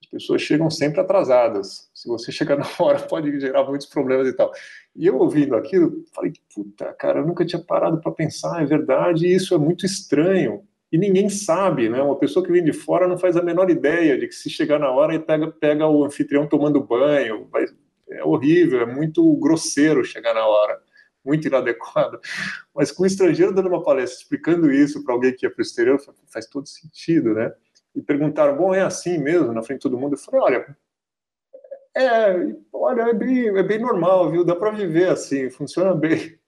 As 0.02 0.10
pessoas 0.10 0.42
chegam 0.42 0.70
sempre 0.70 1.00
atrasadas. 1.00 1.88
Se 1.94 2.08
você 2.08 2.30
chegar 2.32 2.56
na 2.58 2.66
hora, 2.78 3.00
pode 3.00 3.40
gerar 3.40 3.64
muitos 3.64 3.86
problemas 3.86 4.28
e 4.28 4.32
tal. 4.32 4.52
E 4.94 5.06
eu 5.06 5.18
ouvindo 5.18 5.56
aquilo, 5.56 6.04
falei, 6.12 6.32
puta, 6.54 6.92
cara, 6.94 7.20
eu 7.20 7.26
nunca 7.26 7.44
tinha 7.44 7.62
parado 7.62 8.00
para 8.00 8.12
pensar, 8.12 8.62
é 8.62 8.66
verdade, 8.66 9.32
isso 9.32 9.54
é 9.54 9.58
muito 9.58 9.86
estranho. 9.86 10.66
E 10.94 10.98
ninguém 10.98 11.28
sabe, 11.28 11.88
né? 11.88 12.00
Uma 12.00 12.16
pessoa 12.16 12.46
que 12.46 12.52
vem 12.52 12.62
de 12.62 12.72
fora 12.72 13.08
não 13.08 13.18
faz 13.18 13.36
a 13.36 13.42
menor 13.42 13.68
ideia 13.68 14.16
de 14.16 14.28
que 14.28 14.32
se 14.32 14.48
chegar 14.48 14.78
na 14.78 14.92
hora 14.92 15.12
e 15.12 15.18
pega, 15.18 15.50
pega 15.50 15.88
o 15.88 16.04
anfitrião 16.04 16.46
tomando 16.46 16.80
banho. 16.80 17.48
Vai, 17.50 17.66
é 18.10 18.22
horrível, 18.22 18.80
é 18.80 18.86
muito 18.86 19.34
grosseiro 19.38 20.04
chegar 20.04 20.32
na 20.32 20.46
hora 20.46 20.80
muito 21.24 21.48
inadequado. 21.48 22.20
Mas 22.72 22.92
com 22.92 23.02
o 23.02 23.06
estrangeiro 23.06 23.52
dando 23.52 23.70
uma 23.70 23.82
palestra 23.82 24.22
explicando 24.22 24.70
isso 24.70 25.02
para 25.02 25.12
alguém 25.12 25.34
que 25.34 25.44
ia 25.44 25.50
para 25.50 25.58
o 25.58 25.64
exterior, 25.64 25.98
faz 26.32 26.46
todo 26.46 26.68
sentido, 26.68 27.34
né? 27.34 27.52
E 27.92 28.00
perguntaram, 28.00 28.56
bom, 28.56 28.72
é 28.72 28.82
assim 28.82 29.18
mesmo, 29.18 29.52
na 29.52 29.64
frente 29.64 29.78
de 29.78 29.82
todo 29.82 29.98
mundo? 29.98 30.14
Eu 30.14 30.18
falei, 30.18 30.40
olha, 30.42 30.76
é, 31.96 32.54
olha, 32.72 33.02
é 33.02 33.14
bem, 33.14 33.48
é 33.48 33.62
bem 33.64 33.80
normal, 33.80 34.30
viu? 34.30 34.44
Dá 34.44 34.54
para 34.54 34.70
viver 34.70 35.08
assim, 35.08 35.50
funciona 35.50 35.92
bem. 35.92 36.38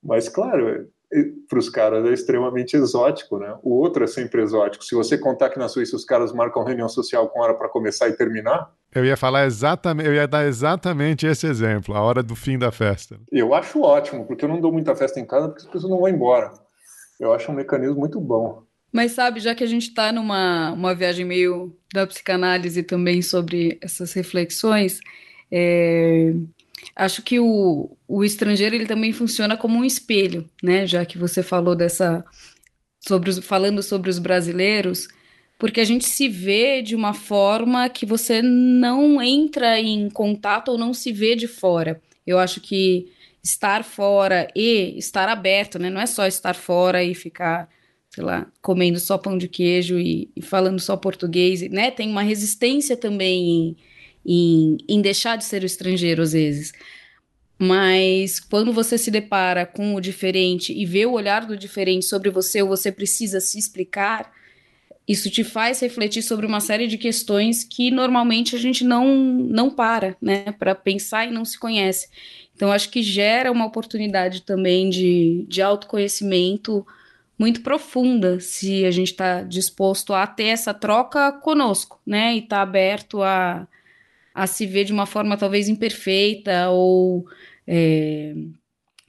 Mas, 0.00 0.28
claro, 0.28 0.88
para 1.48 1.58
os 1.58 1.68
caras 1.68 2.04
é 2.06 2.12
extremamente 2.12 2.76
exótico, 2.76 3.38
né? 3.38 3.56
O 3.62 3.74
outro 3.74 4.04
é 4.04 4.06
sempre 4.06 4.42
exótico. 4.42 4.84
Se 4.84 4.94
você 4.94 5.16
contar 5.16 5.50
que 5.50 5.58
na 5.58 5.68
Suíça 5.68 5.94
os 5.94 6.04
caras 6.04 6.32
marcam 6.32 6.64
reunião 6.64 6.88
social 6.88 7.28
com 7.28 7.40
hora 7.40 7.54
para 7.54 7.68
começar 7.68 8.08
e 8.08 8.16
terminar. 8.16 8.72
Eu 8.94 9.04
ia 9.04 9.16
falar 9.16 9.46
exatamente, 9.46 10.08
eu 10.08 10.14
ia 10.14 10.26
dar 10.26 10.44
exatamente 10.46 11.26
esse 11.26 11.46
exemplo, 11.46 11.94
a 11.94 12.00
hora 12.00 12.22
do 12.22 12.34
fim 12.34 12.58
da 12.58 12.72
festa. 12.72 13.18
Eu 13.30 13.54
acho 13.54 13.80
ótimo, 13.80 14.26
porque 14.26 14.44
eu 14.44 14.48
não 14.48 14.60
dou 14.60 14.72
muita 14.72 14.94
festa 14.94 15.20
em 15.20 15.26
casa 15.26 15.48
porque 15.48 15.62
as 15.62 15.66
pessoas 15.66 15.90
não 15.90 15.98
vão 15.98 16.08
embora. 16.08 16.52
Eu 17.20 17.32
acho 17.32 17.50
um 17.50 17.54
mecanismo 17.54 17.96
muito 17.96 18.20
bom. 18.20 18.62
Mas 18.92 19.12
sabe, 19.12 19.40
já 19.40 19.54
que 19.54 19.64
a 19.64 19.66
gente 19.66 19.88
está 19.88 20.12
numa 20.12 20.72
uma 20.72 20.94
viagem 20.94 21.24
meio 21.24 21.76
da 21.92 22.06
psicanálise 22.06 22.82
também 22.82 23.22
sobre 23.22 23.78
essas 23.80 24.12
reflexões, 24.12 25.00
é, 25.50 26.32
acho 26.94 27.22
que 27.22 27.40
o, 27.40 27.96
o 28.06 28.24
estrangeiro 28.24 28.74
ele 28.74 28.86
também 28.86 29.12
funciona 29.12 29.56
como 29.56 29.78
um 29.78 29.84
espelho, 29.84 30.48
né? 30.62 30.86
Já 30.86 31.04
que 31.04 31.18
você 31.18 31.42
falou 31.42 31.74
dessa 31.74 32.24
sobre 33.00 33.30
os, 33.30 33.38
falando 33.40 33.82
sobre 33.82 34.10
os 34.10 34.18
brasileiros, 34.18 35.08
porque 35.58 35.80
a 35.80 35.84
gente 35.84 36.06
se 36.06 36.28
vê 36.28 36.82
de 36.82 36.94
uma 36.94 37.14
forma 37.14 37.88
que 37.88 38.06
você 38.06 38.42
não 38.42 39.20
entra 39.22 39.78
em 39.80 40.08
contato 40.10 40.70
ou 40.70 40.78
não 40.78 40.94
se 40.94 41.12
vê 41.12 41.36
de 41.36 41.46
fora. 41.46 42.00
Eu 42.26 42.38
acho 42.38 42.60
que 42.60 43.12
estar 43.42 43.84
fora 43.84 44.48
e 44.56 44.96
estar 44.96 45.28
aberto, 45.28 45.78
né? 45.78 45.90
Não 45.90 46.00
é 46.00 46.06
só 46.06 46.26
estar 46.26 46.54
fora 46.54 47.04
e 47.04 47.14
ficar, 47.14 47.68
sei 48.10 48.24
lá, 48.24 48.50
comendo 48.62 48.98
só 48.98 49.18
pão 49.18 49.36
de 49.36 49.48
queijo 49.48 49.98
e, 49.98 50.30
e 50.34 50.40
falando 50.42 50.80
só 50.80 50.96
português, 50.96 51.60
né? 51.70 51.90
Tem 51.90 52.08
uma 52.10 52.22
resistência 52.22 52.96
também 52.96 53.48
em 53.48 53.76
em, 54.24 54.76
em 54.88 55.00
deixar 55.00 55.36
de 55.36 55.44
ser 55.44 55.62
o 55.62 55.66
estrangeiro 55.66 56.22
às 56.22 56.32
vezes. 56.32 56.72
Mas 57.58 58.40
quando 58.40 58.72
você 58.72 58.98
se 58.98 59.10
depara 59.10 59.64
com 59.64 59.94
o 59.94 60.00
diferente 60.00 60.72
e 60.72 60.84
vê 60.84 61.06
o 61.06 61.12
olhar 61.12 61.46
do 61.46 61.56
diferente 61.56 62.04
sobre 62.04 62.30
você, 62.30 62.62
ou 62.62 62.68
você 62.68 62.90
precisa 62.90 63.40
se 63.40 63.58
explicar, 63.58 64.32
isso 65.06 65.30
te 65.30 65.44
faz 65.44 65.80
refletir 65.80 66.22
sobre 66.22 66.46
uma 66.46 66.60
série 66.60 66.86
de 66.86 66.96
questões 66.98 67.62
que 67.62 67.90
normalmente 67.90 68.56
a 68.56 68.58
gente 68.58 68.82
não, 68.84 69.14
não 69.14 69.70
para, 69.70 70.16
né, 70.20 70.52
para 70.58 70.74
pensar 70.74 71.26
e 71.26 71.30
não 71.30 71.44
se 71.44 71.58
conhece. 71.58 72.08
Então, 72.56 72.72
acho 72.72 72.88
que 72.90 73.02
gera 73.02 73.52
uma 73.52 73.66
oportunidade 73.66 74.42
também 74.42 74.88
de, 74.88 75.44
de 75.48 75.60
autoconhecimento 75.60 76.86
muito 77.38 77.62
profunda, 77.62 78.38
se 78.40 78.84
a 78.84 78.90
gente 78.90 79.10
está 79.10 79.42
disposto 79.42 80.14
a 80.14 80.26
ter 80.26 80.46
essa 80.46 80.72
troca 80.72 81.32
conosco, 81.32 82.00
né, 82.06 82.34
e 82.34 82.38
está 82.38 82.62
aberto 82.62 83.22
a 83.22 83.66
a 84.34 84.46
se 84.46 84.66
ver 84.66 84.84
de 84.84 84.92
uma 84.92 85.06
forma 85.06 85.36
talvez 85.36 85.68
imperfeita 85.68 86.68
ou 86.70 87.24
é, 87.66 88.34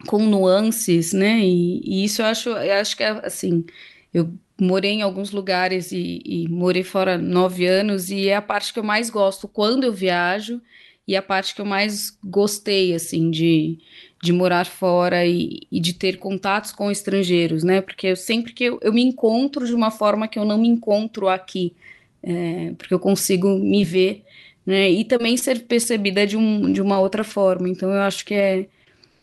com 0.08 0.20
nuances, 0.20 1.14
né? 1.14 1.40
E, 1.40 1.82
e, 1.84 2.06
isso 2.06 2.22
eu 2.22 2.28
acho, 2.28 2.50
eu 2.50 2.74
acho 2.76 2.96
que 2.96 3.04
é 3.04 3.10
assim. 3.26 3.66
Eu 4.14 4.32
morei 4.60 4.92
em 4.92 5.02
alguns 5.02 5.32
lugares 5.32 5.92
e, 5.92 6.22
e, 6.26 6.48
morei 6.48 6.84
fora 6.84 7.18
nove 7.18 7.66
anos 7.66 8.10
e 8.10 8.30
é 8.30 8.36
a 8.36 8.42
parte 8.42 8.72
que 8.74 8.80
eu 8.80 8.84
mais 8.84 9.10
gosto 9.10 9.48
quando 9.48 9.84
eu 9.84 9.94
viajo 9.94 10.62
e 11.08 11.16
a 11.16 11.22
parte 11.22 11.54
que 11.54 11.62
eu 11.62 11.66
mais 11.66 12.18
gostei 12.24 12.94
assim 12.94 13.30
de, 13.30 13.78
de 14.24 14.32
morar 14.32 14.66
fora 14.66 15.26
e, 15.26 15.62
e 15.72 15.80
de 15.80 15.94
ter 15.94 16.18
contatos 16.18 16.72
com 16.72 16.90
estrangeiros, 16.92 17.64
né? 17.64 17.82
Porque 17.82 18.08
eu 18.08 18.16
sempre 18.16 18.54
que 18.54 18.64
eu, 18.66 18.80
eu 18.82 18.94
me 18.94 19.04
encontro 19.04 19.66
de 19.66 19.74
uma 19.74 19.92
forma 19.92 20.28
que 20.28 20.40
eu 20.40 20.46
não 20.46 20.58
me 20.58 20.68
encontro 20.68 21.28
aqui, 21.28 21.76
é, 22.24 22.74
porque 22.78 22.94
eu 22.94 23.00
consigo 23.00 23.50
me 23.60 23.84
ver 23.84 24.24
né? 24.66 24.90
E 24.90 25.06
também 25.06 25.38
ser 25.38 25.64
percebida 25.64 26.26
de, 26.26 26.38
um, 26.38 26.72
de 26.72 26.82
uma 26.82 27.00
outra 27.00 27.24
forma. 27.24 27.70
Então, 27.70 27.90
eu 27.92 28.02
acho 28.02 28.26
que 28.26 28.34
é 28.34 28.68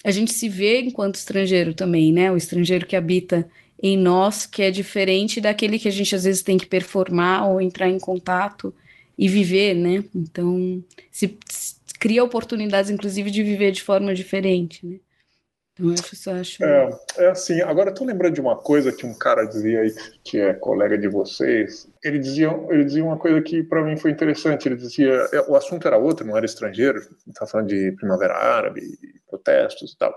a 0.05 0.11
gente 0.11 0.33
se 0.33 0.49
vê 0.49 0.81
enquanto 0.81 1.15
estrangeiro 1.15 1.75
também, 1.75 2.13
né? 2.13 2.31
O 2.31 2.37
estrangeiro 2.37 2.87
que 2.87 2.97
habita 2.97 3.49
em 3.83 3.97
nós, 3.97 4.47
que 4.47 4.63
é 4.63 4.71
diferente 4.71 5.41
daquele 5.41 5.79
que 5.79 5.89
a 5.89 5.93
gente 5.93 6.15
às 6.15 6.25
vezes 6.25 6.43
tem 6.43 6.59
que 6.59 6.67
performar 6.67 7.49
ou 7.49 7.61
entrar 7.61 7.89
em 7.89 7.99
contato 7.99 8.75
e 9.17 9.29
viver, 9.29 9.75
né? 9.75 10.05
Então, 10.15 10.83
se, 11.11 11.37
se 11.49 11.77
cria 11.99 12.25
oportunidades, 12.25 12.91
inclusive, 12.91 13.31
de 13.31 13.43
viver 13.43 13.73
de 13.73 13.83
forma 13.83 14.15
diferente, 14.15 14.85
né? 14.87 14.97
Eu 15.83 15.95
acho. 16.41 16.65
É, 16.65 17.25
é 17.25 17.31
assim, 17.31 17.61
agora 17.61 17.91
eu 17.91 17.95
tô 17.95 18.05
lembrando 18.05 18.35
de 18.35 18.41
uma 18.41 18.57
coisa 18.57 18.93
que 18.93 19.05
um 19.05 19.13
cara 19.13 19.45
dizia 19.45 19.81
aí, 19.81 19.93
que 20.23 20.39
é 20.39 20.55
colega 20.55 20.97
de 20.97 21.09
vocês. 21.09 21.91
Ele 22.05 22.21
dizia, 22.21 22.49
ele 22.71 22.85
dizia 22.85 23.05
uma 23.05 23.19
coisa 23.19 23.43
que 23.43 23.65
para 23.65 23.83
mim 23.83 23.97
foi 23.97 24.13
interessante. 24.13 24.69
Ele 24.69 24.77
dizia: 24.77 25.29
é, 25.33 25.41
o 25.49 25.57
assunto 25.57 25.87
era 25.89 25.97
outro, 25.99 26.25
não 26.25 26.37
era 26.37 26.47
estrangeiro, 26.47 27.01
estava 27.27 27.51
falando 27.51 27.69
de 27.69 27.91
Primavera 27.93 28.35
Árabe, 28.35 28.81
protestos 29.29 29.93
e 29.93 29.99
tal. 29.99 30.15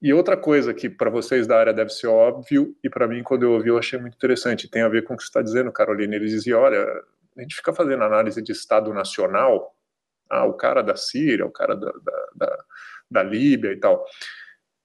E 0.00 0.14
outra 0.14 0.36
coisa 0.36 0.72
que 0.72 0.88
para 0.88 1.10
vocês 1.10 1.46
da 1.46 1.58
área 1.58 1.74
deve 1.74 1.90
ser 1.90 2.06
óbvio, 2.06 2.74
e 2.82 2.88
para 2.88 3.06
mim, 3.06 3.22
quando 3.22 3.42
eu 3.42 3.52
ouvi, 3.52 3.68
eu 3.68 3.76
achei 3.76 3.98
muito 3.98 4.14
interessante, 4.14 4.70
tem 4.70 4.82
a 4.82 4.88
ver 4.88 5.04
com 5.04 5.12
o 5.12 5.16
que 5.16 5.22
você 5.22 5.28
está 5.28 5.42
dizendo, 5.42 5.70
Carolina. 5.70 6.16
Ele 6.16 6.28
dizia: 6.28 6.58
olha, 6.58 6.82
a 7.36 7.42
gente 7.42 7.56
fica 7.56 7.74
fazendo 7.74 8.04
análise 8.04 8.40
de 8.40 8.52
Estado 8.52 8.94
Nacional, 8.94 9.74
ah, 10.30 10.46
o 10.46 10.54
cara 10.54 10.80
da 10.80 10.96
Síria, 10.96 11.44
o 11.44 11.50
cara 11.50 11.76
da, 11.76 11.92
da, 11.92 12.28
da, 12.34 12.64
da 13.10 13.22
Líbia 13.22 13.72
e 13.72 13.76
tal 13.76 14.02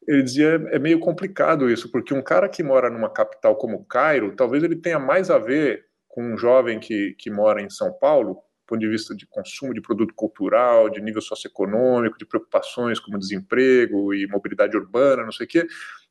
ele 0.07 0.23
dizia 0.23 0.61
é 0.71 0.79
meio 0.79 0.99
complicado 0.99 1.69
isso, 1.69 1.91
porque 1.91 2.13
um 2.13 2.21
cara 2.21 2.49
que 2.49 2.63
mora 2.63 2.89
numa 2.89 3.09
capital 3.09 3.55
como 3.55 3.85
Cairo, 3.85 4.35
talvez 4.35 4.63
ele 4.63 4.75
tenha 4.75 4.99
mais 4.99 5.29
a 5.29 5.37
ver 5.37 5.85
com 6.07 6.33
um 6.33 6.37
jovem 6.37 6.79
que, 6.79 7.15
que 7.17 7.29
mora 7.29 7.61
em 7.61 7.69
São 7.69 7.91
Paulo, 7.91 8.35
do 8.35 8.67
ponto 8.67 8.79
de 8.79 8.87
vista 8.87 9.15
de 9.15 9.25
consumo 9.25 9.73
de 9.73 9.81
produto 9.81 10.13
cultural, 10.13 10.89
de 10.89 11.01
nível 11.01 11.21
socioeconômico, 11.21 12.17
de 12.17 12.25
preocupações 12.25 12.99
como 12.99 13.17
desemprego 13.17 14.13
e 14.13 14.27
mobilidade 14.27 14.77
urbana, 14.77 15.23
não 15.23 15.31
sei 15.31 15.45
o 15.45 15.49
quê, 15.49 15.67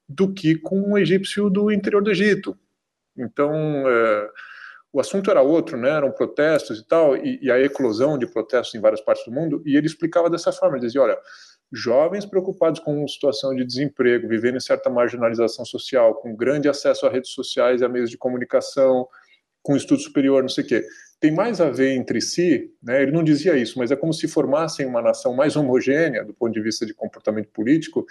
do 0.08 0.32
que 0.32 0.56
com 0.56 0.80
um 0.80 0.98
egípcio 0.98 1.48
do 1.48 1.70
interior 1.70 2.02
do 2.02 2.10
Egito. 2.10 2.58
Então, 3.16 3.54
é, 3.88 4.30
o 4.92 5.00
assunto 5.00 5.30
era 5.30 5.40
outro, 5.40 5.76
né? 5.76 5.90
eram 5.90 6.12
protestos 6.12 6.78
e 6.78 6.86
tal, 6.86 7.16
e, 7.16 7.38
e 7.42 7.50
a 7.50 7.58
eclosão 7.58 8.18
de 8.18 8.26
protestos 8.26 8.74
em 8.74 8.80
várias 8.80 9.00
partes 9.00 9.24
do 9.24 9.32
mundo, 9.32 9.62
e 9.64 9.76
ele 9.76 9.86
explicava 9.86 10.28
dessa 10.28 10.52
forma, 10.52 10.76
ele 10.76 10.86
dizia, 10.86 11.00
olha, 11.00 11.18
jovens 11.72 12.26
preocupados 12.26 12.80
com 12.80 13.06
situação 13.08 13.54
de 13.54 13.64
desemprego, 13.64 14.28
vivendo 14.28 14.56
em 14.56 14.60
certa 14.60 14.90
marginalização 14.90 15.64
social, 15.64 16.14
com 16.16 16.36
grande 16.36 16.68
acesso 16.68 17.06
a 17.06 17.10
redes 17.10 17.30
sociais 17.30 17.80
e 17.80 17.84
a 17.84 17.88
meios 17.88 18.10
de 18.10 18.18
comunicação, 18.18 19.08
com 19.62 19.76
estudo 19.76 20.02
superior, 20.02 20.42
não 20.42 20.48
sei 20.48 20.64
o 20.64 20.66
quê, 20.66 20.84
tem 21.20 21.30
mais 21.30 21.60
a 21.60 21.70
ver 21.70 21.94
entre 21.94 22.20
si, 22.20 22.70
né? 22.82 23.00
ele 23.00 23.12
não 23.12 23.22
dizia 23.22 23.56
isso, 23.56 23.78
mas 23.78 23.92
é 23.92 23.96
como 23.96 24.12
se 24.12 24.26
formassem 24.26 24.84
uma 24.84 25.00
nação 25.00 25.34
mais 25.34 25.54
homogênea 25.54 26.24
do 26.24 26.34
ponto 26.34 26.52
de 26.52 26.60
vista 26.60 26.84
de 26.84 26.92
comportamento 26.92 27.48
político 27.48 28.04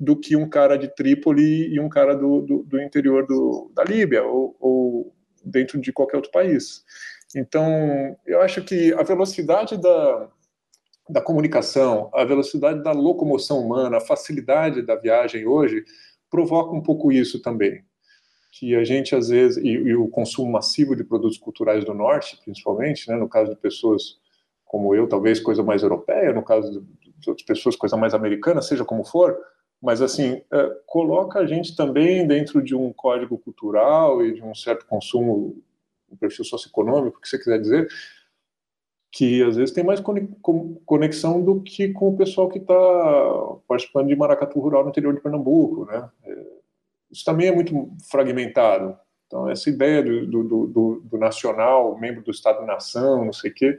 do 0.00 0.18
que 0.18 0.34
um 0.34 0.48
cara 0.48 0.76
de 0.76 0.88
Trípoli 0.88 1.72
e 1.72 1.78
um 1.78 1.88
cara 1.88 2.16
do, 2.16 2.40
do, 2.40 2.62
do 2.62 2.80
interior 2.80 3.26
do, 3.26 3.70
da 3.74 3.84
Líbia 3.84 4.24
ou, 4.24 4.56
ou 4.58 5.14
dentro 5.44 5.78
de 5.78 5.92
qualquer 5.92 6.16
outro 6.16 6.32
país. 6.32 6.82
Então, 7.36 8.16
eu 8.26 8.40
acho 8.40 8.62
que 8.62 8.92
a 8.94 9.02
velocidade 9.02 9.76
da, 9.76 10.28
da 11.08 11.20
comunicação, 11.20 12.10
a 12.14 12.24
velocidade 12.24 12.82
da 12.82 12.92
locomoção 12.92 13.60
humana, 13.60 13.98
a 13.98 14.00
facilidade 14.00 14.82
da 14.82 14.96
viagem 14.96 15.46
hoje 15.46 15.84
provoca 16.30 16.74
um 16.74 16.82
pouco 16.82 17.12
isso 17.12 17.40
também. 17.40 17.84
Que 18.50 18.74
a 18.74 18.84
gente, 18.84 19.14
às 19.14 19.28
vezes, 19.28 19.62
e, 19.62 19.68
e 19.68 19.94
o 19.94 20.08
consumo 20.08 20.50
massivo 20.50 20.96
de 20.96 21.04
produtos 21.04 21.38
culturais 21.38 21.84
do 21.84 21.92
norte, 21.92 22.38
principalmente, 22.42 23.08
né, 23.08 23.16
no 23.16 23.28
caso 23.28 23.50
de 23.50 23.56
pessoas 23.56 24.18
como 24.64 24.94
eu, 24.94 25.06
talvez 25.06 25.38
coisa 25.38 25.62
mais 25.62 25.82
europeia, 25.82 26.32
no 26.32 26.42
caso 26.42 26.84
de 27.00 27.30
outras 27.30 27.46
pessoas, 27.46 27.76
coisa 27.76 27.96
mais 27.96 28.12
americana, 28.12 28.60
seja 28.60 28.84
como 28.84 29.04
for, 29.04 29.38
mas 29.80 30.02
assim, 30.02 30.42
é, 30.52 30.70
coloca 30.86 31.38
a 31.38 31.46
gente 31.46 31.76
também 31.76 32.26
dentro 32.26 32.62
de 32.62 32.74
um 32.74 32.92
código 32.92 33.38
cultural 33.38 34.24
e 34.24 34.34
de 34.34 34.42
um 34.42 34.54
certo 34.54 34.86
consumo, 34.86 35.62
um 36.10 36.16
perfil 36.16 36.44
socioeconômico, 36.44 37.18
o 37.18 37.20
que 37.20 37.28
você 37.28 37.38
quiser 37.38 37.60
dizer, 37.60 37.88
que 39.14 39.40
às 39.44 39.54
vezes 39.54 39.72
tem 39.72 39.84
mais 39.84 40.02
conexão 40.84 41.40
do 41.40 41.60
que 41.60 41.92
com 41.92 42.08
o 42.08 42.16
pessoal 42.16 42.48
que 42.48 42.58
está 42.58 42.74
participando 43.68 44.08
de 44.08 44.16
maracatu 44.16 44.58
rural 44.58 44.82
no 44.82 44.90
interior 44.90 45.14
de 45.14 45.20
Pernambuco, 45.20 45.84
né? 45.84 46.10
É, 46.24 46.46
isso 47.12 47.24
também 47.24 47.46
é 47.46 47.54
muito 47.54 47.92
fragmentado. 48.10 48.98
Então, 49.28 49.48
essa 49.48 49.70
ideia 49.70 50.02
do, 50.02 50.26
do, 50.26 50.66
do, 50.66 51.00
do 51.04 51.16
nacional, 51.16 51.96
membro 51.96 52.24
do 52.24 52.32
Estado-nação, 52.32 53.24
não 53.24 53.32
sei 53.32 53.52
o 53.52 53.54
quê, 53.54 53.78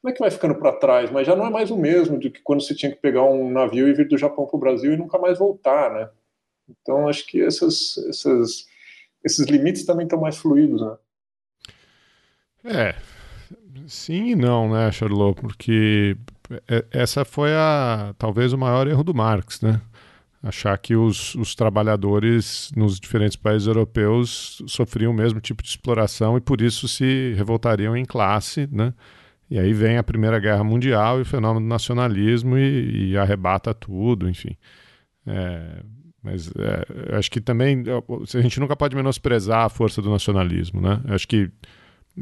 como 0.00 0.10
é 0.10 0.12
que 0.14 0.20
vai 0.20 0.30
ficando 0.30 0.54
para 0.54 0.72
trás? 0.72 1.10
Mas 1.10 1.26
já 1.26 1.36
não 1.36 1.46
é 1.46 1.50
mais 1.50 1.70
o 1.70 1.76
mesmo 1.76 2.18
do 2.18 2.30
que 2.30 2.40
quando 2.40 2.62
você 2.62 2.74
tinha 2.74 2.90
que 2.90 3.02
pegar 3.02 3.24
um 3.24 3.50
navio 3.50 3.86
e 3.86 3.92
vir 3.92 4.08
do 4.08 4.16
Japão 4.16 4.46
para 4.46 4.56
o 4.56 4.60
Brasil 4.60 4.94
e 4.94 4.96
nunca 4.96 5.18
mais 5.18 5.38
voltar, 5.38 5.92
né? 5.92 6.08
Então, 6.70 7.06
acho 7.06 7.26
que 7.26 7.42
essas, 7.42 7.98
essas, 8.08 8.66
esses 9.22 9.46
limites 9.46 9.84
também 9.84 10.06
estão 10.06 10.18
mais 10.18 10.38
fluidos, 10.38 10.80
né? 10.80 10.96
É, 12.64 12.94
sim 13.86 14.30
e 14.30 14.36
não, 14.36 14.70
né, 14.70 14.90
Charlot? 14.92 15.40
Porque 15.40 16.16
é, 16.68 16.84
essa 16.90 17.24
foi 17.24 17.52
a 17.54 18.14
talvez 18.18 18.52
o 18.52 18.58
maior 18.58 18.86
erro 18.86 19.04
do 19.04 19.14
Marx, 19.14 19.60
né? 19.60 19.80
Achar 20.42 20.78
que 20.78 20.94
os, 20.94 21.34
os 21.34 21.54
trabalhadores 21.54 22.70
nos 22.76 23.00
diferentes 23.00 23.36
países 23.36 23.66
europeus 23.66 24.62
sofriam 24.66 25.10
o 25.10 25.14
mesmo 25.14 25.40
tipo 25.40 25.62
de 25.62 25.68
exploração 25.68 26.36
e 26.36 26.40
por 26.40 26.60
isso 26.60 26.86
se 26.86 27.34
revoltariam 27.36 27.96
em 27.96 28.04
classe, 28.04 28.68
né? 28.70 28.94
E 29.50 29.58
aí 29.58 29.72
vem 29.72 29.96
a 29.96 30.02
Primeira 30.02 30.38
Guerra 30.38 30.62
Mundial 30.62 31.18
e 31.18 31.22
o 31.22 31.24
fenômeno 31.24 31.66
do 31.66 31.68
nacionalismo 31.68 32.56
e, 32.56 33.10
e 33.10 33.18
arrebata 33.18 33.74
tudo, 33.74 34.28
enfim. 34.28 34.56
É, 35.26 35.82
mas 36.22 36.50
é, 36.56 37.16
acho 37.16 37.30
que 37.30 37.40
também 37.40 37.84
a 38.34 38.40
gente 38.40 38.60
nunca 38.60 38.76
pode 38.76 38.94
menosprezar 38.94 39.64
a 39.64 39.68
força 39.68 40.02
do 40.02 40.10
nacionalismo, 40.10 40.80
né? 40.80 41.00
Acho 41.06 41.26
que 41.26 41.50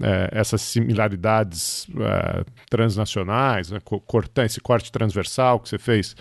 é, 0.03 0.29
essas 0.33 0.61
similaridades 0.63 1.87
é, 1.99 2.45
transnacionais, 2.69 3.71
né, 3.71 3.79
cortar 4.07 4.45
esse 4.45 4.61
corte 4.61 4.91
transversal 4.93 5.61
que 5.61 5.69
você 5.69 5.79
fez, 5.79 6.17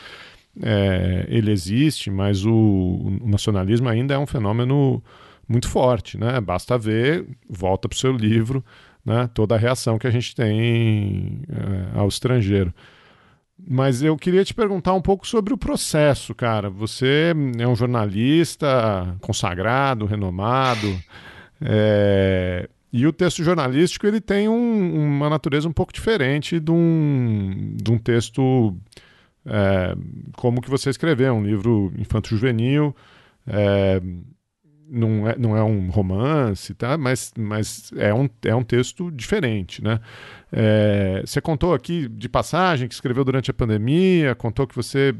é, 0.61 1.25
ele 1.27 1.51
existe, 1.51 2.09
mas 2.09 2.45
o, 2.45 2.53
o, 2.53 3.29
nacionalismo 3.29 3.89
ainda 3.89 4.13
é 4.13 4.17
um 4.17 4.27
fenômeno 4.27 5.03
muito 5.47 5.67
forte, 5.67 6.17
né? 6.17 6.39
Basta 6.39 6.77
ver, 6.77 7.25
volta 7.49 7.87
para 7.89 7.95
o 7.95 7.99
seu 7.99 8.13
livro, 8.13 8.63
né, 9.05 9.29
toda 9.33 9.55
a 9.55 9.57
reação 9.57 9.99
que 9.99 10.07
a 10.07 10.11
gente 10.11 10.33
tem 10.33 11.41
é, 11.49 11.99
ao 11.99 12.07
estrangeiro. 12.07 12.73
Mas 13.67 14.01
eu 14.01 14.17
queria 14.17 14.43
te 14.43 14.53
perguntar 14.53 14.93
um 14.93 15.01
pouco 15.01 15.25
sobre 15.25 15.53
o 15.53 15.57
processo, 15.57 16.35
cara. 16.35 16.69
Você 16.69 17.33
é 17.57 17.67
um 17.67 17.75
jornalista 17.75 19.15
consagrado, 19.21 20.05
renomado, 20.05 20.99
é, 21.61 22.67
e 22.97 23.05
o 23.05 23.11
texto 23.11 23.43
jornalístico 23.43 24.07
ele 24.07 24.21
tem 24.21 24.47
um, 24.47 25.05
uma 25.05 25.29
natureza 25.29 25.67
um 25.67 25.73
pouco 25.73 25.91
diferente 25.91 26.61
de 26.61 26.71
um, 26.71 27.75
de 27.75 27.91
um 27.91 27.97
texto 27.97 28.73
é, 29.45 29.93
como 30.37 30.61
que 30.61 30.69
você 30.69 30.89
escreveu, 30.89 31.33
um 31.33 31.43
livro 31.43 31.91
infanto-juvenil, 31.97 32.95
é, 33.45 34.01
não, 34.87 35.27
é, 35.27 35.35
não 35.37 35.57
é 35.57 35.61
um 35.61 35.89
romance, 35.89 36.73
tá? 36.73 36.97
mas, 36.97 37.33
mas 37.37 37.91
é, 37.97 38.13
um, 38.13 38.29
é 38.45 38.55
um 38.55 38.63
texto 38.63 39.11
diferente. 39.11 39.83
Né? 39.83 39.99
É, 40.49 41.21
você 41.25 41.41
contou 41.41 41.73
aqui 41.73 42.07
de 42.07 42.29
passagem 42.29 42.87
que 42.87 42.93
escreveu 42.93 43.25
durante 43.25 43.51
a 43.51 43.53
pandemia, 43.53 44.33
contou 44.35 44.65
que 44.65 44.75
você 44.75 45.13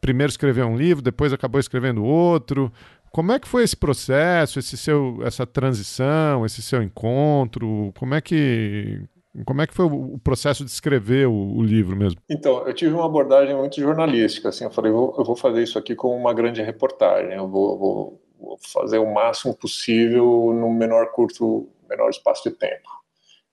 primeiro 0.00 0.30
escreveu 0.30 0.66
um 0.66 0.76
livro, 0.76 1.02
depois 1.02 1.32
acabou 1.32 1.60
escrevendo 1.60 2.04
outro. 2.04 2.72
Como 3.16 3.32
é 3.32 3.40
que 3.40 3.48
foi 3.48 3.64
esse 3.64 3.74
processo, 3.74 4.58
esse 4.58 4.76
seu, 4.76 5.20
essa 5.22 5.46
transição, 5.46 6.44
esse 6.44 6.60
seu 6.60 6.82
encontro? 6.82 7.90
Como 7.98 8.14
é 8.14 8.20
que 8.20 9.00
como 9.46 9.62
é 9.62 9.66
que 9.66 9.72
foi 9.72 9.86
o 9.86 10.18
processo 10.22 10.62
de 10.62 10.70
escrever 10.70 11.26
o, 11.26 11.32
o 11.32 11.62
livro 11.62 11.96
mesmo? 11.96 12.20
Então, 12.28 12.68
eu 12.68 12.74
tive 12.74 12.92
uma 12.92 13.06
abordagem 13.06 13.56
muito 13.56 13.80
jornalística. 13.80 14.50
Assim, 14.50 14.64
eu 14.64 14.70
falei, 14.70 14.92
vou, 14.92 15.14
eu 15.16 15.24
vou 15.24 15.34
fazer 15.34 15.62
isso 15.62 15.78
aqui 15.78 15.94
como 15.94 16.14
uma 16.14 16.34
grande 16.34 16.60
reportagem. 16.60 17.32
Eu 17.32 17.48
vou, 17.48 17.78
vou, 17.78 18.22
vou, 18.38 18.58
fazer 18.58 18.98
o 18.98 19.10
máximo 19.10 19.56
possível 19.56 20.52
no 20.52 20.70
menor 20.70 21.10
curto, 21.12 21.70
menor 21.88 22.10
espaço 22.10 22.50
de 22.50 22.54
tempo, 22.54 22.90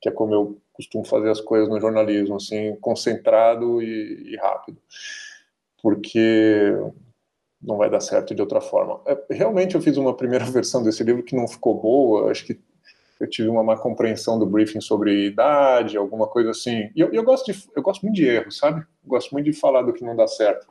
que 0.01 0.09
é 0.09 0.11
como 0.11 0.34
eu 0.34 0.57
costumo 0.74 1.05
fazer 1.05 1.30
as 1.30 1.39
coisas 1.39 1.70
no 1.70 1.80
jornalismo, 1.80 2.36
assim, 2.36 2.76
concentrado 2.82 3.82
e, 3.82 4.34
e 4.34 4.36
rápido, 4.36 4.78
porque 5.82 6.76
não 7.64 7.78
vai 7.78 7.89
dar 7.89 7.99
certo 7.99 8.36
de 8.36 8.41
outra 8.41 8.59
forma. 8.59 8.99
É, 9.05 9.18
realmente 9.32 9.76
eu 9.76 9.82
fiz 9.82 9.97
uma 9.97 10.16
primeira 10.16 10.45
versão 10.51 10.84
desse 10.84 11.03
livro 11.03 11.24
que 11.24 11.36
não 11.36 11.47
ficou 11.47 11.80
boa, 11.80 12.30
acho 12.30 12.45
que 12.45 12.59
eu 13.20 13.30
tive 13.30 13.47
uma 13.47 13.64
má 13.64 13.78
compreensão 13.78 14.38
do 14.38 14.45
briefing 14.45 14.82
sobre 14.82 15.28
idade, 15.28 15.95
alguma 15.95 16.28
coisa 16.28 16.51
assim. 16.51 16.89
E 16.95 16.99
eu, 16.99 17.14
eu, 17.14 17.24
gosto, 17.24 17.51
de, 17.51 17.64
eu 17.76 17.82
gosto 17.82 18.01
muito 18.01 18.16
de 18.16 18.26
erro, 18.26 18.51
sabe? 18.51 18.82
Eu 18.82 19.09
gosto 19.09 19.32
muito 19.32 19.45
de 19.45 19.53
falar 19.53 19.82
do 19.84 19.93
que 19.93 20.03
não 20.03 20.16
dá 20.16 20.28
certo. 20.28 20.68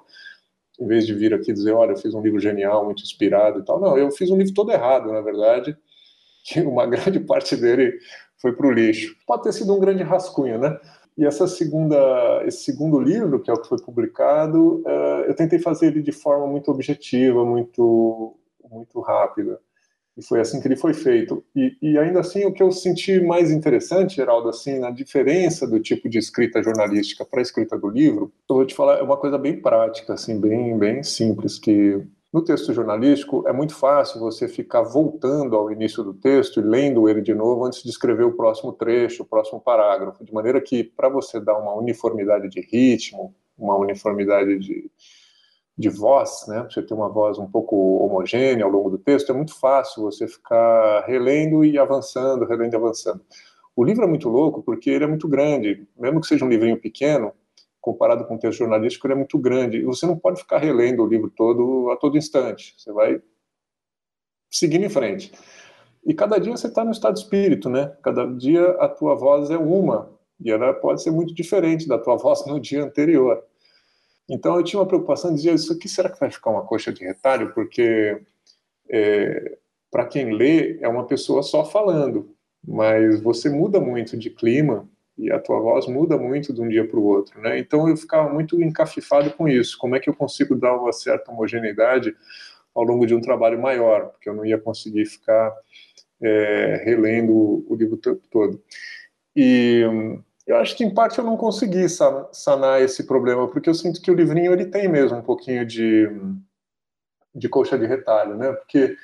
Em 0.78 0.86
vez 0.86 1.06
de 1.06 1.14
vir 1.14 1.32
aqui 1.32 1.52
dizer, 1.52 1.72
olha, 1.72 1.92
eu 1.92 1.96
fiz 1.96 2.12
um 2.12 2.20
livro 2.20 2.38
genial, 2.38 2.84
muito 2.84 3.02
inspirado 3.02 3.60
e 3.60 3.64
tal. 3.64 3.80
Não, 3.80 3.96
eu 3.96 4.10
fiz 4.10 4.30
um 4.30 4.36
livro 4.36 4.52
todo 4.52 4.70
errado, 4.70 5.10
na 5.10 5.20
verdade, 5.20 5.76
que 6.44 6.60
uma 6.60 6.86
grande 6.86 7.20
parte 7.24 7.56
dele 7.56 7.98
foi 8.36 8.52
para 8.52 8.66
o 8.66 8.70
lixo. 8.70 9.14
Pode 9.26 9.44
ter 9.44 9.52
sido 9.52 9.74
um 9.74 9.80
grande 9.80 10.02
rascunho, 10.02 10.58
né? 10.58 10.78
E 11.16 11.26
essa 11.26 11.46
segunda, 11.46 12.42
esse 12.46 12.64
segundo 12.64 12.98
livro, 12.98 13.40
que 13.40 13.50
é 13.50 13.54
o 13.54 13.60
que 13.60 13.68
foi 13.68 13.78
publicado, 13.78 14.82
uh, 14.86 15.24
eu 15.26 15.34
tentei 15.34 15.58
fazer 15.58 15.88
ele 15.88 16.02
de 16.02 16.12
forma 16.12 16.46
muito 16.46 16.70
objetiva, 16.70 17.44
muito, 17.44 18.34
muito 18.70 19.00
rápida. 19.00 19.60
E 20.16 20.22
foi 20.22 20.40
assim 20.40 20.60
que 20.60 20.68
ele 20.68 20.76
foi 20.76 20.92
feito. 20.92 21.42
E, 21.56 21.76
e, 21.80 21.98
ainda 21.98 22.20
assim, 22.20 22.44
o 22.44 22.52
que 22.52 22.62
eu 22.62 22.70
senti 22.70 23.20
mais 23.20 23.50
interessante, 23.50 24.16
Geraldo, 24.16 24.48
assim, 24.48 24.78
na 24.78 24.90
diferença 24.90 25.66
do 25.66 25.80
tipo 25.80 26.08
de 26.08 26.18
escrita 26.18 26.62
jornalística 26.62 27.24
para 27.24 27.40
a 27.40 27.42
escrita 27.42 27.78
do 27.78 27.88
livro, 27.88 28.32
eu 28.48 28.56
vou 28.56 28.66
te 28.66 28.74
falar, 28.74 28.98
é 28.98 29.02
uma 29.02 29.16
coisa 29.16 29.38
bem 29.38 29.60
prática, 29.60 30.14
assim, 30.14 30.38
bem, 30.38 30.78
bem 30.78 31.02
simples, 31.02 31.58
que 31.58 32.02
no 32.32 32.42
texto 32.42 32.72
jornalístico, 32.72 33.46
é 33.46 33.52
muito 33.52 33.74
fácil 33.74 34.18
você 34.18 34.48
ficar 34.48 34.80
voltando 34.82 35.54
ao 35.54 35.70
início 35.70 36.02
do 36.02 36.14
texto 36.14 36.60
e 36.60 36.62
lendo 36.62 37.06
ele 37.06 37.20
de 37.20 37.34
novo 37.34 37.66
antes 37.66 37.82
de 37.82 37.90
escrever 37.90 38.24
o 38.24 38.32
próximo 38.32 38.72
trecho, 38.72 39.22
o 39.22 39.26
próximo 39.26 39.60
parágrafo, 39.60 40.24
de 40.24 40.32
maneira 40.32 40.58
que, 40.58 40.82
para 40.82 41.10
você 41.10 41.38
dar 41.38 41.58
uma 41.58 41.74
uniformidade 41.74 42.48
de 42.48 42.60
ritmo, 42.62 43.34
uma 43.58 43.76
uniformidade 43.76 44.58
de, 44.58 44.90
de 45.76 45.88
voz, 45.90 46.46
né, 46.48 46.66
você 46.70 46.80
ter 46.80 46.94
uma 46.94 47.10
voz 47.10 47.38
um 47.38 47.46
pouco 47.46 47.76
homogênea 47.98 48.64
ao 48.64 48.70
longo 48.70 48.88
do 48.88 48.98
texto, 48.98 49.30
é 49.30 49.34
muito 49.34 49.54
fácil 49.58 50.02
você 50.02 50.26
ficar 50.26 51.04
relendo 51.06 51.62
e 51.62 51.78
avançando, 51.78 52.46
relendo 52.46 52.72
e 52.72 52.76
avançando. 52.76 53.20
O 53.76 53.84
livro 53.84 54.04
é 54.04 54.06
muito 54.06 54.30
louco 54.30 54.62
porque 54.62 54.88
ele 54.88 55.04
é 55.04 55.06
muito 55.06 55.28
grande, 55.28 55.86
mesmo 55.98 56.20
que 56.20 56.26
seja 56.26 56.46
um 56.46 56.48
livrinho 56.48 56.80
pequeno, 56.80 57.32
comparado 57.82 58.24
com 58.24 58.36
o 58.36 58.38
texto 58.38 58.60
jornalístico, 58.60 59.06
ele 59.06 59.14
é 59.14 59.16
muito 59.16 59.36
grande. 59.36 59.78
E 59.78 59.84
você 59.84 60.06
não 60.06 60.16
pode 60.16 60.40
ficar 60.40 60.58
relendo 60.58 61.02
o 61.02 61.06
livro 61.06 61.28
todo 61.28 61.90
a 61.90 61.96
todo 61.96 62.16
instante. 62.16 62.74
Você 62.78 62.92
vai 62.92 63.20
seguindo 64.48 64.84
em 64.84 64.88
frente. 64.88 65.32
E 66.06 66.14
cada 66.14 66.38
dia 66.38 66.56
você 66.56 66.68
está 66.68 66.84
no 66.84 66.92
estado 66.92 67.14
de 67.14 67.20
espírito, 67.20 67.68
né? 67.68 67.94
Cada 68.02 68.24
dia 68.24 68.70
a 68.78 68.88
tua 68.88 69.14
voz 69.16 69.50
é 69.50 69.58
uma 69.58 70.10
e 70.40 70.50
ela 70.50 70.72
pode 70.72 71.02
ser 71.02 71.10
muito 71.10 71.34
diferente 71.34 71.86
da 71.86 71.98
tua 71.98 72.16
voz 72.18 72.46
no 72.46 72.60
dia 72.60 72.84
anterior. 72.84 73.42
Então 74.28 74.56
eu 74.56 74.62
tinha 74.62 74.80
uma 74.80 74.86
preocupação 74.86 75.34
dizer 75.34 75.54
isso 75.54 75.72
aqui 75.72 75.88
será 75.88 76.08
que 76.08 76.20
vai 76.20 76.30
ficar 76.30 76.50
uma 76.50 76.64
coxa 76.64 76.92
de 76.92 77.04
retalho? 77.04 77.52
Porque 77.52 78.22
é, 78.88 79.58
para 79.90 80.06
quem 80.06 80.32
lê 80.32 80.78
é 80.80 80.88
uma 80.88 81.06
pessoa 81.06 81.42
só 81.42 81.64
falando, 81.64 82.34
mas 82.66 83.20
você 83.20 83.50
muda 83.50 83.80
muito 83.80 84.16
de 84.16 84.30
clima 84.30 84.88
e 85.16 85.30
a 85.30 85.38
tua 85.38 85.60
voz 85.60 85.86
muda 85.86 86.16
muito 86.16 86.52
de 86.52 86.60
um 86.60 86.68
dia 86.68 86.86
para 86.86 86.98
o 86.98 87.04
outro, 87.04 87.40
né? 87.40 87.58
Então 87.58 87.88
eu 87.88 87.96
ficava 87.96 88.32
muito 88.32 88.60
encafifado 88.62 89.30
com 89.30 89.48
isso. 89.48 89.76
Como 89.78 89.94
é 89.94 90.00
que 90.00 90.08
eu 90.08 90.14
consigo 90.14 90.54
dar 90.54 90.74
uma 90.76 90.92
certa 90.92 91.30
homogeneidade 91.30 92.16
ao 92.74 92.82
longo 92.82 93.06
de 93.06 93.14
um 93.14 93.20
trabalho 93.20 93.60
maior? 93.60 94.10
Porque 94.10 94.28
eu 94.28 94.34
não 94.34 94.44
ia 94.44 94.58
conseguir 94.58 95.04
ficar 95.06 95.54
é, 96.20 96.82
relendo 96.84 97.64
o 97.68 97.74
livro 97.74 97.98
todo. 98.30 98.62
E 99.36 99.82
eu 100.46 100.56
acho 100.56 100.76
que 100.76 100.84
em 100.84 100.92
parte 100.92 101.18
eu 101.18 101.24
não 101.24 101.36
consegui 101.36 101.86
sanar 102.32 102.80
esse 102.82 103.06
problema, 103.06 103.48
porque 103.48 103.68
eu 103.68 103.74
sinto 103.74 104.00
que 104.00 104.10
o 104.10 104.14
livrinho 104.14 104.52
ele 104.52 104.66
tem 104.66 104.88
mesmo 104.88 105.18
um 105.18 105.22
pouquinho 105.22 105.64
de 105.66 106.08
de 107.34 107.48
coxa 107.48 107.78
de 107.78 107.86
retalho, 107.86 108.36
né? 108.36 108.52
Porque 108.52 108.94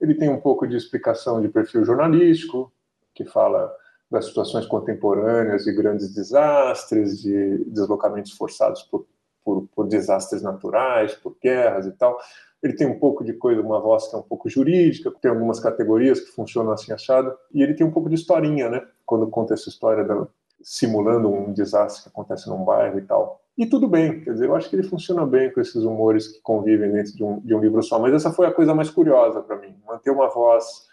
ele 0.00 0.14
tem 0.14 0.28
um 0.28 0.40
pouco 0.40 0.66
de 0.66 0.76
explicação 0.76 1.40
de 1.40 1.48
perfil 1.48 1.84
jornalístico, 1.84 2.72
que 3.14 3.24
fala 3.24 3.74
das 4.10 4.26
situações 4.26 4.66
contemporâneas 4.66 5.64
de 5.64 5.72
grandes 5.72 6.14
desastres, 6.14 7.20
de 7.20 7.64
deslocamentos 7.66 8.32
forçados 8.32 8.82
por, 8.82 9.06
por, 9.44 9.68
por, 9.74 9.86
desastres 9.86 10.42
naturais, 10.42 11.14
por 11.14 11.36
guerras 11.42 11.86
e 11.86 11.92
tal. 11.92 12.18
Ele 12.62 12.72
tem 12.72 12.86
um 12.86 12.98
pouco 12.98 13.22
de 13.22 13.34
coisa, 13.34 13.60
uma 13.60 13.80
voz 13.80 14.08
que 14.08 14.16
é 14.16 14.18
um 14.18 14.22
pouco 14.22 14.48
jurídica, 14.48 15.12
tem 15.20 15.30
algumas 15.30 15.60
categorias 15.60 16.20
que 16.20 16.32
funcionam 16.32 16.72
assim 16.72 16.92
achado, 16.92 17.36
e 17.52 17.62
ele 17.62 17.74
tem 17.74 17.86
um 17.86 17.90
pouco 17.90 18.08
de 18.08 18.14
historinha, 18.14 18.68
né? 18.68 18.84
Quando 19.06 19.28
conta 19.28 19.54
essa 19.54 19.68
história 19.68 20.04
da, 20.04 20.26
simulando 20.62 21.28
um 21.28 21.52
desastre 21.52 22.04
que 22.04 22.08
acontece 22.08 22.48
num 22.48 22.64
bairro 22.64 22.98
e 22.98 23.02
tal. 23.02 23.40
E 23.56 23.66
tudo 23.66 23.88
bem, 23.88 24.20
quer 24.20 24.32
dizer, 24.32 24.46
eu 24.46 24.54
acho 24.54 24.70
que 24.70 24.76
ele 24.76 24.84
funciona 24.84 25.26
bem 25.26 25.52
com 25.52 25.60
esses 25.60 25.82
humores 25.82 26.28
que 26.28 26.40
convivem 26.40 26.92
dentro 26.92 27.12
de 27.14 27.24
um, 27.24 27.40
de 27.40 27.54
um 27.54 27.60
livro 27.60 27.82
só. 27.82 27.98
Mas 27.98 28.14
essa 28.14 28.32
foi 28.32 28.46
a 28.46 28.52
coisa 28.52 28.74
mais 28.74 28.88
curiosa 28.88 29.42
para 29.42 29.56
mim, 29.56 29.76
manter 29.86 30.10
uma 30.10 30.28
voz 30.28 30.88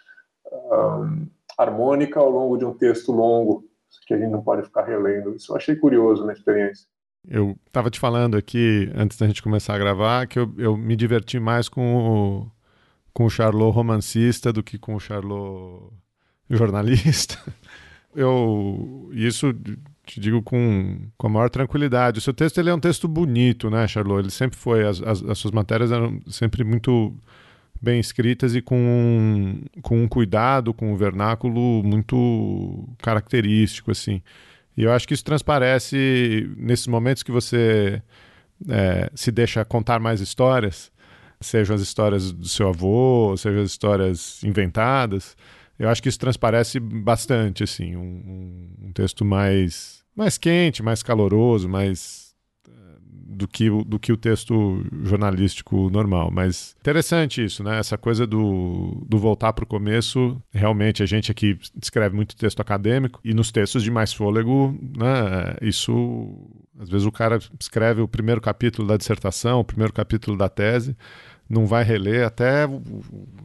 um, 0.52 1.28
harmônica 1.58 2.20
ao 2.20 2.30
longo 2.30 2.58
de 2.58 2.66
um 2.66 2.74
texto 2.74 3.12
longo, 3.12 3.66
que 4.06 4.14
a 4.14 4.18
gente 4.18 4.32
não 4.32 4.42
pode 4.42 4.64
ficar 4.64 4.84
relendo. 4.84 5.36
Isso 5.36 5.52
eu 5.52 5.58
achei 5.58 5.76
curioso 5.76 6.26
na 6.26 6.34
experiência. 6.34 6.88
Eu 7.28 7.56
estava 7.66 7.90
te 7.90 8.00
falando 8.00 8.38
aqui, 8.38 8.92
antes 8.96 9.18
da 9.18 9.26
gente 9.26 9.42
começar 9.42 9.74
a 9.74 9.80
gravar, 9.80 10.28
que 10.28 10.38
eu, 10.38 10.54
eu 10.58 10.78
me 10.78 10.96
diverti 10.96 11.40
mais 11.40 11.68
com 11.68 11.96
o, 11.96 12.52
com 13.14 13.26
o 13.26 13.30
Charlot 13.30 13.74
romancista 13.74 14.54
do 14.54 14.62
que 14.62 14.78
com 14.78 14.96
o 14.96 15.00
Charlot 15.00 15.92
jornalista. 16.50 17.38
Eu 18.18 19.10
isso 19.12 19.54
te 20.06 20.22
digo 20.22 20.42
com, 20.42 21.02
com 21.18 21.28
a 21.28 21.30
maior 21.30 21.50
tranquilidade. 21.50 22.20
O 22.20 22.22
seu 22.22 22.34
texto 22.34 22.58
ele 22.60 22.70
é 22.70 22.74
um 22.74 22.80
texto 22.80 23.10
bonito, 23.10 23.70
né, 23.70 23.86
Charlot? 23.90 24.22
Ele 24.22 24.32
sempre 24.32 24.58
foi, 24.58 24.88
as, 24.88 25.02
as, 25.02 25.22
as 25.22 25.38
suas 25.38 25.52
matérias 25.52 25.92
eram 25.92 26.22
sempre 26.28 26.64
muito 26.64 27.14
bem 27.82 28.00
escritas 28.00 28.56
e 28.56 28.62
com 28.62 29.62
com 29.82 30.04
um 30.04 30.08
cuidado, 30.08 30.74
com 30.74 30.94
um 30.94 30.96
vernáculo 30.96 31.84
muito 31.84 32.88
característico, 33.00 33.92
assim. 33.92 34.22
E 34.78 34.84
eu 34.84 34.92
acho 34.92 35.08
que 35.08 35.14
isso 35.14 35.24
transparece 35.24 36.50
nesses 36.58 36.88
momentos 36.88 37.24
que 37.24 37.32
você 37.32 38.02
é, 38.70 39.10
se 39.16 39.32
deixa 39.32 39.64
contar 39.64 40.00
mais 40.00 40.22
histórias, 40.22 40.92
sejam 41.40 41.76
as 41.76 41.82
histórias 41.82 42.32
do 42.32 42.48
seu 42.48 42.70
avô, 42.70 43.36
sejam 43.38 43.62
as 43.62 43.72
histórias 43.72 44.44
inventadas. 44.44 45.36
Eu 45.78 45.90
acho 45.90 46.02
que 46.02 46.10
isso 46.10 46.20
transparece 46.20 46.80
bastante, 46.80 47.64
assim, 47.64 47.96
um, 47.96 48.70
um 48.82 48.92
texto 48.94 49.26
mais, 49.26 50.04
mais 50.16 50.38
quente, 50.38 50.82
mais 50.82 51.04
caloroso, 51.04 51.68
mais 51.68 52.25
do 53.36 53.48
que, 53.48 53.70
do 53.70 54.00
que 54.00 54.12
o 54.12 54.18
texto 54.18 54.84
jornalístico 55.04 55.90
normal. 55.90 56.32
Mas 56.32 56.76
interessante 56.80 57.44
isso, 57.44 57.64
né? 57.64 57.80
Essa 57.80 57.98
coisa 57.98 58.26
do, 58.26 59.04
do 59.08 59.18
voltar 59.18 59.54
para 59.54 59.64
o 59.64 59.68
começo. 59.68 60.42
Realmente, 60.52 61.04
a 61.04 61.06
gente 61.06 61.32
aqui 61.32 61.58
escreve 61.82 62.16
muito 62.16 62.36
texto 62.36 62.60
acadêmico 62.60 63.20
e 63.24 63.34
nos 63.34 63.52
textos 63.52 63.84
de 63.84 63.92
mais 63.92 64.14
fôlego, 64.14 64.78
né? 64.98 65.56
Isso. 65.62 66.34
Às 66.80 66.90
vezes 66.90 67.06
o 67.06 67.12
cara 67.12 67.40
escreve 67.60 68.02
o 68.02 68.08
primeiro 68.08 68.42
capítulo 68.42 68.88
da 68.88 68.98
dissertação, 68.98 69.60
o 69.60 69.66
primeiro 69.66 69.94
capítulo 69.94 70.38
da 70.38 70.50
tese, 70.50 70.96
não 71.50 71.66
vai 71.66 71.84
reler 71.84 72.26
até, 72.26 72.68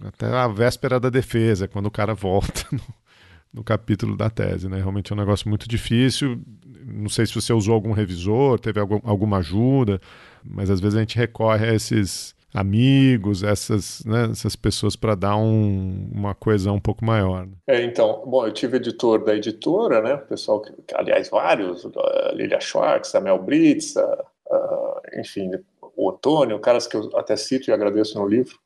até 0.05 0.27
a 0.27 0.49
véspera 0.49 0.99
da 0.99 1.11
defesa, 1.11 1.69
quando 1.69 1.87
o 1.87 1.91
cara 1.91 2.15
volta 2.15 2.67
no 3.53 3.63
capítulo 3.63 4.17
da 4.17 4.31
tese, 4.31 4.69
né? 4.69 4.79
Realmente 4.79 5.13
é 5.13 5.15
um 5.15 5.19
negócio 5.19 5.49
muito 5.49 5.69
difícil. 5.69 6.41
Não 6.85 7.09
sei 7.09 7.27
se 7.27 7.35
você 7.35 7.53
usou 7.53 7.75
algum 7.75 7.93
revisor, 7.93 8.59
teve 8.59 8.81
algum, 8.81 9.01
alguma 9.05 9.39
ajuda, 9.39 10.01
mas 10.45 10.71
às 10.71 10.81
vezes 10.81 10.97
a 10.97 11.01
gente 11.01 11.17
recorre 11.17 11.69
a 11.69 11.75
esses 11.75 12.35
amigos, 12.53 13.43
essas, 13.43 14.05
né, 14.05 14.29
essas 14.31 14.57
pessoas 14.57 14.97
para 14.97 15.15
dar 15.15 15.37
um, 15.37 16.11
uma 16.13 16.35
coesão 16.35 16.75
um 16.75 16.81
pouco 16.81 17.05
maior. 17.05 17.47
Né? 17.47 17.53
É, 17.69 17.83
então, 17.83 18.25
bom, 18.27 18.47
eu 18.47 18.53
tive 18.53 18.77
editor 18.77 19.25
da 19.25 19.35
editora, 19.35 20.03
né, 20.03 20.17
pessoal, 20.17 20.61
que, 20.61 20.73
aliás, 20.95 21.29
vários, 21.29 21.87
a 21.87 22.33
Lilia 22.33 22.61
Schwartz, 22.61 23.15
a 23.15 23.21
Mel 23.21 23.39
Brits, 23.39 23.97
a, 23.97 24.25
a, 24.51 25.03
enfim, 25.19 25.51
o 25.97 26.09
Otônio, 26.09 26.59
caras 26.59 26.87
que 26.87 26.97
eu 26.97 27.17
até 27.17 27.37
cito 27.37 27.71
e 27.71 27.73
agradeço 27.73 28.19
no 28.19 28.27
livro, 28.27 28.59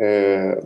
é, 0.00 0.60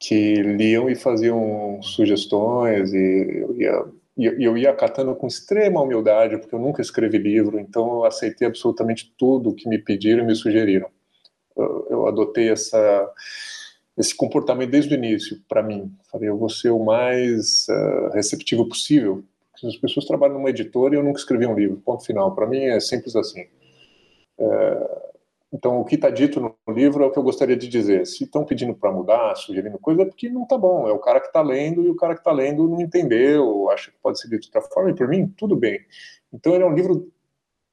que 0.00 0.34
liam 0.42 0.90
e 0.90 0.94
faziam 0.94 1.80
sugestões 1.82 2.92
e 2.92 3.42
eu 3.42 3.54
ia, 3.56 3.84
eu 4.16 4.56
ia 4.56 4.70
acatando 4.70 5.14
com 5.14 5.26
extrema 5.26 5.82
humildade, 5.82 6.38
porque 6.38 6.54
eu 6.54 6.58
nunca 6.58 6.80
escrevi 6.80 7.18
livro, 7.18 7.58
então 7.58 7.96
eu 7.96 8.04
aceitei 8.04 8.46
absolutamente 8.46 9.12
tudo 9.18 9.54
que 9.54 9.68
me 9.68 9.78
pediram 9.78 10.24
e 10.24 10.26
me 10.26 10.34
sugeriram. 10.34 10.88
Eu, 11.54 11.86
eu 11.90 12.06
adotei 12.06 12.50
essa, 12.50 13.12
esse 13.96 14.14
comportamento 14.14 14.70
desde 14.70 14.94
o 14.94 14.96
início, 14.96 15.38
para 15.46 15.62
mim. 15.62 15.92
Falei, 16.10 16.30
eu 16.30 16.38
vou 16.38 16.48
ser 16.48 16.70
o 16.70 16.82
mais 16.82 17.66
uh, 17.68 18.10
receptivo 18.14 18.66
possível, 18.66 19.22
porque 19.52 19.66
as 19.66 19.76
pessoas 19.76 20.06
trabalham 20.06 20.34
numa 20.34 20.50
editora 20.50 20.94
e 20.94 20.98
eu 20.98 21.02
nunca 21.02 21.18
escrevi 21.18 21.46
um 21.46 21.54
livro, 21.54 21.76
ponto 21.84 22.04
final. 22.04 22.34
Para 22.34 22.46
mim 22.46 22.64
é 22.64 22.80
simples 22.80 23.14
assim. 23.16 23.46
Uh, 24.38 25.05
então, 25.52 25.80
o 25.80 25.84
que 25.84 25.94
está 25.94 26.10
dito 26.10 26.40
no 26.40 26.56
livro 26.74 27.04
é 27.04 27.06
o 27.06 27.10
que 27.10 27.18
eu 27.18 27.22
gostaria 27.22 27.56
de 27.56 27.68
dizer. 27.68 28.06
Se 28.06 28.24
estão 28.24 28.44
pedindo 28.44 28.74
para 28.74 28.90
mudar, 28.90 29.36
sugerindo 29.36 29.78
coisa, 29.78 30.02
é 30.02 30.04
porque 30.04 30.28
não 30.28 30.42
está 30.42 30.58
bom. 30.58 30.88
É 30.88 30.92
o 30.92 30.98
cara 30.98 31.20
que 31.20 31.28
está 31.28 31.40
lendo 31.40 31.82
e 31.84 31.90
o 31.90 31.96
cara 31.96 32.14
que 32.14 32.20
está 32.20 32.32
lendo 32.32 32.68
não 32.68 32.80
entendeu, 32.80 33.70
acha 33.70 33.90
que 33.90 33.96
pode 34.02 34.20
ser 34.20 34.28
de 34.28 34.36
outra 34.36 34.60
forma, 34.60 34.90
e 34.90 34.94
por 34.94 35.08
mim, 35.08 35.28
tudo 35.36 35.54
bem. 35.54 35.80
Então, 36.32 36.54
ele 36.54 36.64
é 36.64 36.66
um 36.66 36.74
livro 36.74 37.12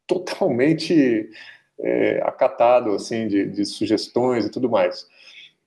totalmente 0.05 1.29
é, 1.79 2.21
acatado, 2.23 2.91
assim, 2.91 3.27
de, 3.27 3.45
de 3.47 3.65
sugestões 3.65 4.45
e 4.45 4.51
tudo 4.51 4.69
mais. 4.69 5.07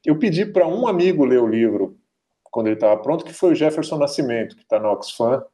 Eu 0.04 0.18
pedi 0.18 0.46
para 0.46 0.66
um 0.66 0.86
amigo 0.86 1.24
ler 1.24 1.40
o 1.40 1.48
livro 1.48 1.98
quando 2.44 2.68
ele 2.68 2.76
estava 2.76 3.00
pronto, 3.02 3.24
que 3.24 3.34
foi 3.34 3.52
o 3.52 3.54
Jefferson 3.54 3.98
Nascimento, 3.98 4.56
que 4.56 4.62
está 4.62 4.78
na 4.78 4.90
Oxfam, 4.90 5.44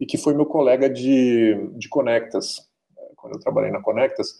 e 0.00 0.06
que 0.06 0.16
foi 0.16 0.34
meu 0.34 0.46
colega 0.46 0.88
de, 0.88 1.54
de 1.74 1.88
Conectas, 1.88 2.68
quando 3.14 3.34
eu 3.34 3.40
trabalhei 3.40 3.70
na 3.70 3.82
Conectas 3.82 4.38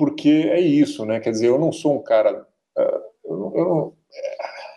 porque 0.00 0.48
é 0.50 0.58
isso, 0.58 1.04
né? 1.04 1.20
Quer 1.20 1.30
dizer, 1.30 1.48
eu 1.48 1.58
não 1.58 1.70
sou 1.70 1.94
um 1.94 2.02
cara. 2.02 2.46
Uh, 2.74 3.02
eu, 3.22 3.36
não, 3.36 3.54
eu, 3.54 3.64
não, 3.66 3.96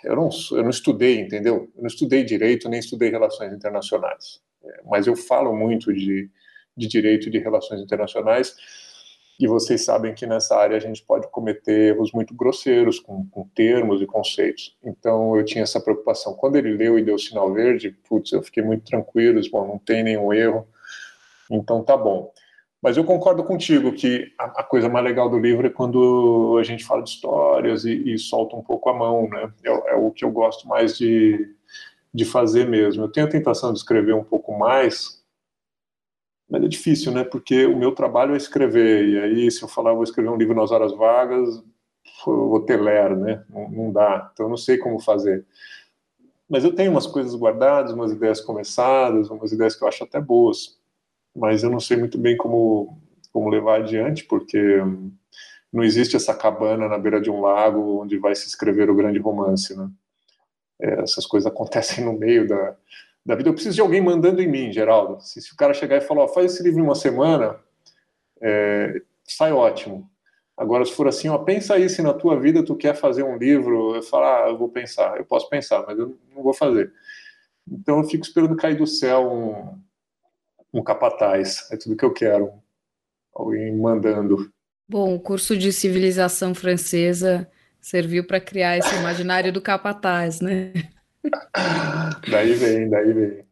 eu, 0.04 0.16
não, 0.18 0.30
eu 0.52 0.64
não 0.64 0.70
estudei, 0.70 1.22
entendeu? 1.22 1.72
Eu 1.74 1.82
não 1.82 1.88
estudei 1.88 2.26
direito 2.26 2.68
nem 2.68 2.82
estudei 2.82 3.10
relações 3.10 3.54
internacionais. 3.54 4.42
É, 4.62 4.82
mas 4.84 5.08
eu 5.08 5.16
falo 5.16 5.56
muito 5.56 5.94
de, 5.94 6.30
de 6.76 6.88
direito 6.90 7.30
de 7.30 7.40
relações 7.40 7.80
internacionais. 7.80 8.54
E 9.40 9.48
vocês 9.48 9.86
sabem 9.86 10.14
que 10.14 10.28
nessa 10.28 10.58
área 10.58 10.76
a 10.76 10.82
gente 10.82 11.02
pode 11.02 11.32
cometer 11.32 11.96
erros 11.96 12.12
muito 12.12 12.36
grosseiros 12.36 13.00
com, 13.00 13.26
com 13.30 13.48
termos 13.56 14.02
e 14.02 14.06
conceitos. 14.06 14.76
Então 14.84 15.38
eu 15.38 15.46
tinha 15.46 15.64
essa 15.64 15.80
preocupação. 15.80 16.34
Quando 16.34 16.58
ele 16.58 16.76
leu 16.76 17.00
e 17.00 17.02
deu 17.02 17.18
sinal 17.18 17.54
verde, 17.54 17.96
putz, 18.10 18.34
eu 18.34 18.44
fiquei 18.44 18.62
muito 18.62 18.84
tranquilo, 18.84 19.40
bom, 19.50 19.66
não 19.66 19.80
tem 19.80 20.04
nenhum 20.04 20.34
erro, 20.34 20.68
então 21.50 21.82
tá 21.82 21.96
bom. 21.96 22.30
Mas 22.84 22.98
eu 22.98 23.06
concordo 23.06 23.46
contigo 23.46 23.94
que 23.94 24.34
a, 24.38 24.60
a, 24.60 24.64
coisa 24.64 24.90
mais 24.90 25.06
legal 25.06 25.30
do 25.30 25.40
livro 25.40 25.66
é 25.66 25.70
quando 25.70 26.58
a 26.60 26.64
gente 26.64 26.84
fala 26.84 27.02
de 27.02 27.12
histórias 27.12 27.86
e, 27.86 28.14
e 28.14 28.18
solta 28.20 28.58
um 28.58 28.62
pouco 28.62 28.90
a 28.90 28.94
mão, 28.94 29.30
né? 29.30 29.54
É, 29.64 29.94
é, 29.94 29.96
o 29.96 30.12
que 30.12 30.26
eu 30.26 30.30
gosto 30.30 30.68
mais 30.68 30.98
de, 30.98 31.56
de 32.14 32.26
fazer 32.26 32.68
mesmo. 32.68 33.06
Eu 33.06 33.08
tenho 33.10 33.26
a 33.26 33.30
tentação 33.30 33.72
de 33.72 33.80
escrever 33.80 34.14
um 34.14 34.24
pouco 34.24 34.52
mais, 34.60 35.24
mas 36.50 36.62
é 36.62 36.68
difícil, 36.68 37.14
né? 37.14 37.24
Porque 37.24 37.66
o 37.66 37.78
meu 37.78 37.94
trabalho 37.94 38.34
é 38.34 38.38
escrever, 38.38 39.08
e 39.08 39.18
aí 39.18 39.50
se 39.50 39.64
eu 39.64 39.70
falar 39.70 39.94
vou 39.94 40.04
escrever 40.04 40.30
um 40.30 40.36
livro 40.38 40.54
nas 40.54 40.72
horas 40.72 40.92
vagas, 40.92 41.64
vou 42.26 42.60
ter 42.66 42.82
ler, 42.82 43.16
né? 43.16 43.46
Não, 43.50 43.70
não 43.72 43.92
dá. 43.94 44.30
Então 44.34 44.48
eu 44.48 44.50
não 44.50 44.58
sei 44.58 44.78
como 44.78 45.00
fazer. 45.00 45.46
Mas 46.50 46.66
eu 46.66 46.76
tenho 46.76 46.92
umas 46.92 47.08
coisas 47.08 47.34
guardadas, 47.34 47.94
umas 47.94 48.12
ideias 48.12 48.42
começadas, 48.42 49.30
umas 49.30 49.54
ideias 49.54 49.74
que 49.74 49.86
eu 49.86 49.88
acho 49.88 50.04
até 50.04 50.20
boas 50.20 50.83
mas 51.36 51.64
eu 51.64 51.70
não 51.70 51.80
sei 51.80 51.98
muito 51.98 52.18
bem 52.18 52.38
como, 52.38 52.98
como 53.32 53.50
levar 53.50 53.82
adiante, 53.82 54.24
porque 54.26 54.78
não 55.72 55.84
existe 55.84 56.16
essa 56.16 56.36
cabana 56.36 56.88
na 56.88 56.98
beira 56.98 57.20
de 57.20 57.32
um 57.32 57.42
lago 57.42 58.02
onde 58.02 58.18
vai 58.18 58.36
se 58.36 58.48
escrever 58.48 58.90
o 58.90 58.96
grande 58.96 59.20
romance, 59.20 59.76
né? 59.76 59.90
É, 60.80 61.02
essas 61.02 61.26
coisas 61.26 61.52
acontecem 61.52 62.04
no 62.06 62.14
meio 62.14 62.48
da, 62.48 62.76
da 63.26 63.36
vida. 63.36 63.50
Eu 63.50 63.54
preciso 63.54 63.76
de 63.76 63.82
alguém 63.82 64.02
mandando 64.02 64.42
em 64.42 64.48
mim, 64.48 64.72
Geraldo. 64.72 65.22
Se, 65.22 65.42
se 65.42 65.54
o 65.54 65.56
cara 65.56 65.74
chegar 65.74 65.98
e 65.98 66.02
falar, 66.02 66.26
oh, 66.26 66.28
faz 66.28 66.54
esse 66.54 66.64
livro 66.64 66.80
em 66.80 66.84
uma 66.84 66.96
semana, 66.96 67.60
é, 68.42 69.02
sai 69.24 69.52
ótimo. 69.52 70.10
Agora, 70.56 70.86
se 70.86 70.92
for 70.92 71.08
assim, 71.08 71.30
ó, 71.30 71.38
pensa 71.40 71.74
aí 71.74 71.90
se 71.90 72.02
na 72.04 72.14
tua 72.14 72.40
vida 72.40 72.64
tu 72.64 72.76
quer 72.76 72.96
fazer 72.96 73.24
um 73.24 73.38
livro, 73.38 73.96
eu 73.96 74.04
falo, 74.04 74.26
ah, 74.26 74.50
eu 74.50 74.58
vou 74.58 74.70
pensar, 74.70 75.18
eu 75.18 75.26
posso 75.26 75.50
pensar, 75.50 75.84
mas 75.88 75.98
eu 75.98 76.16
não 76.36 76.44
vou 76.44 76.54
fazer. 76.54 76.94
Então 77.68 78.00
eu 78.00 78.04
fico 78.04 78.24
esperando 78.24 78.56
cair 78.56 78.78
do 78.78 78.86
céu 78.86 79.32
um, 79.32 79.83
um 80.74 80.84
capataz. 80.84 81.70
É 81.72 81.78
tudo 81.78 81.96
que 81.96 82.04
eu 82.04 82.14
quero. 82.14 82.52
Alguém 83.34 83.76
mandando. 83.76 84.52
Bom, 84.88 85.16
o 85.16 85.20
curso 85.20 85.58
de 85.58 85.72
civilização 85.72 86.54
francesa 86.54 87.50
serviu 87.80 88.26
para 88.26 88.40
criar 88.40 88.78
esse 88.78 88.96
imaginário 88.96 89.52
do 89.52 89.62
capataz, 89.62 90.40
né? 90.42 90.74
daí 92.30 92.54
vem, 92.54 92.90
daí 92.90 93.14
vem. 93.14 93.46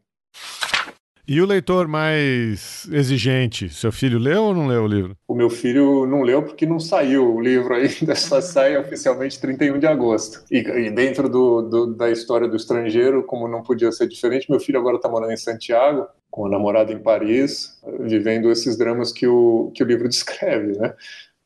E 1.32 1.40
o 1.40 1.46
leitor 1.46 1.88
mais 1.88 2.86
exigente, 2.92 3.70
seu 3.70 3.90
filho 3.90 4.18
leu 4.18 4.42
ou 4.42 4.54
não 4.54 4.66
leu 4.66 4.82
o 4.82 4.86
livro? 4.86 5.16
O 5.26 5.34
meu 5.34 5.48
filho 5.48 6.04
não 6.04 6.20
leu 6.20 6.42
porque 6.42 6.66
não 6.66 6.78
saiu 6.78 7.34
o 7.34 7.40
livro 7.40 7.72
ainda, 7.72 8.12
só 8.14 8.38
sai 8.38 8.76
oficialmente 8.76 9.40
31 9.40 9.78
de 9.78 9.86
agosto. 9.86 10.44
E, 10.50 10.58
e 10.58 10.90
dentro 10.90 11.30
do, 11.30 11.62
do, 11.62 11.86
da 11.94 12.10
história 12.10 12.46
do 12.46 12.54
estrangeiro, 12.54 13.22
como 13.22 13.48
não 13.48 13.62
podia 13.62 13.90
ser 13.90 14.08
diferente, 14.08 14.50
meu 14.50 14.60
filho 14.60 14.78
agora 14.78 14.96
está 14.96 15.08
morando 15.08 15.32
em 15.32 15.38
Santiago, 15.38 16.06
com 16.30 16.44
a 16.44 16.50
namorada 16.50 16.92
em 16.92 16.98
Paris, 16.98 17.80
vivendo 18.00 18.50
esses 18.50 18.76
dramas 18.76 19.10
que 19.10 19.26
o, 19.26 19.72
que 19.74 19.82
o 19.82 19.86
livro 19.86 20.06
descreve, 20.10 20.78
né? 20.78 20.92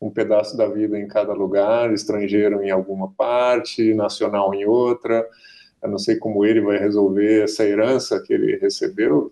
Um 0.01 0.09
pedaço 0.09 0.57
da 0.57 0.67
vida 0.67 0.99
em 0.99 1.07
cada 1.07 1.31
lugar, 1.31 1.93
estrangeiro 1.93 2.61
em 2.61 2.71
alguma 2.71 3.09
parte, 3.13 3.93
nacional 3.93 4.53
em 4.53 4.65
outra. 4.65 5.25
Eu 5.81 5.89
não 5.89 5.97
sei 5.97 6.17
como 6.17 6.43
ele 6.43 6.59
vai 6.59 6.77
resolver 6.77 7.43
essa 7.43 7.63
herança 7.63 8.21
que 8.21 8.33
ele 8.33 8.57
recebeu, 8.57 9.31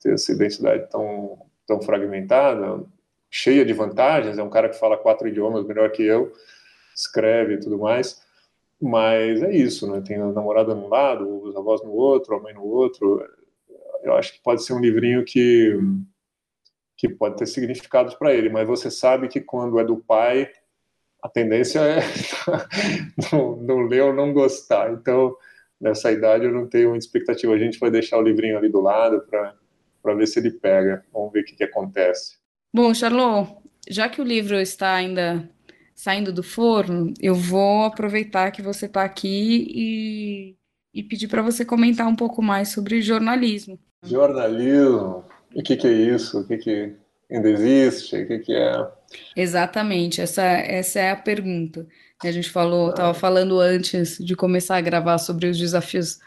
ter 0.00 0.14
essa 0.14 0.32
identidade 0.32 0.88
tão, 0.90 1.46
tão 1.66 1.80
fragmentada, 1.80 2.84
cheia 3.30 3.64
de 3.64 3.72
vantagens, 3.72 4.38
é 4.38 4.42
um 4.42 4.50
cara 4.50 4.68
que 4.68 4.78
fala 4.78 4.96
quatro 4.96 5.28
idiomas 5.28 5.66
melhor 5.66 5.90
que 5.90 6.02
eu, 6.02 6.32
escreve 6.94 7.54
e 7.54 7.60
tudo 7.60 7.78
mais, 7.78 8.22
mas 8.80 9.42
é 9.42 9.52
isso, 9.54 9.90
né? 9.90 10.00
Tem 10.00 10.16
a 10.16 10.26
namorada 10.26 10.74
num 10.74 10.88
lado, 10.88 11.42
os 11.42 11.56
avós 11.56 11.82
no 11.82 11.90
outro, 11.90 12.36
a 12.36 12.40
mãe 12.40 12.54
no 12.54 12.64
outro. 12.64 13.24
Eu 14.02 14.14
acho 14.14 14.32
que 14.32 14.42
pode 14.42 14.62
ser 14.64 14.72
um 14.72 14.80
livrinho 14.80 15.24
que 15.24 15.76
que 16.96 17.08
pode 17.08 17.36
ter 17.36 17.46
significados 17.46 18.16
para 18.16 18.34
ele, 18.34 18.48
mas 18.48 18.66
você 18.66 18.90
sabe 18.90 19.28
que 19.28 19.40
quando 19.40 19.78
é 19.78 19.84
do 19.84 19.98
pai 19.98 20.50
a 21.22 21.28
tendência 21.28 21.80
é 21.80 22.00
não, 23.32 23.56
não 23.56 23.80
ler 23.82 24.02
ou 24.02 24.12
não 24.12 24.32
gostar. 24.32 24.92
Então, 24.92 25.36
nessa 25.80 26.10
idade 26.12 26.44
eu 26.44 26.52
não 26.52 26.66
tenho 26.66 26.90
muita 26.90 27.04
expectativa. 27.04 27.52
A 27.52 27.58
gente 27.58 27.78
vai 27.78 27.90
deixar 27.90 28.18
o 28.18 28.22
livrinho 28.22 28.58
ali 28.58 28.68
do 28.68 28.80
lado 28.80 29.20
para 29.28 29.54
ver 30.02 30.26
se 30.26 30.38
ele 30.38 30.50
pega. 30.50 31.04
Vamos 31.12 31.32
ver 31.32 31.40
o 31.40 31.44
que, 31.44 31.56
que 31.56 31.64
acontece. 31.64 32.36
Bom, 32.72 32.92
Charlot, 32.92 33.56
já 33.88 34.08
que 34.08 34.20
o 34.20 34.24
livro 34.24 34.58
está 34.60 34.94
ainda 34.94 35.48
saindo 35.94 36.32
do 36.32 36.42
forno, 36.42 37.12
eu 37.20 37.34
vou 37.34 37.84
aproveitar 37.84 38.50
que 38.52 38.62
você 38.62 38.86
está 38.86 39.02
aqui 39.02 39.66
e, 39.68 40.56
e 40.94 41.02
pedir 41.02 41.28
para 41.28 41.42
você 41.42 41.64
comentar 41.64 42.06
um 42.06 42.14
pouco 42.14 42.40
mais 42.42 42.68
sobre 42.68 43.02
jornalismo. 43.02 43.78
Jornalismo? 44.04 45.24
O 45.54 45.62
que, 45.62 45.76
que 45.76 45.86
é 45.86 45.92
isso? 45.92 46.40
O 46.40 46.46
que, 46.46 46.56
que 46.58 46.94
ainda 47.30 47.50
existe? 47.50 48.16
O 48.16 48.26
que, 48.26 48.38
que 48.38 48.54
é? 48.54 48.86
Exatamente, 49.34 50.20
essa, 50.20 50.42
essa 50.42 51.00
é 51.00 51.10
a 51.10 51.16
pergunta. 51.16 51.86
A 52.22 52.30
gente 52.30 52.50
falou, 52.50 52.90
estava 52.90 53.14
falando 53.14 53.60
antes 53.60 54.18
de 54.18 54.34
começar 54.34 54.76
a 54.76 54.80
gravar 54.80 55.18
sobre 55.18 55.46
os 55.48 55.58
desafios 55.58 56.18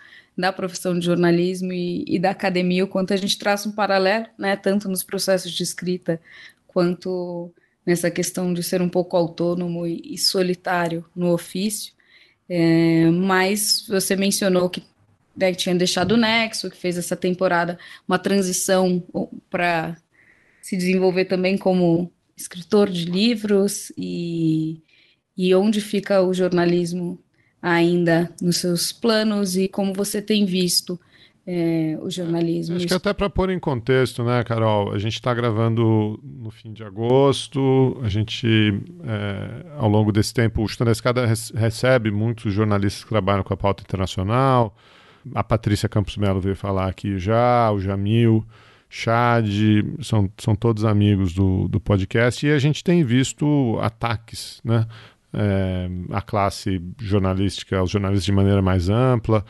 da 0.41 0.51
profissão 0.51 0.97
de 0.97 1.05
jornalismo 1.05 1.71
e, 1.71 2.03
e, 2.07 2.19
da 2.19 2.31
academia, 2.31 2.83
o 2.83 2.87
quanto 2.87 3.13
a 3.13 3.17
gente 3.17 3.37
traça 3.37 3.69
um 3.69 3.71
paralelo, 3.71 4.25
né, 4.37 4.55
tanto 4.55 4.89
nos 4.89 5.03
processos 5.03 5.51
de 5.51 5.63
escrita 5.63 6.19
quanto 6.67 7.53
nessa 7.85 8.11
questão 8.11 8.53
de 8.53 8.63
ser 8.63 8.81
um 8.81 8.89
pouco 8.89 9.15
autônomo 9.15 9.87
e, 9.87 10.01
e 10.13 10.17
solitário 10.17 11.05
no 11.15 11.31
ofício. 11.31 11.93
É, 12.49 13.09
mas 13.11 13.85
você 13.87 14.15
mencionou 14.15 14.69
que 14.69 14.83
né, 15.35 15.53
tinha 15.53 15.75
deixado 15.75 16.13
o 16.13 16.17
Nexo, 16.17 16.69
que 16.69 16.77
fez 16.77 16.97
essa 16.97 17.15
temporada 17.15 17.79
uma 18.07 18.19
transição 18.19 19.03
para 19.49 19.95
se 20.61 20.75
desenvolver 20.75 21.25
também 21.25 21.57
como 21.57 22.11
escritor 22.35 22.89
de 22.89 23.05
livros 23.05 23.91
e, 23.97 24.81
e 25.37 25.53
onde 25.55 25.79
fica 25.79 26.21
o 26.21 26.33
jornalismo 26.33 27.19
ainda 27.61 28.31
nos 28.41 28.57
seus 28.57 28.91
planos 28.91 29.55
e 29.55 29.67
como 29.67 29.93
você 29.93 30.21
tem 30.21 30.45
visto 30.45 30.99
é, 31.45 31.97
o 32.01 32.09
jornalismo. 32.09 32.75
Acho 32.75 32.87
que 32.87 32.93
até 32.93 33.13
para 33.13 33.29
pôr 33.29 33.49
em 33.49 33.59
contexto, 33.59 34.23
né, 34.23 34.43
Carol? 34.43 34.93
A 34.93 34.97
gente 34.97 35.13
está 35.13 35.33
gravando 35.33 36.19
no 36.23 36.51
fim 36.51 36.71
de 36.71 36.83
agosto, 36.83 37.99
a 38.03 38.09
gente, 38.09 38.47
é, 39.03 39.65
ao 39.77 39.89
longo 39.89 40.11
desse 40.11 40.33
tempo, 40.33 40.63
o 40.63 40.67
Chutando 40.67 40.87
da 40.87 40.91
Escada 40.91 41.25
recebe 41.55 42.11
muitos 42.11 42.53
jornalistas 42.53 43.03
que 43.03 43.09
trabalham 43.09 43.43
com 43.43 43.53
a 43.53 43.57
pauta 43.57 43.83
internacional. 43.83 44.75
A 45.35 45.43
Patrícia 45.43 45.89
Campos 45.89 46.17
Melo 46.17 46.39
veio 46.39 46.55
falar 46.55 46.87
aqui 46.87 47.17
já, 47.19 47.71
o 47.71 47.79
Jamil, 47.79 48.45
Chad, 48.89 49.47
são, 50.01 50.29
são 50.37 50.55
todos 50.55 50.83
amigos 50.83 51.33
do, 51.33 51.67
do 51.67 51.79
podcast, 51.79 52.45
e 52.45 52.51
a 52.51 52.59
gente 52.59 52.83
tem 52.83 53.03
visto 53.03 53.77
ataques, 53.81 54.59
né? 54.63 54.85
É, 55.33 55.87
a 56.11 56.21
classe 56.21 56.81
jornalística, 56.99 57.81
os 57.81 57.89
jornalistas 57.89 58.25
de 58.25 58.31
maneira 58.33 58.61
mais 58.61 58.89
ampla, 58.89 59.45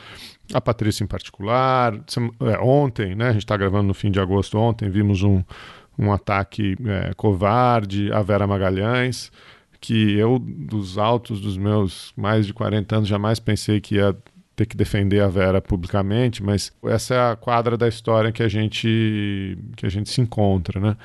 a 0.53 0.61
Patrícia 0.61 1.03
em 1.03 1.07
particular. 1.07 1.93
É, 2.41 2.59
ontem, 2.59 3.15
né, 3.15 3.29
a 3.29 3.31
gente 3.33 3.43
está 3.43 3.57
gravando 3.57 3.87
no 3.87 3.93
fim 3.93 4.11
de 4.11 4.19
agosto, 4.19 4.57
ontem 4.57 4.89
vimos 4.89 5.23
um, 5.23 5.43
um 5.97 6.11
ataque 6.11 6.75
é, 6.85 7.13
covarde 7.15 8.11
à 8.11 8.21
Vera 8.21 8.45
Magalhães, 8.45 9.31
que 9.79 10.13
eu, 10.13 10.37
dos 10.39 10.97
altos 10.97 11.41
dos 11.41 11.57
meus 11.57 12.13
mais 12.15 12.45
de 12.45 12.53
40 12.53 12.97
anos, 12.97 13.07
jamais 13.07 13.39
pensei 13.39 13.81
que 13.81 13.95
ia 13.95 14.15
ter 14.55 14.65
que 14.65 14.77
defender 14.77 15.21
a 15.21 15.27
Vera 15.27 15.61
publicamente, 15.61 16.43
mas 16.43 16.71
essa 16.83 17.15
é 17.15 17.31
a 17.31 17.35
quadra 17.35 17.75
da 17.75 17.87
história 17.87 18.31
que 18.31 18.43
a 18.43 18.47
gente, 18.47 19.57
que 19.75 19.85
a 19.85 19.89
gente 19.89 20.09
se 20.09 20.21
encontra, 20.21 20.79
né? 20.79 20.95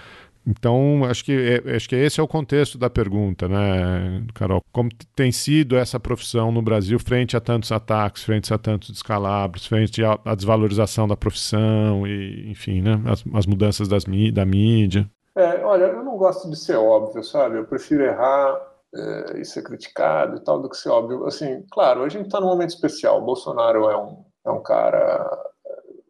Então, 0.47 1.05
acho 1.05 1.25
que, 1.25 1.33
é, 1.33 1.75
acho 1.75 1.89
que 1.89 1.97
esse 1.97 2.21
é 2.21 2.23
o 2.23 2.29
contexto 2.29 2.79
da 2.79 2.89
pergunta, 2.89 3.49
né, 3.49 4.25
Carol? 4.33 4.63
Como 4.73 4.89
tem 5.17 5.33
sido 5.33 5.77
essa 5.77 5.99
profissão 5.99 6.53
no 6.53 6.63
Brasil 6.63 6.99
frente 7.01 7.37
a 7.37 7.41
tantos 7.41 7.73
ataques, 7.73 8.23
frente 8.23 8.55
a 8.55 8.59
tantos 8.59 8.91
descalabros, 8.91 9.67
frente 9.67 10.05
à, 10.05 10.35
desvalorização 10.37 11.09
da 11.09 11.17
profissão 11.17 12.07
e, 12.07 12.49
enfim, 12.49 12.81
né, 12.81 13.03
as, 13.07 13.25
as 13.35 13.47
mudanças 13.47 13.89
das, 13.89 14.05
da 14.05 14.47
mídia? 14.47 15.11
É, 15.35 15.65
olha, 15.65 15.85
eu 15.85 16.05
não 16.05 16.17
gosto 16.17 16.49
de 16.49 16.57
ser 16.57 16.77
óbvio, 16.77 17.23
sabe? 17.25 17.59
Eu 17.59 17.67
prefiro 17.67 18.05
errar 18.05 18.57
é, 18.95 19.41
e 19.41 19.45
ser 19.45 19.63
criticado 19.63 20.37
e 20.37 20.41
tal 20.45 20.63
do 20.63 20.71
que 20.71 20.77
ser 20.77 20.91
óbvio. 20.91 21.27
Assim, 21.27 21.65
claro, 21.71 22.05
a 22.05 22.09
gente 22.09 22.27
está 22.27 22.41
num 22.41 22.47
momento 22.47 22.71
especial. 22.71 23.21
O 23.21 23.25
Bolsonaro 23.25 23.91
é 23.91 23.97
um, 23.99 24.25
é 24.47 24.51
um 24.51 24.63
cara 24.63 25.29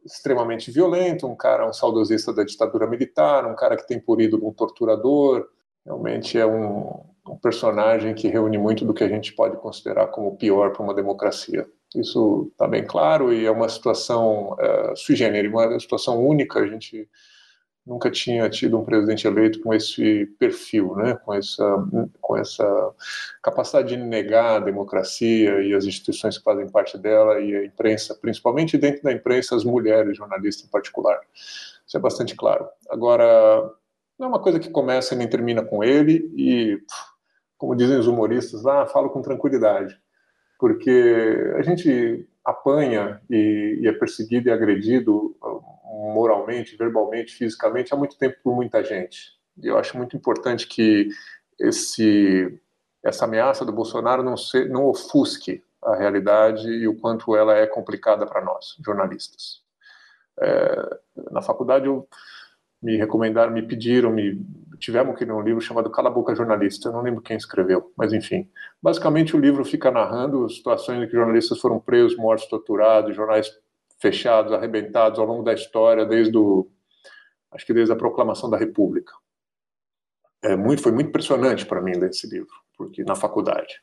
extremamente 0.06 0.70
violento, 0.70 1.26
um 1.26 1.36
cara, 1.36 1.68
um 1.68 1.72
saudosista 1.72 2.32
da 2.32 2.44
ditadura 2.44 2.86
militar, 2.86 3.46
um 3.46 3.54
cara 3.54 3.76
que 3.76 3.86
tem 3.86 4.00
por 4.00 4.20
ídolo 4.20 4.48
um 4.48 4.52
torturador. 4.52 5.46
Realmente 5.84 6.38
é 6.38 6.46
um, 6.46 7.04
um 7.28 7.36
personagem 7.36 8.14
que 8.14 8.28
reúne 8.28 8.56
muito 8.56 8.84
do 8.84 8.94
que 8.94 9.04
a 9.04 9.08
gente 9.08 9.32
pode 9.34 9.56
considerar 9.58 10.06
como 10.08 10.36
pior 10.36 10.72
para 10.72 10.82
uma 10.82 10.94
democracia. 10.94 11.66
Isso 11.94 12.48
está 12.52 12.66
bem 12.66 12.84
claro 12.84 13.32
e 13.32 13.46
é 13.46 13.50
uma 13.50 13.68
situação 13.68 14.52
uh, 14.54 14.96
sui 14.96 15.16
generis, 15.16 15.50
uma 15.50 15.78
situação 15.78 16.24
única. 16.24 16.60
A 16.60 16.66
gente 16.66 17.08
nunca 17.86 18.10
tinha 18.10 18.50
tido 18.50 18.78
um 18.78 18.84
presidente 18.84 19.26
eleito 19.26 19.60
com 19.60 19.72
esse 19.72 20.26
perfil, 20.38 20.96
né? 20.96 21.14
com, 21.24 21.32
essa, 21.32 21.86
com 22.20 22.36
essa 22.36 22.94
capacidade 23.40 23.90
de 23.90 23.96
negar 23.96 24.56
a 24.56 24.64
democracia 24.64 25.62
e 25.62 25.72
as 25.72 25.84
instituições 25.84 26.36
que 26.36 26.42
fazem 26.42 26.68
parte 26.68 26.98
dela 26.98 27.38
e 27.38 27.54
a 27.54 27.64
imprensa, 27.64 28.14
principalmente 28.14 28.76
dentro 28.76 29.04
da 29.04 29.12
imprensa, 29.12 29.54
as 29.54 29.62
mulheres, 29.62 30.16
jornalistas 30.16 30.66
em 30.66 30.70
particular. 30.70 31.20
Isso 31.86 31.96
é 31.96 32.00
bastante 32.00 32.34
claro. 32.34 32.68
Agora, 32.90 33.72
não 34.18 34.26
é 34.26 34.28
uma 34.30 34.42
coisa 34.42 34.58
que 34.58 34.68
começa 34.68 35.14
e 35.14 35.18
nem 35.18 35.28
termina 35.28 35.62
com 35.62 35.84
ele 35.84 36.28
e, 36.36 36.82
como 37.56 37.76
dizem 37.76 37.98
os 37.98 38.08
humoristas 38.08 38.62
lá, 38.62 38.84
falo 38.86 39.10
com 39.10 39.22
tranquilidade, 39.22 39.96
porque 40.58 41.54
a 41.56 41.62
gente 41.62 42.28
apanha 42.44 43.20
e, 43.30 43.78
e 43.82 43.86
é 43.86 43.92
perseguido 43.92 44.48
e 44.48 44.52
agredido 44.52 45.36
moralmente, 45.96 46.76
verbalmente, 46.76 47.34
fisicamente 47.34 47.92
há 47.92 47.96
muito 47.96 48.18
tempo 48.18 48.36
por 48.42 48.54
muita 48.54 48.84
gente. 48.84 49.36
E 49.62 49.66
eu 49.66 49.78
acho 49.78 49.96
muito 49.96 50.16
importante 50.16 50.66
que 50.66 51.08
esse 51.58 52.60
essa 53.02 53.24
ameaça 53.24 53.64
do 53.64 53.72
Bolsonaro 53.72 54.22
não 54.22 54.36
se, 54.36 54.68
não 54.68 54.86
ofusque 54.86 55.62
a 55.82 55.94
realidade 55.94 56.68
e 56.68 56.88
o 56.88 56.98
quanto 56.98 57.36
ela 57.36 57.56
é 57.56 57.64
complicada 57.66 58.26
para 58.26 58.44
nós, 58.44 58.76
jornalistas. 58.84 59.62
É, 60.40 60.98
na 61.30 61.40
faculdade 61.40 61.86
eu 61.86 62.08
me 62.82 62.96
recomendaram, 62.96 63.52
me 63.52 63.62
pediram, 63.62 64.10
me 64.10 64.44
tivemos 64.78 65.16
que 65.16 65.24
ler 65.24 65.32
um 65.32 65.40
livro 65.40 65.60
chamado 65.60 65.88
Cala 65.88 66.08
a 66.08 66.12
Boca 66.12 66.34
Jornalista, 66.34 66.88
eu 66.88 66.92
não 66.92 67.02
lembro 67.02 67.22
quem 67.22 67.36
escreveu, 67.36 67.92
mas 67.96 68.12
enfim. 68.12 68.50
Basicamente 68.82 69.36
o 69.36 69.40
livro 69.40 69.64
fica 69.64 69.90
narrando 69.90 70.48
situações 70.50 71.02
em 71.02 71.06
que 71.06 71.12
jornalistas 71.12 71.60
foram 71.60 71.78
presos, 71.78 72.16
mortos, 72.16 72.48
torturados, 72.48 73.14
jornais 73.14 73.50
fechados, 73.98 74.52
arrebentados 74.52 75.18
ao 75.18 75.26
longo 75.26 75.42
da 75.42 75.52
história, 75.52 76.04
desde 76.04 76.36
o, 76.36 76.70
acho 77.52 77.66
que 77.66 77.74
desde 77.74 77.92
a 77.92 77.96
proclamação 77.96 78.50
da 78.50 78.56
República. 78.56 79.12
É 80.42 80.54
muito, 80.54 80.82
foi 80.82 80.92
muito 80.92 81.08
impressionante 81.08 81.66
para 81.66 81.80
mim 81.80 81.92
ler 81.92 82.10
esse 82.10 82.28
livro, 82.28 82.54
porque 82.76 83.02
na 83.02 83.14
faculdade, 83.14 83.80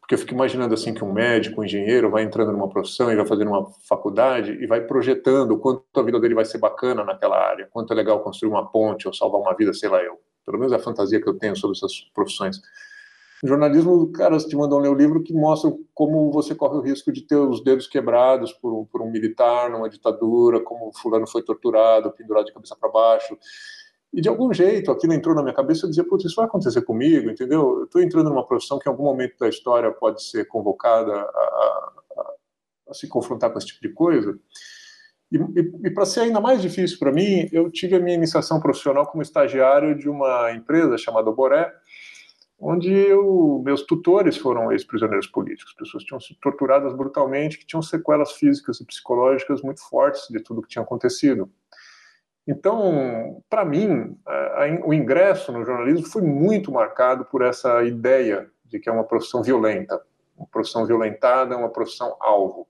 porque 0.00 0.14
eu 0.14 0.18
fico 0.18 0.34
imaginando 0.34 0.74
assim 0.74 0.92
que 0.92 1.04
um 1.04 1.12
médico, 1.12 1.60
um 1.60 1.64
engenheiro, 1.64 2.10
vai 2.10 2.22
entrando 2.22 2.50
numa 2.50 2.68
profissão 2.68 3.12
e 3.12 3.16
vai 3.16 3.26
fazendo 3.26 3.48
uma 3.48 3.70
faculdade 3.86 4.52
e 4.52 4.66
vai 4.66 4.80
projetando 4.80 5.52
o 5.52 5.58
quanto 5.58 5.84
a 5.94 6.02
vida 6.02 6.18
dele 6.18 6.34
vai 6.34 6.44
ser 6.44 6.58
bacana 6.58 7.04
naquela 7.04 7.38
área, 7.38 7.68
quanto 7.70 7.92
é 7.92 7.96
legal 7.96 8.20
construir 8.20 8.50
uma 8.50 8.68
ponte 8.68 9.06
ou 9.06 9.14
salvar 9.14 9.40
uma 9.40 9.54
vida, 9.54 9.72
sei 9.72 9.88
lá 9.88 10.02
eu. 10.02 10.18
Pelo 10.44 10.58
menos 10.58 10.72
é 10.72 10.76
a 10.76 10.80
fantasia 10.80 11.20
que 11.20 11.28
eu 11.28 11.38
tenho 11.38 11.54
sobre 11.54 11.76
essas 11.76 12.00
profissões 12.12 12.60
jornalismo, 13.42 14.10
cara, 14.12 14.38
te 14.38 14.56
mandam 14.56 14.78
ler 14.78 14.88
o 14.88 14.94
livro 14.94 15.22
que 15.22 15.34
mostra 15.34 15.72
como 15.92 16.30
você 16.30 16.54
corre 16.54 16.78
o 16.78 16.80
risco 16.80 17.10
de 17.12 17.22
ter 17.22 17.36
os 17.36 17.62
dedos 17.62 17.88
quebrados 17.88 18.52
por 18.52 18.72
um, 18.72 18.84
por 18.84 19.02
um 19.02 19.10
militar 19.10 19.68
numa 19.68 19.88
ditadura, 19.88 20.60
como 20.60 20.92
fulano 20.92 21.26
foi 21.26 21.42
torturado, 21.42 22.12
pendurado 22.12 22.46
de 22.46 22.52
cabeça 22.52 22.76
para 22.78 22.88
baixo. 22.88 23.36
E 24.12 24.20
de 24.20 24.28
algum 24.28 24.52
jeito 24.52 24.90
aquilo 24.92 25.12
entrou 25.12 25.34
na 25.34 25.42
minha 25.42 25.54
cabeça, 25.54 25.86
eu 25.86 25.88
dizia, 25.88 26.04
putz, 26.04 26.24
isso 26.24 26.36
vai 26.36 26.44
acontecer 26.44 26.82
comigo, 26.82 27.30
entendeu? 27.30 27.78
Eu 27.78 27.84
estou 27.84 28.00
entrando 28.00 28.28
numa 28.30 28.46
profissão 28.46 28.78
que 28.78 28.88
em 28.88 28.92
algum 28.92 29.04
momento 29.04 29.36
da 29.38 29.48
história 29.48 29.90
pode 29.90 30.22
ser 30.22 30.46
convocada 30.46 31.12
a, 31.12 31.16
a, 31.16 32.34
a 32.90 32.94
se 32.94 33.08
confrontar 33.08 33.50
com 33.50 33.58
esse 33.58 33.68
tipo 33.68 33.80
de 33.80 33.92
coisa. 33.92 34.38
E, 35.32 35.36
e, 35.36 35.88
e 35.88 35.90
para 35.90 36.04
ser 36.04 36.20
ainda 36.20 36.40
mais 36.40 36.60
difícil 36.60 36.98
para 36.98 37.10
mim, 37.10 37.48
eu 37.50 37.70
tive 37.70 37.96
a 37.96 38.00
minha 38.00 38.14
iniciação 38.14 38.60
profissional 38.60 39.06
como 39.06 39.22
estagiário 39.22 39.98
de 39.98 40.08
uma 40.08 40.52
empresa 40.52 40.98
chamada 40.98 41.32
Boré, 41.32 41.72
onde 42.64 42.92
eu, 42.92 43.60
meus 43.64 43.82
tutores 43.82 44.36
foram 44.36 44.70
ex-prisioneiros 44.70 45.26
políticos, 45.26 45.74
pessoas 45.74 46.04
que 46.04 46.08
tinham 46.08 46.20
sido 46.20 46.38
torturadas 46.40 46.94
brutalmente, 46.94 47.58
que 47.58 47.66
tinham 47.66 47.82
sequelas 47.82 48.32
físicas 48.32 48.80
e 48.80 48.86
psicológicas 48.86 49.60
muito 49.62 49.82
fortes 49.88 50.28
de 50.30 50.38
tudo 50.38 50.62
que 50.62 50.68
tinha 50.68 50.84
acontecido. 50.84 51.50
Então, 52.46 53.42
para 53.50 53.64
mim, 53.64 54.16
a, 54.24 54.64
a, 54.64 54.86
o 54.86 54.94
ingresso 54.94 55.50
no 55.50 55.64
jornalismo 55.64 56.06
foi 56.06 56.22
muito 56.22 56.70
marcado 56.70 57.24
por 57.24 57.42
essa 57.42 57.82
ideia 57.82 58.48
de 58.64 58.78
que 58.78 58.88
é 58.88 58.92
uma 58.92 59.04
profissão 59.04 59.42
violenta, 59.42 60.00
uma 60.36 60.46
profissão 60.46 60.86
violentada, 60.86 61.56
uma 61.56 61.68
profissão 61.68 62.16
alvo. 62.20 62.68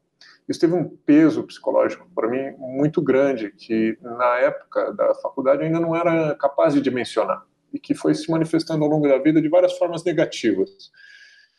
Isso 0.48 0.60
teve 0.60 0.74
um 0.74 0.88
peso 0.88 1.42
psicológico 1.42 2.08
para 2.14 2.28
mim 2.28 2.54
muito 2.58 3.02
grande, 3.02 3.50
que 3.50 3.98
na 4.00 4.38
época 4.38 4.92
da 4.94 5.14
faculdade 5.16 5.60
eu 5.60 5.66
ainda 5.66 5.80
não 5.80 5.94
era 5.94 6.34
capaz 6.34 6.72
de 6.72 6.80
dimensionar. 6.80 7.44
E 7.72 7.78
que 7.78 7.94
foi 7.94 8.14
se 8.14 8.30
manifestando 8.30 8.84
ao 8.84 8.90
longo 8.90 9.08
da 9.08 9.18
vida 9.18 9.40
de 9.40 9.48
várias 9.48 9.76
formas 9.78 10.04
negativas. 10.04 10.90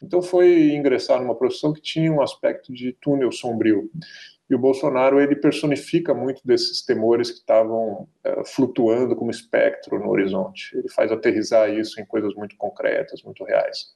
Então 0.02 0.22
foi 0.22 0.72
ingressar 0.72 1.22
numa 1.22 1.36
profissão 1.36 1.74
que 1.74 1.82
tinha 1.82 2.12
um 2.12 2.22
aspecto 2.22 2.74
de 2.74 2.92
túnel 2.94 3.32
sombrio. 3.32 3.90
E 4.50 4.56
o 4.56 4.60
Bolsonaro 4.60 5.20
ele 5.22 5.36
personifica 5.36 6.14
muito 6.14 6.46
desses 6.46 6.84
temores 6.84 7.32
que 7.32 7.38
estavam 7.38 8.08
uh, 8.26 8.46
flutuando 8.46 9.16
como 9.16 9.32
espectro 9.32 9.98
no 9.98 10.10
horizonte. 10.10 10.78
Ele 10.78 10.90
faz 10.90 11.12
aterrizar 11.12 11.74
isso 11.74 12.00
em 12.02 12.06
coisas 12.06 12.36
muito 12.36 12.56
concretas, 12.58 13.24
muito 13.24 13.44
reais. 13.46 13.96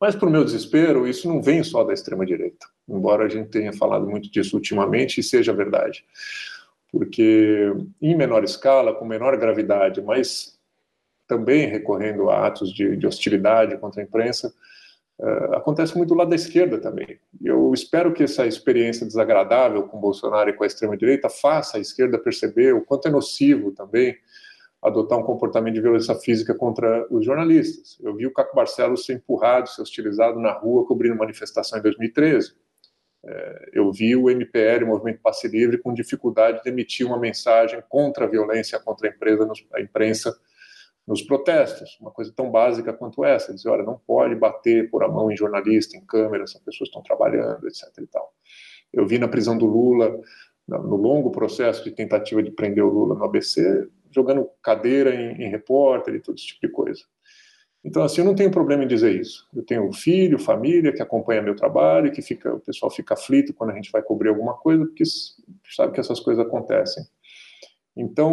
Mas, 0.00 0.14
para 0.14 0.28
o 0.28 0.30
meu 0.30 0.44
desespero, 0.44 1.06
isso 1.06 1.28
não 1.28 1.40
vem 1.40 1.62
só 1.62 1.84
da 1.84 1.92
extrema-direita, 1.92 2.66
embora 2.88 3.24
a 3.24 3.28
gente 3.28 3.50
tenha 3.50 3.72
falado 3.72 4.06
muito 4.06 4.30
disso 4.30 4.56
ultimamente 4.56 5.20
e 5.20 5.22
seja 5.22 5.52
verdade. 5.52 6.04
Porque, 6.90 7.72
em 8.02 8.16
menor 8.16 8.42
escala, 8.44 8.94
com 8.94 9.04
menor 9.04 9.36
gravidade, 9.36 10.02
mas 10.02 10.58
também 11.30 11.68
recorrendo 11.68 12.28
a 12.28 12.48
atos 12.48 12.72
de, 12.72 12.96
de 12.96 13.06
hostilidade 13.06 13.78
contra 13.78 14.02
a 14.02 14.04
imprensa, 14.04 14.52
uh, 15.20 15.54
acontece 15.54 15.96
muito 15.96 16.08
do 16.08 16.16
lado 16.16 16.30
da 16.30 16.34
esquerda 16.34 16.76
também. 16.80 17.20
Eu 17.40 17.72
espero 17.72 18.12
que 18.12 18.24
essa 18.24 18.44
experiência 18.48 19.06
desagradável 19.06 19.84
com 19.84 20.00
Bolsonaro 20.00 20.50
e 20.50 20.52
com 20.52 20.64
a 20.64 20.66
extrema-direita 20.66 21.30
faça 21.30 21.76
a 21.76 21.80
esquerda 21.80 22.18
perceber 22.18 22.74
o 22.74 22.84
quanto 22.84 23.06
é 23.06 23.12
nocivo 23.12 23.70
também 23.70 24.18
adotar 24.82 25.18
um 25.18 25.22
comportamento 25.22 25.74
de 25.74 25.80
violência 25.80 26.16
física 26.16 26.52
contra 26.52 27.06
os 27.10 27.24
jornalistas. 27.24 27.96
Eu 28.02 28.16
vi 28.16 28.26
o 28.26 28.32
Caco 28.32 28.56
Barcelos 28.56 29.04
ser 29.06 29.12
empurrado, 29.12 29.68
ser 29.68 29.82
hostilizado 29.82 30.40
na 30.40 30.52
rua 30.52 30.84
cobrindo 30.84 31.14
manifestação 31.14 31.78
em 31.78 31.82
2013. 31.82 32.54
É, 33.22 33.70
eu 33.74 33.92
vi 33.92 34.16
o 34.16 34.28
MPL, 34.28 34.82
o 34.82 34.88
Movimento 34.88 35.20
Passe 35.22 35.46
Livre, 35.46 35.78
com 35.78 35.94
dificuldade 35.94 36.60
de 36.62 36.70
emitir 36.70 37.06
uma 37.06 37.18
mensagem 37.18 37.80
contra 37.88 38.24
a 38.24 38.28
violência 38.28 38.80
contra 38.80 39.08
a, 39.08 39.10
empresa, 39.12 39.52
a 39.74 39.80
imprensa 39.80 40.34
nos 41.06 41.22
protestos, 41.22 41.98
uma 42.00 42.10
coisa 42.10 42.32
tão 42.34 42.50
básica 42.50 42.92
quanto 42.92 43.24
essa, 43.24 43.54
dizer, 43.54 43.68
olha, 43.68 43.82
não 43.82 43.98
pode 44.06 44.34
bater 44.34 44.90
por 44.90 45.02
a 45.02 45.08
mão 45.08 45.30
em 45.30 45.36
jornalista, 45.36 45.96
em 45.96 46.04
câmera, 46.04 46.44
as 46.44 46.54
pessoas 46.54 46.88
estão 46.88 47.02
trabalhando, 47.02 47.66
etc. 47.66 47.88
E 47.98 48.06
tal. 48.06 48.32
Eu 48.92 49.06
vi 49.06 49.18
na 49.18 49.28
prisão 49.28 49.56
do 49.56 49.66
Lula, 49.66 50.20
no 50.68 50.96
longo 50.96 51.30
processo 51.30 51.82
de 51.82 51.90
tentativa 51.90 52.42
de 52.42 52.50
prender 52.50 52.84
o 52.84 52.88
Lula 52.88 53.14
no 53.14 53.24
ABC, 53.24 53.88
jogando 54.10 54.48
cadeira 54.62 55.14
em, 55.14 55.42
em 55.42 55.48
repórter 55.48 56.14
e 56.14 56.20
todo 56.20 56.36
esse 56.36 56.46
tipo 56.46 56.66
de 56.66 56.72
coisa. 56.72 57.02
Então, 57.82 58.02
assim, 58.02 58.20
eu 58.20 58.26
não 58.26 58.34
tenho 58.34 58.50
problema 58.50 58.84
em 58.84 58.86
dizer 58.86 59.18
isso. 59.18 59.48
Eu 59.54 59.64
tenho 59.64 59.90
filho, 59.92 60.38
família 60.38 60.92
que 60.92 61.00
acompanha 61.00 61.40
meu 61.40 61.56
trabalho, 61.56 62.12
que 62.12 62.20
fica, 62.20 62.54
o 62.54 62.60
pessoal 62.60 62.90
fica 62.90 63.14
aflito 63.14 63.54
quando 63.54 63.70
a 63.70 63.74
gente 63.74 63.90
vai 63.90 64.02
cobrir 64.02 64.28
alguma 64.28 64.54
coisa, 64.54 64.84
porque 64.84 65.04
sabe 65.74 65.92
que 65.92 66.00
essas 66.00 66.20
coisas 66.20 66.44
acontecem. 66.44 67.02
Então, 68.00 68.32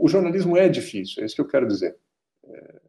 o 0.00 0.06
jornalismo 0.06 0.56
é 0.56 0.68
difícil, 0.68 1.22
é 1.22 1.26
isso 1.26 1.34
que 1.34 1.40
eu 1.40 1.48
quero 1.48 1.66
dizer. 1.66 1.96
É, 2.44 2.80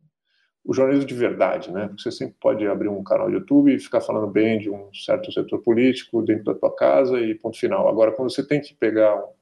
o 0.64 0.74
jornalismo 0.74 1.08
de 1.08 1.16
verdade, 1.16 1.72
né? 1.72 1.88
Porque 1.88 2.04
você 2.04 2.12
sempre 2.12 2.36
pode 2.40 2.66
abrir 2.68 2.88
um 2.88 3.04
canal 3.04 3.28
de 3.30 3.36
YouTube 3.36 3.74
e 3.74 3.80
ficar 3.80 4.00
falando 4.00 4.28
bem 4.28 4.60
de 4.60 4.70
um 4.70 4.94
certo 4.94 5.32
setor 5.32 5.60
político 5.62 6.22
dentro 6.22 6.46
da 6.46 6.54
tua 6.54 6.74
casa 6.74 7.20
e 7.20 7.34
ponto 7.34 7.60
final. 7.60 7.90
Agora, 7.90 8.12
quando 8.12 8.32
você 8.32 8.46
tem 8.46 8.62
que 8.62 8.76
pegar 8.76 9.16
um 9.16 9.34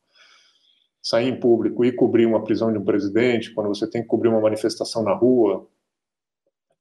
sair 1.03 1.27
em 1.27 1.39
público 1.39 1.83
e 1.83 1.91
cobrir 1.91 2.25
uma 2.25 2.43
prisão 2.43 2.71
de 2.71 2.77
um 2.77 2.85
presidente, 2.85 3.53
quando 3.53 3.67
você 3.67 3.89
tem 3.89 4.01
que 4.01 4.07
cobrir 4.07 4.29
uma 4.29 4.39
manifestação 4.39 5.03
na 5.03 5.13
rua, 5.13 5.67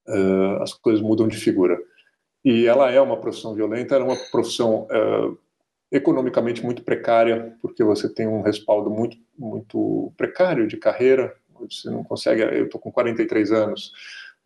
uh, 0.06 0.62
as 0.62 0.72
coisas 0.72 1.02
mudam 1.02 1.26
de 1.26 1.36
figura. 1.36 1.78
E 2.44 2.66
ela 2.66 2.90
é 2.90 3.00
uma 3.00 3.18
profissão 3.18 3.54
violenta, 3.54 3.94
ela 3.94 4.04
é 4.04 4.08
uma 4.08 4.30
profissão 4.30 4.86
uh, 4.86 5.38
economicamente 5.90 6.64
muito 6.64 6.82
precária, 6.82 7.56
porque 7.60 7.82
você 7.82 8.08
tem 8.08 8.26
um 8.26 8.42
respaldo 8.42 8.90
muito, 8.90 9.16
muito 9.36 10.12
precário 10.16 10.66
de 10.66 10.76
carreira, 10.76 11.34
você 11.58 11.90
não 11.90 12.04
consegue, 12.04 12.42
eu 12.42 12.66
estou 12.66 12.80
com 12.80 12.92
43 12.92 13.52
anos, 13.52 13.92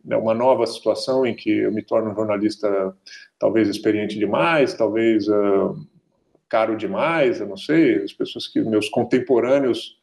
é 0.09 0.17
uma 0.17 0.33
nova 0.33 0.65
situação 0.67 1.25
em 1.25 1.35
que 1.35 1.49
eu 1.49 1.71
me 1.71 1.81
torno 1.81 2.11
um 2.11 2.15
jornalista 2.15 2.95
talvez 3.39 3.67
experiente 3.67 4.17
demais, 4.17 4.73
talvez 4.73 5.27
uh, 5.27 5.75
caro 6.47 6.75
demais, 6.75 7.39
eu 7.39 7.47
não 7.47 7.57
sei, 7.57 8.03
as 8.03 8.13
pessoas 8.13 8.47
que 8.47 8.61
meus 8.61 8.89
contemporâneos 8.89 9.97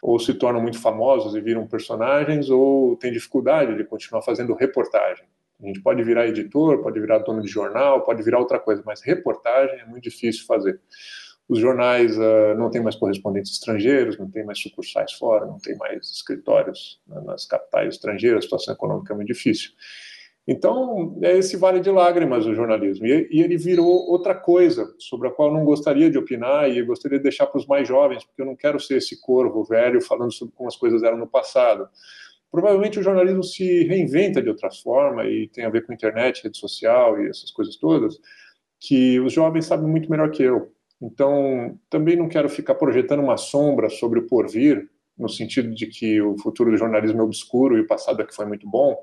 ou 0.00 0.18
se 0.18 0.34
tornam 0.34 0.60
muito 0.60 0.80
famosos 0.80 1.34
e 1.34 1.40
viram 1.40 1.66
personagens 1.66 2.50
ou 2.50 2.96
têm 2.96 3.12
dificuldade 3.12 3.76
de 3.76 3.84
continuar 3.84 4.22
fazendo 4.22 4.54
reportagem. 4.54 5.24
A 5.62 5.66
gente 5.66 5.80
pode 5.80 6.02
virar 6.02 6.26
editor, 6.26 6.82
pode 6.82 7.00
virar 7.00 7.18
dono 7.18 7.40
de 7.40 7.48
jornal, 7.48 8.04
pode 8.04 8.22
virar 8.22 8.38
outra 8.38 8.58
coisa, 8.58 8.82
mas 8.84 9.00
reportagem 9.00 9.80
é 9.80 9.86
muito 9.86 10.04
difícil 10.04 10.44
fazer. 10.44 10.80
Os 11.48 11.58
jornais 11.58 12.16
uh, 12.16 12.54
não 12.56 12.70
têm 12.70 12.82
mais 12.82 12.96
correspondentes 12.96 13.52
estrangeiros, 13.52 14.18
não 14.18 14.30
tem 14.30 14.44
mais 14.44 14.60
sucursais 14.60 15.12
fora, 15.12 15.44
não 15.44 15.58
tem 15.58 15.76
mais 15.76 16.10
escritórios 16.10 17.00
né, 17.06 17.20
nas 17.24 17.44
capitais 17.44 17.94
estrangeiras, 17.94 18.38
a 18.38 18.42
situação 18.42 18.74
econômica 18.74 19.12
é 19.12 19.16
muito 19.16 19.28
difícil. 19.28 19.70
Então, 20.46 21.18
é 21.22 21.38
esse 21.38 21.56
vale 21.56 21.78
de 21.78 21.90
lágrimas 21.90 22.46
o 22.46 22.54
jornalismo. 22.54 23.06
E, 23.06 23.28
e, 23.30 23.42
ele 23.42 23.56
virou 23.56 24.10
outra 24.10 24.34
coisa, 24.34 24.92
sobre 24.98 25.28
a 25.28 25.30
qual 25.30 25.48
eu 25.48 25.54
não 25.54 25.64
gostaria 25.64 26.10
de 26.10 26.18
opinar 26.18 26.68
e 26.68 26.82
gostaria 26.82 27.18
de 27.18 27.22
deixar 27.22 27.46
para 27.46 27.58
os 27.58 27.66
mais 27.66 27.86
jovens, 27.86 28.24
porque 28.24 28.42
eu 28.42 28.46
não 28.46 28.56
quero 28.56 28.80
ser 28.80 28.96
esse 28.96 29.20
corvo 29.20 29.62
velho 29.62 30.00
falando 30.00 30.32
sobre 30.32 30.54
como 30.54 30.68
as 30.68 30.76
coisas 30.76 31.02
eram 31.04 31.16
no 31.16 31.28
passado. 31.28 31.88
Provavelmente 32.52 33.00
o 33.00 33.02
jornalismo 33.02 33.42
se 33.42 33.84
reinventa 33.84 34.40
de 34.40 34.48
outra 34.48 34.70
forma 34.70 35.24
e 35.24 35.48
tem 35.48 35.64
a 35.64 35.70
ver 35.70 35.84
com 35.84 35.92
internet, 35.92 36.44
rede 36.44 36.58
social 36.58 37.20
e 37.20 37.28
essas 37.28 37.50
coisas 37.50 37.76
todas, 37.76 38.16
que 38.78 39.18
os 39.18 39.32
jovens 39.32 39.66
sabem 39.66 39.88
muito 39.88 40.10
melhor 40.10 40.30
que 40.30 40.42
eu. 40.42 40.70
Então, 41.00 41.76
também 41.90 42.14
não 42.14 42.28
quero 42.28 42.48
ficar 42.48 42.76
projetando 42.76 43.20
uma 43.20 43.36
sombra 43.36 43.88
sobre 43.88 44.20
o 44.20 44.26
porvir, 44.28 44.88
no 45.18 45.28
sentido 45.28 45.74
de 45.74 45.86
que 45.86 46.20
o 46.20 46.38
futuro 46.38 46.70
do 46.70 46.76
jornalismo 46.76 47.20
é 47.20 47.24
obscuro 47.24 47.76
e 47.76 47.80
o 47.80 47.86
passado 47.86 48.22
é 48.22 48.24
que 48.24 48.34
foi 48.34 48.46
muito 48.46 48.68
bom 48.68 48.96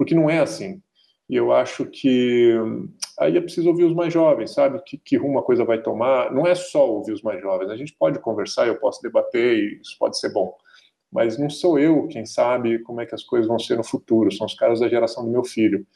porque 0.00 0.14
não 0.14 0.30
é 0.30 0.38
assim. 0.38 0.80
E 1.28 1.36
eu 1.36 1.52
acho 1.52 1.84
que 1.84 2.54
aí 3.18 3.36
é 3.36 3.40
preciso 3.42 3.68
ouvir 3.68 3.84
os 3.84 3.94
mais 3.94 4.10
jovens, 4.10 4.54
sabe? 4.54 4.82
Que, 4.82 4.96
que 4.96 5.14
rumo 5.18 5.38
a 5.38 5.42
coisa 5.42 5.62
vai 5.62 5.82
tomar. 5.82 6.32
Não 6.32 6.46
é 6.46 6.54
só 6.54 6.90
ouvir 6.90 7.12
os 7.12 7.20
mais 7.20 7.38
jovens. 7.38 7.68
A 7.68 7.76
gente 7.76 7.94
pode 7.98 8.18
conversar, 8.18 8.66
eu 8.66 8.80
posso 8.80 9.02
debater, 9.02 9.58
e 9.58 9.78
isso 9.78 9.98
pode 9.98 10.18
ser 10.18 10.32
bom. 10.32 10.56
Mas 11.12 11.38
não 11.38 11.50
sou 11.50 11.78
eu 11.78 12.06
quem 12.08 12.24
sabe 12.24 12.78
como 12.80 13.00
é 13.00 13.06
que 13.06 13.14
as 13.14 13.22
coisas 13.22 13.48
vão 13.48 13.58
ser 13.58 13.76
no 13.76 13.84
futuro. 13.84 14.32
São 14.32 14.46
os 14.46 14.54
caras 14.54 14.80
da 14.80 14.88
geração 14.88 15.24
do 15.24 15.30
meu 15.30 15.44
filho. 15.44 15.86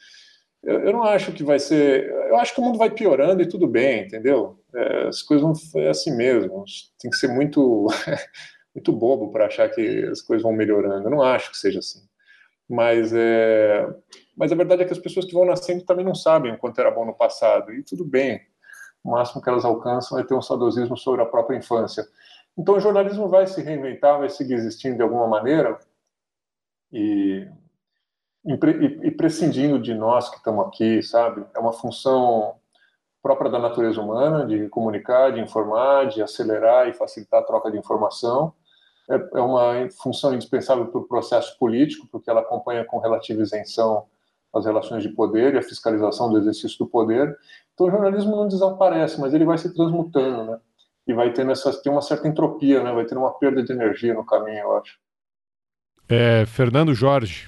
Eu, 0.61 0.79
eu 0.79 0.93
não 0.93 1.03
acho 1.03 1.31
que 1.31 1.43
vai 1.43 1.59
ser. 1.59 2.09
Eu 2.29 2.37
acho 2.37 2.53
que 2.53 2.59
o 2.59 2.63
mundo 2.63 2.77
vai 2.77 2.89
piorando 2.89 3.41
e 3.41 3.47
tudo 3.47 3.67
bem, 3.67 4.05
entendeu? 4.05 4.59
É, 4.73 5.07
as 5.07 5.21
coisas 5.21 5.43
vão 5.43 5.81
é 5.81 5.89
assim 5.89 6.15
mesmo. 6.15 6.65
Tem 6.99 7.09
que 7.09 7.17
ser 7.17 7.29
muito, 7.29 7.87
muito 8.75 8.91
bobo 8.91 9.31
para 9.31 9.45
achar 9.45 9.69
que 9.69 10.03
as 10.11 10.21
coisas 10.21 10.43
vão 10.43 10.51
melhorando. 10.51 11.07
Eu 11.07 11.11
não 11.11 11.21
acho 11.21 11.51
que 11.51 11.57
seja 11.57 11.79
assim. 11.79 11.99
Mas, 12.67 13.13
é, 13.13 13.87
mas 14.35 14.51
a 14.51 14.55
verdade 14.55 14.81
é 14.81 14.85
que 14.85 14.93
as 14.93 14.99
pessoas 14.99 15.25
que 15.25 15.33
vão 15.33 15.45
nascendo 15.45 15.85
também 15.85 16.03
não 16.03 16.15
sabem 16.15 16.53
o 16.53 16.57
quanto 16.57 16.79
era 16.81 16.91
bom 16.91 17.05
no 17.05 17.13
passado, 17.13 17.71
e 17.71 17.83
tudo 17.83 18.03
bem. 18.03 18.41
O 19.03 19.11
máximo 19.11 19.41
que 19.41 19.47
elas 19.47 19.63
alcançam 19.63 20.19
é 20.19 20.23
ter 20.23 20.33
um 20.33 20.41
saudosismo 20.41 20.97
sobre 20.97 21.21
a 21.21 21.25
própria 21.25 21.57
infância. 21.57 22.03
Então 22.57 22.75
o 22.75 22.79
jornalismo 22.79 23.27
vai 23.27 23.47
se 23.47 23.61
reinventar, 23.61 24.19
vai 24.19 24.29
seguir 24.29 24.53
existindo 24.53 24.97
de 24.97 25.01
alguma 25.01 25.27
maneira, 25.27 25.77
e, 26.91 27.47
e, 28.45 28.53
e 29.03 29.11
prescindindo 29.11 29.79
de 29.79 29.93
nós 29.93 30.29
que 30.29 30.37
estamos 30.37 30.65
aqui, 30.67 31.01
sabe? 31.03 31.45
É 31.53 31.59
uma 31.59 31.73
função 31.73 32.55
própria 33.21 33.51
da 33.51 33.59
natureza 33.59 33.99
humana 33.99 34.45
de 34.45 34.69
comunicar, 34.69 35.31
de 35.31 35.41
informar, 35.41 36.07
de 36.07 36.21
acelerar 36.21 36.87
e 36.87 36.93
facilitar 36.93 37.41
a 37.41 37.45
troca 37.45 37.71
de 37.71 37.77
informação 37.77 38.53
é, 39.09 39.15
é 39.37 39.41
uma 39.41 39.89
função 40.01 40.33
indispensável 40.33 40.87
para 40.87 40.99
o 40.99 41.07
processo 41.07 41.57
político, 41.57 42.07
porque 42.11 42.29
ela 42.29 42.41
acompanha 42.41 42.83
com 42.85 42.99
relativa 42.99 43.41
isenção 43.41 44.05
as 44.53 44.65
relações 44.65 45.03
de 45.03 45.09
poder 45.09 45.53
e 45.53 45.57
a 45.57 45.63
fiscalização 45.63 46.29
do 46.29 46.37
exercício 46.37 46.77
do 46.79 46.87
poder. 46.87 47.37
Então 47.73 47.87
o 47.87 47.91
jornalismo 47.91 48.35
não 48.35 48.47
desaparece, 48.47 49.19
mas 49.19 49.33
ele 49.33 49.45
vai 49.45 49.57
se 49.57 49.73
transmutando, 49.73 50.51
né? 50.51 50.59
E 51.07 51.13
vai 51.13 51.31
tendo 51.31 51.51
essa, 51.51 51.71
tem 51.81 51.91
uma 51.91 52.01
certa 52.01 52.27
entropia, 52.27 52.83
né? 52.83 52.91
Vai 52.91 53.05
ter 53.05 53.17
uma 53.17 53.31
perda 53.37 53.63
de 53.63 53.71
energia 53.71 54.13
no 54.13 54.25
caminho, 54.25 54.59
eu 54.59 54.77
acho. 54.77 54.97
É, 56.09 56.45
Fernando 56.45 56.93
Jorge, 56.93 57.47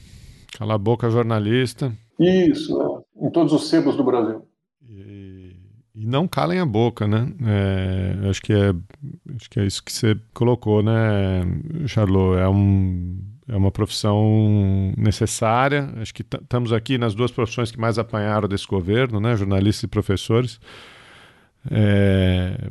cala 0.57 0.75
a 0.75 0.77
boca 0.77 1.09
jornalista. 1.09 1.91
Isso, 2.19 2.81
é, 2.81 3.25
em 3.27 3.29
todos 3.29 3.53
os 3.53 3.69
sebos 3.69 3.95
do 3.95 4.03
Brasil. 4.03 4.47
E 5.99 6.05
não 6.05 6.27
calem 6.27 6.59
a 6.59 6.65
boca, 6.65 7.07
né? 7.07 7.33
É, 7.43 8.29
acho, 8.29 8.39
que 8.41 8.53
é, 8.53 8.69
acho 9.35 9.49
que 9.49 9.59
é 9.59 9.65
isso 9.65 9.83
que 9.83 9.91
você 9.91 10.15
colocou, 10.31 10.83
né, 10.83 11.41
Charlot? 11.87 12.39
É, 12.39 12.47
um, 12.47 13.19
é 13.47 13.55
uma 13.57 13.71
profissão 13.71 14.93
necessária. 14.95 15.89
Acho 15.97 16.13
que 16.13 16.21
estamos 16.21 16.71
aqui 16.71 16.99
nas 16.99 17.15
duas 17.15 17.31
profissões 17.31 17.71
que 17.71 17.79
mais 17.79 17.97
apanharam 17.97 18.47
desse 18.47 18.67
governo, 18.67 19.19
né? 19.19 19.35
Jornalistas 19.35 19.83
e 19.83 19.87
professores. 19.87 20.59
É, 21.71 22.69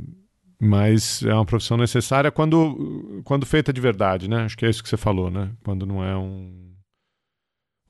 mas 0.60 1.22
é 1.22 1.34
uma 1.34 1.44
profissão 1.44 1.76
necessária 1.76 2.30
quando, 2.30 3.22
quando 3.24 3.44
feita 3.46 3.72
de 3.72 3.80
verdade, 3.80 4.28
né? 4.28 4.44
Acho 4.44 4.56
que 4.56 4.64
é 4.64 4.70
isso 4.70 4.82
que 4.82 4.88
você 4.88 4.96
falou, 4.96 5.30
né? 5.30 5.50
Quando 5.64 5.84
não 5.84 6.02
é 6.02 6.16
um, 6.16 6.72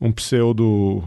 um 0.01 0.13
pseudo 0.13 1.03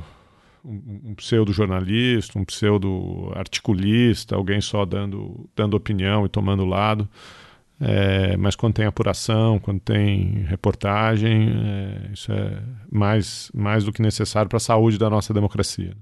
um, 0.64 1.12
um 1.12 1.16
pseudo-jornalista, 1.16 2.38
um 2.38 2.46
pseudo-articulista, 2.46 4.36
alguém 4.36 4.62
só 4.62 4.86
dando, 4.86 5.50
dando 5.56 5.76
opinião 5.76 6.26
e 6.26 6.30
tomando 6.30 6.66
lado. 6.66 7.08
É, 7.82 8.36
mas 8.36 8.56
quando 8.56 8.74
tem 8.74 8.86
apuração, 8.86 9.58
quando 9.58 9.80
tem 9.80 10.44
reportagem, 10.44 11.50
é, 11.50 12.12
isso 12.14 12.32
é 12.32 12.62
mais, 12.92 13.50
mais 13.54 13.86
do 13.86 13.94
que 13.94 14.02
necessário 14.02 14.50
para 14.50 14.58
a 14.58 14.62
saúde 14.62 14.98
da 14.98 15.10
nossa 15.10 15.34
democracia. 15.34 15.96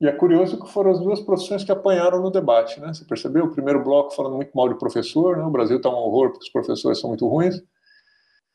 E 0.00 0.08
é 0.08 0.12
curioso 0.12 0.58
que 0.58 0.72
foram 0.72 0.92
as 0.92 0.98
duas 0.98 1.20
profissões 1.20 1.62
que 1.62 1.70
apanharam 1.70 2.22
no 2.22 2.30
debate, 2.30 2.80
né? 2.80 2.92
Você 2.92 3.04
percebeu? 3.04 3.44
O 3.44 3.50
primeiro 3.50 3.84
bloco 3.84 4.14
falando 4.14 4.36
muito 4.36 4.50
mal 4.54 4.66
de 4.66 4.78
professor, 4.78 5.36
né? 5.36 5.44
O 5.44 5.50
Brasil 5.50 5.76
está 5.76 5.90
um 5.90 5.94
horror 5.94 6.30
porque 6.30 6.44
os 6.44 6.52
professores 6.52 6.98
são 6.98 7.08
muito 7.10 7.28
ruins. 7.28 7.62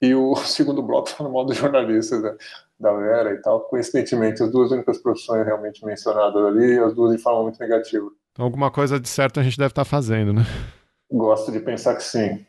E 0.01 0.15
o 0.15 0.35
segundo 0.43 0.81
bloco 0.81 1.09
falando 1.09 1.33
mal 1.33 1.45
dos 1.45 1.55
jornalistas 1.55 2.23
né? 2.23 2.35
da 2.79 2.91
Vera 2.93 3.31
e 3.33 3.41
tal. 3.41 3.61
Coincidentemente, 3.61 4.41
as 4.41 4.51
duas 4.51 4.71
únicas 4.71 4.97
profissões 4.97 5.45
realmente 5.45 5.85
mencionadas 5.85 6.43
ali, 6.43 6.79
as 6.79 6.95
duas 6.95 7.15
de 7.15 7.21
forma 7.21 7.43
muito 7.43 7.59
negativa. 7.59 8.09
Então, 8.31 8.45
alguma 8.45 8.71
coisa 8.71 8.99
de 8.99 9.07
certo 9.07 9.39
a 9.39 9.43
gente 9.43 9.57
deve 9.57 9.71
estar 9.71 9.85
tá 9.85 9.89
fazendo, 9.89 10.33
né? 10.33 10.41
Gosto 11.11 11.51
de 11.51 11.59
pensar 11.59 11.95
que 11.95 12.03
sim. 12.03 12.43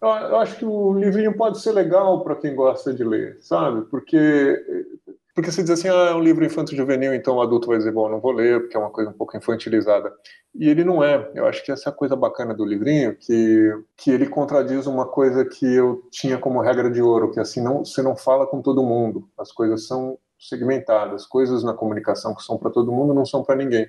Eu 0.00 0.38
acho 0.38 0.56
que 0.56 0.64
o 0.64 0.94
livrinho 0.94 1.36
pode 1.36 1.60
ser 1.60 1.72
legal 1.72 2.24
para 2.24 2.34
quem 2.34 2.54
gosta 2.54 2.92
de 2.94 3.04
ler, 3.04 3.36
sabe? 3.42 3.82
Porque 3.82 4.96
porque 5.34 5.50
você 5.50 5.62
diz 5.62 5.70
assim, 5.70 5.88
ah, 5.88 6.10
é 6.10 6.14
um 6.14 6.20
livro 6.20 6.44
infanto-juvenil, 6.44 7.14
então 7.14 7.36
o 7.36 7.42
adulto 7.42 7.68
vai 7.68 7.78
dizer, 7.78 7.92
bom, 7.92 8.08
não 8.08 8.20
vou 8.20 8.32
ler, 8.32 8.60
porque 8.60 8.76
é 8.76 8.80
uma 8.80 8.90
coisa 8.90 9.10
um 9.10 9.14
pouco 9.14 9.36
infantilizada. 9.36 10.12
E 10.54 10.68
ele 10.68 10.84
não 10.84 11.02
é. 11.02 11.30
Eu 11.34 11.46
acho 11.46 11.64
que 11.64 11.70
essa 11.70 11.88
é 11.88 11.92
a 11.92 11.94
coisa 11.94 12.16
bacana 12.16 12.52
do 12.52 12.64
livrinho, 12.64 13.16
que, 13.16 13.72
que 13.96 14.10
ele 14.10 14.26
contradiz 14.26 14.86
uma 14.86 15.06
coisa 15.06 15.44
que 15.44 15.66
eu 15.66 16.02
tinha 16.10 16.36
como 16.38 16.60
regra 16.60 16.90
de 16.90 17.00
ouro, 17.00 17.30
que 17.30 17.38
é 17.38 17.42
assim, 17.42 17.62
não, 17.62 17.84
você 17.84 18.02
não 18.02 18.16
fala 18.16 18.46
com 18.46 18.60
todo 18.60 18.82
mundo. 18.82 19.28
As 19.38 19.52
coisas 19.52 19.86
são 19.86 20.18
segmentadas. 20.38 21.26
Coisas 21.26 21.62
na 21.62 21.74
comunicação 21.74 22.34
que 22.34 22.42
são 22.42 22.58
para 22.58 22.70
todo 22.70 22.90
mundo 22.90 23.14
não 23.14 23.24
são 23.24 23.44
para 23.44 23.54
ninguém. 23.54 23.88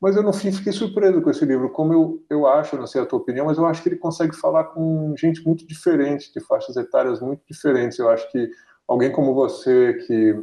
Mas 0.00 0.16
eu, 0.16 0.22
no 0.22 0.32
fim, 0.32 0.50
fiquei 0.50 0.72
surpreso 0.72 1.22
com 1.22 1.30
esse 1.30 1.44
livro. 1.44 1.70
Como 1.70 1.92
eu, 1.92 2.24
eu 2.28 2.46
acho, 2.46 2.76
não 2.76 2.88
sei 2.88 3.00
a 3.00 3.06
tua 3.06 3.20
opinião, 3.20 3.46
mas 3.46 3.56
eu 3.56 3.64
acho 3.64 3.80
que 3.80 3.88
ele 3.88 3.96
consegue 3.96 4.34
falar 4.34 4.64
com 4.64 5.14
gente 5.16 5.46
muito 5.46 5.64
diferente, 5.64 6.32
de 6.32 6.40
faixas 6.40 6.76
etárias 6.76 7.20
muito 7.20 7.42
diferentes. 7.48 8.00
Eu 8.00 8.10
acho 8.10 8.28
que 8.32 8.50
alguém 8.92 9.10
como 9.10 9.34
você, 9.34 9.94
que 10.06 10.34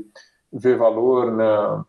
vê 0.52 0.76
valor 0.76 1.32
na, 1.32 1.86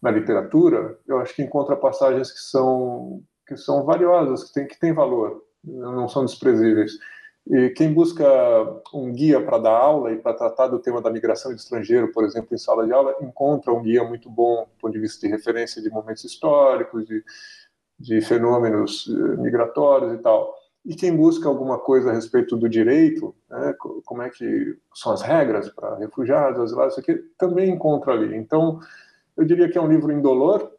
na 0.00 0.10
literatura, 0.10 0.98
eu 1.08 1.18
acho 1.18 1.34
que 1.34 1.42
encontra 1.42 1.74
passagens 1.74 2.30
que 2.30 2.40
são, 2.40 3.22
que 3.46 3.56
são 3.56 3.84
valiosas, 3.84 4.44
que 4.44 4.52
têm 4.52 4.66
que 4.66 4.78
tem 4.78 4.92
valor, 4.92 5.42
não 5.64 6.06
são 6.08 6.24
desprezíveis. 6.24 6.92
E 7.46 7.70
quem 7.70 7.92
busca 7.92 8.24
um 8.92 9.12
guia 9.12 9.42
para 9.42 9.58
dar 9.58 9.76
aula 9.76 10.12
e 10.12 10.16
para 10.16 10.34
tratar 10.34 10.68
do 10.68 10.78
tema 10.78 11.00
da 11.00 11.10
migração 11.10 11.50
e 11.50 11.54
do 11.54 11.58
estrangeiro, 11.58 12.12
por 12.12 12.24
exemplo, 12.24 12.54
em 12.54 12.58
sala 12.58 12.86
de 12.86 12.92
aula, 12.92 13.16
encontra 13.20 13.72
um 13.72 13.82
guia 13.82 14.04
muito 14.04 14.30
bom 14.30 14.64
do 14.64 14.80
ponto 14.80 14.92
de 14.92 15.00
vista 15.00 15.26
de 15.26 15.32
referência 15.32 15.82
de 15.82 15.90
momentos 15.90 16.24
históricos, 16.24 17.06
de, 17.06 17.22
de 17.98 18.20
fenômenos 18.22 19.06
eh, 19.08 19.36
migratórios 19.40 20.14
e 20.14 20.18
tal. 20.18 20.54
E 20.84 20.94
quem 20.94 21.16
busca 21.16 21.48
alguma 21.48 21.78
coisa 21.78 22.10
a 22.10 22.12
respeito 22.12 22.56
do 22.56 22.68
direito, 22.68 23.34
né, 23.48 23.74
como 24.04 24.22
é 24.22 24.28
que 24.28 24.76
são 24.94 25.12
as 25.12 25.22
regras 25.22 25.68
para 25.70 25.96
refugiados, 25.96 26.60
asilados, 26.60 26.92
isso 26.92 27.00
aqui, 27.00 27.24
também 27.38 27.70
encontra 27.70 28.12
ali. 28.12 28.36
Então, 28.36 28.80
eu 29.36 29.44
diria 29.44 29.68
que 29.70 29.78
é 29.78 29.80
um 29.80 29.88
livro 29.88 30.12
indolor, 30.12 30.70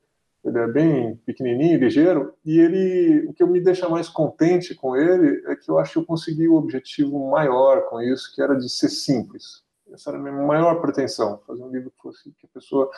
ele 0.43 0.59
é 0.59 0.67
bem 0.67 1.15
pequenininho, 1.25 1.79
ligeiro, 1.79 2.35
e 2.45 2.59
ele, 2.59 3.25
o 3.27 3.33
que 3.33 3.43
me 3.45 3.59
deixa 3.59 3.89
mais 3.89 4.07
contente 4.07 4.75
com 4.75 4.95
ele 4.95 5.41
é 5.47 5.55
que 5.55 5.71
eu 5.71 5.79
acho 5.79 5.93
que 5.93 5.97
eu 5.97 6.05
consegui 6.05 6.47
o 6.47 6.53
objetivo 6.53 7.31
maior 7.31 7.89
com 7.89 7.99
isso, 7.99 8.31
que 8.35 8.41
era 8.43 8.55
de 8.55 8.69
ser 8.69 8.89
simples. 8.89 9.63
Essa 9.91 10.11
era 10.11 10.19
a 10.19 10.21
minha 10.21 10.33
maior 10.33 10.79
pretensão, 10.81 11.39
fazer 11.47 11.63
um 11.63 11.71
livro 11.71 11.89
que 11.89 12.01
fosse 12.01 12.31
que 12.39 12.45
a 12.45 12.53
pessoa 12.53 12.91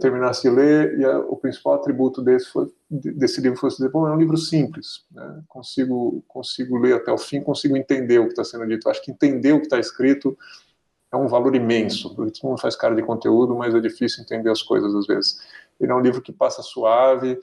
terminasse 0.00 0.42
de 0.42 0.50
ler 0.50 0.98
e 0.98 1.04
a, 1.04 1.18
o 1.18 1.36
principal 1.36 1.74
atributo 1.74 2.22
desse, 2.22 2.50
foi, 2.50 2.70
desse 2.90 3.40
livro 3.40 3.58
fosse 3.58 3.78
dizer, 3.78 3.90
bom, 3.90 4.06
é 4.06 4.12
um 4.12 4.18
livro 4.18 4.36
simples, 4.36 5.04
né? 5.10 5.42
consigo 5.48 6.22
consigo 6.28 6.76
ler 6.76 6.94
até 6.94 7.10
o 7.12 7.18
fim, 7.18 7.40
consigo 7.40 7.76
entender 7.76 8.18
o 8.18 8.24
que 8.24 8.32
está 8.32 8.44
sendo 8.44 8.66
dito. 8.66 8.88
acho 8.88 9.02
que 9.02 9.10
entender 9.10 9.52
o 9.52 9.58
que 9.58 9.66
está 9.66 9.78
escrito 9.78 10.36
é 11.12 11.16
um 11.16 11.26
valor 11.26 11.54
imenso. 11.54 12.14
Todo 12.14 12.32
mundo 12.44 12.60
faz 12.60 12.76
cara 12.76 12.94
de 12.94 13.02
conteúdo, 13.02 13.56
mas 13.56 13.74
é 13.74 13.80
difícil 13.80 14.22
entender 14.22 14.50
as 14.50 14.62
coisas 14.62 14.94
às 14.94 15.06
vezes. 15.06 15.40
Ele 15.80 15.90
é 15.90 15.94
um 15.94 16.00
livro 16.00 16.20
que 16.20 16.32
passa 16.32 16.62
suave, 16.62 17.38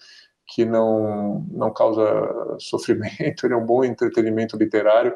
que 0.45 0.63
não, 0.63 1.45
não 1.51 1.73
causa 1.73 2.03
sofrimento, 2.59 3.45
ele 3.45 3.53
é 3.53 3.57
um 3.57 3.65
bom 3.65 3.83
entretenimento 3.83 4.55
literário 4.55 5.15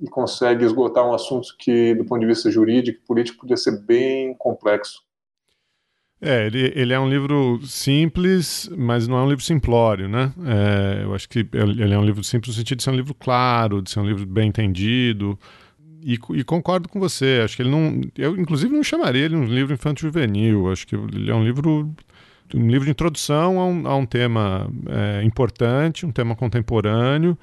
e 0.00 0.08
consegue 0.08 0.64
esgotar 0.64 1.06
um 1.06 1.12
assunto 1.12 1.54
que, 1.58 1.94
do 1.94 2.04
ponto 2.06 2.20
de 2.20 2.26
vista 2.26 2.50
jurídico 2.50 3.00
e 3.02 3.06
político, 3.06 3.40
podia 3.40 3.56
ser 3.56 3.78
bem 3.82 4.34
complexo. 4.34 5.02
É, 6.22 6.46
ele, 6.46 6.72
ele 6.74 6.92
é 6.92 7.00
um 7.00 7.08
livro 7.08 7.60
simples, 7.64 8.70
mas 8.76 9.08
não 9.08 9.16
é 9.16 9.22
um 9.22 9.28
livro 9.28 9.42
simplório, 9.42 10.06
né? 10.06 10.32
É, 10.44 11.04
eu 11.04 11.14
acho 11.14 11.26
que 11.26 11.46
ele 11.52 11.94
é 11.94 11.98
um 11.98 12.04
livro 12.04 12.22
simples 12.22 12.54
no 12.54 12.58
sentido 12.58 12.78
de 12.78 12.84
ser 12.84 12.90
um 12.90 12.96
livro 12.96 13.14
claro, 13.14 13.80
de 13.80 13.90
ser 13.90 14.00
um 14.00 14.06
livro 14.06 14.26
bem 14.26 14.48
entendido. 14.48 15.38
E, 16.02 16.18
e, 16.30 16.44
concordo 16.44 16.88
com 16.88 17.00
você. 17.00 17.40
Acho 17.44 17.56
que 17.56 17.62
ele 17.62 17.70
não. 17.70 18.00
Eu, 18.16 18.36
inclusive, 18.36 18.74
não 18.74 18.82
chamaria 18.82 19.24
ele 19.24 19.36
um 19.36 19.44
livro 19.44 19.72
infanto-juvenil. 19.72 20.70
Acho 20.70 20.86
que 20.86 20.94
ele 20.94 21.30
é 21.30 21.34
um 21.34 21.44
livro 21.44 21.90
um 22.54 22.68
livro 22.68 22.84
de 22.84 22.90
introdução 22.90 23.60
a 23.60 23.66
um, 23.66 23.86
a 23.86 23.96
um 23.96 24.06
tema 24.06 24.70
é, 24.88 25.22
importante, 25.22 26.04
um 26.04 26.10
tema 26.10 26.34
contemporâneo, 26.34 27.38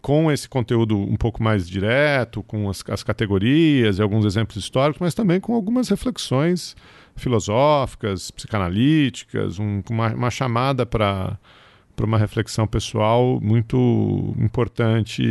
com 0.00 0.30
esse 0.30 0.48
conteúdo 0.48 0.98
um 0.98 1.16
pouco 1.16 1.42
mais 1.42 1.68
direto, 1.68 2.42
com 2.42 2.68
as, 2.68 2.84
as 2.88 3.02
categorias 3.02 3.98
e 3.98 4.02
alguns 4.02 4.24
exemplos 4.24 4.56
históricos, 4.56 5.00
mas 5.00 5.14
também 5.14 5.40
com 5.40 5.54
algumas 5.54 5.88
reflexões 5.88 6.76
filosóficas, 7.16 8.30
psicanalíticas, 8.30 9.58
um, 9.58 9.82
uma, 9.90 10.14
uma 10.14 10.30
chamada 10.30 10.84
para 10.84 11.38
para 11.94 12.06
uma 12.06 12.18
reflexão 12.18 12.66
pessoal 12.66 13.38
muito 13.40 14.34
importante, 14.36 15.22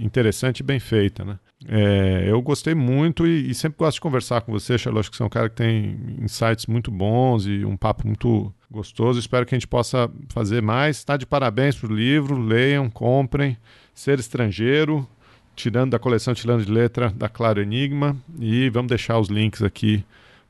interessante 0.00 0.58
e 0.58 0.62
bem 0.64 0.80
feita, 0.80 1.24
né? 1.24 1.38
É, 1.66 2.24
eu 2.26 2.42
gostei 2.42 2.74
muito 2.74 3.26
e, 3.26 3.50
e, 3.50 3.54
sempre 3.54 3.78
gosto 3.78 3.94
de 3.94 4.00
conversar 4.00 4.42
com 4.42 4.52
você, 4.52 4.76
Charlotte, 4.76 5.04
acho 5.04 5.10
que 5.10 5.16
você 5.16 5.22
é 5.22 5.26
um 5.26 5.30
cara 5.30 5.48
que 5.48 5.56
tem 5.56 5.96
insights 6.20 6.66
muito 6.66 6.90
bons 6.90 7.46
e 7.46 7.64
um 7.64 7.76
papo 7.76 8.06
muito 8.06 8.52
gostoso. 8.70 9.18
Espero 9.18 9.46
que 9.46 9.54
a 9.54 9.58
gente 9.58 9.68
possa 9.68 10.10
fazer 10.28 10.60
mais. 10.60 10.98
Está 10.98 11.16
de 11.16 11.24
parabéns 11.24 11.74
para 11.76 11.90
o 11.90 11.94
livro, 11.94 12.38
leiam, 12.38 12.90
comprem. 12.90 13.56
Ser 13.94 14.18
Estrangeiro, 14.18 15.08
tirando 15.54 15.92
da 15.92 15.98
coleção 15.98 16.34
Tirando 16.34 16.66
de 16.66 16.70
Letra 16.70 17.10
da 17.10 17.28
Claro 17.28 17.62
Enigma. 17.62 18.14
E 18.38 18.68
vamos 18.68 18.90
deixar 18.90 19.18
os 19.18 19.28
links 19.28 19.62
aqui 19.62 20.04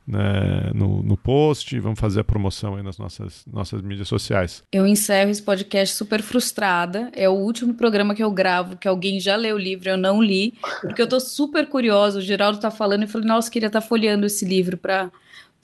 né, 0.06 0.70
no, 0.74 1.02
no 1.02 1.16
post, 1.16 1.78
vamos 1.80 1.98
fazer 1.98 2.20
a 2.20 2.24
promoção 2.24 2.76
aí 2.76 2.82
nas 2.82 2.98
nossas, 2.98 3.44
nossas 3.50 3.80
mídias 3.80 4.08
sociais. 4.08 4.62
Eu 4.70 4.86
encerro 4.86 5.30
esse 5.30 5.42
podcast 5.42 5.94
super 5.94 6.22
frustrada. 6.22 7.10
É 7.14 7.28
o 7.28 7.32
último 7.32 7.74
programa 7.74 8.14
que 8.14 8.22
eu 8.22 8.30
gravo, 8.30 8.76
que 8.76 8.86
alguém 8.86 9.18
já 9.18 9.36
leu 9.36 9.56
o 9.56 9.58
livro, 9.58 9.88
eu 9.88 9.96
não 9.96 10.22
li, 10.22 10.54
porque 10.80 11.00
eu 11.00 11.08
tô 11.08 11.18
super 11.18 11.66
curiosa. 11.66 12.18
O 12.18 12.22
Geraldo 12.22 12.58
tá 12.58 12.70
falando 12.70 13.04
e 13.04 13.06
falei, 13.06 13.26
nossa, 13.26 13.50
queria 13.50 13.68
estar 13.68 13.80
tá 13.80 13.86
folheando 13.86 14.26
esse 14.26 14.44
livro 14.44 14.76
para 14.76 15.10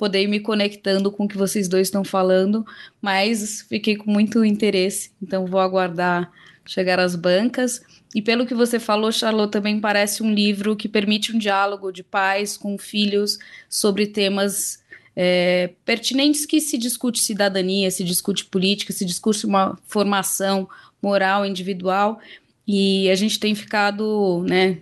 poder 0.01 0.23
ir 0.23 0.29
me 0.29 0.41
conectando 0.41 1.13
com 1.13 1.25
o 1.25 1.29
que 1.29 1.37
vocês 1.37 1.69
dois 1.69 1.89
estão 1.89 2.03
falando, 2.03 2.65
mas 3.03 3.67
fiquei 3.69 3.97
com 3.97 4.11
muito 4.11 4.43
interesse, 4.43 5.13
então 5.23 5.45
vou 5.45 5.61
aguardar 5.61 6.33
chegar 6.71 7.01
às 7.01 7.17
bancas. 7.17 7.83
E 8.15 8.23
pelo 8.23 8.47
que 8.47 8.55
você 8.55 8.79
falou, 8.79 9.11
Charlotte, 9.11 9.51
também 9.51 9.81
parece 9.81 10.23
um 10.23 10.33
livro 10.33 10.77
que 10.77 10.89
permite 10.89 11.35
um 11.35 11.39
diálogo 11.39 11.91
de 11.91 12.05
pais 12.05 12.57
com 12.57 12.79
filhos 12.79 13.39
sobre 13.69 14.07
temas 14.07 14.81
é, 15.17 15.71
pertinentes 15.85 16.47
que 16.47 16.61
se 16.61 16.79
discute 16.79 17.21
cidadania, 17.21 17.91
se 17.91 18.05
discute 18.05 18.45
política, 18.45 18.93
se 18.93 19.05
discute 19.05 19.45
uma 19.45 19.77
formação 19.89 20.69
moral 21.03 21.45
individual. 21.45 22.21
E 22.67 23.11
a 23.11 23.17
gente 23.17 23.41
tem 23.41 23.53
ficado, 23.53 24.45
né, 24.49 24.79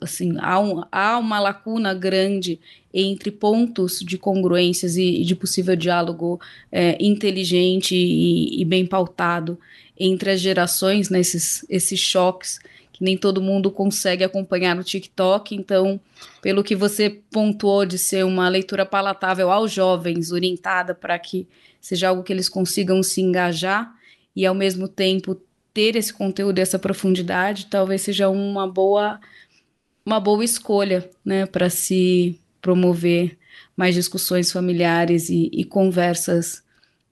assim, 0.00 0.34
há, 0.40 0.58
um, 0.58 0.82
há 0.90 1.18
uma 1.18 1.38
lacuna 1.38 1.94
grande 1.94 2.58
entre 2.92 3.30
pontos 3.30 4.00
de 4.00 4.18
congruências 4.18 4.96
e, 4.96 5.20
e 5.20 5.24
de 5.24 5.36
possível 5.36 5.76
diálogo 5.76 6.40
é, 6.72 6.96
inteligente 7.00 7.94
e, 7.94 8.60
e, 8.60 8.64
bem 8.64 8.84
pautado 8.84 9.56
entre 9.98 10.30
as 10.30 10.40
gerações, 10.40 11.10
né, 11.10 11.20
esses, 11.20 11.64
esses 11.68 11.98
choques 11.98 12.60
que 12.98 13.04
nem 13.04 13.16
todo 13.16 13.40
mundo 13.40 13.70
consegue 13.70 14.24
acompanhar 14.24 14.74
no 14.74 14.82
TikTok. 14.82 15.54
Então, 15.54 16.00
pelo 16.42 16.64
que 16.64 16.74
você 16.74 17.08
pontuou 17.30 17.86
de 17.86 17.96
ser 17.96 18.24
uma 18.24 18.48
leitura 18.48 18.84
palatável 18.84 19.52
aos 19.52 19.72
jovens, 19.72 20.32
orientada 20.32 20.94
para 20.94 21.16
que 21.16 21.46
seja 21.80 22.08
algo 22.08 22.24
que 22.24 22.32
eles 22.32 22.48
consigam 22.48 23.00
se 23.02 23.20
engajar 23.20 23.94
e 24.34 24.44
ao 24.44 24.54
mesmo 24.54 24.88
tempo 24.88 25.40
ter 25.72 25.94
esse 25.94 26.12
conteúdo, 26.12 26.58
essa 26.58 26.78
profundidade, 26.78 27.66
talvez 27.66 28.02
seja 28.02 28.28
uma 28.28 28.66
boa 28.66 29.20
uma 30.04 30.18
boa 30.18 30.42
escolha, 30.42 31.08
né, 31.22 31.44
para 31.44 31.68
se 31.68 32.40
promover 32.62 33.36
mais 33.76 33.94
discussões 33.94 34.50
familiares 34.50 35.28
e, 35.28 35.50
e 35.52 35.64
conversas 35.64 36.62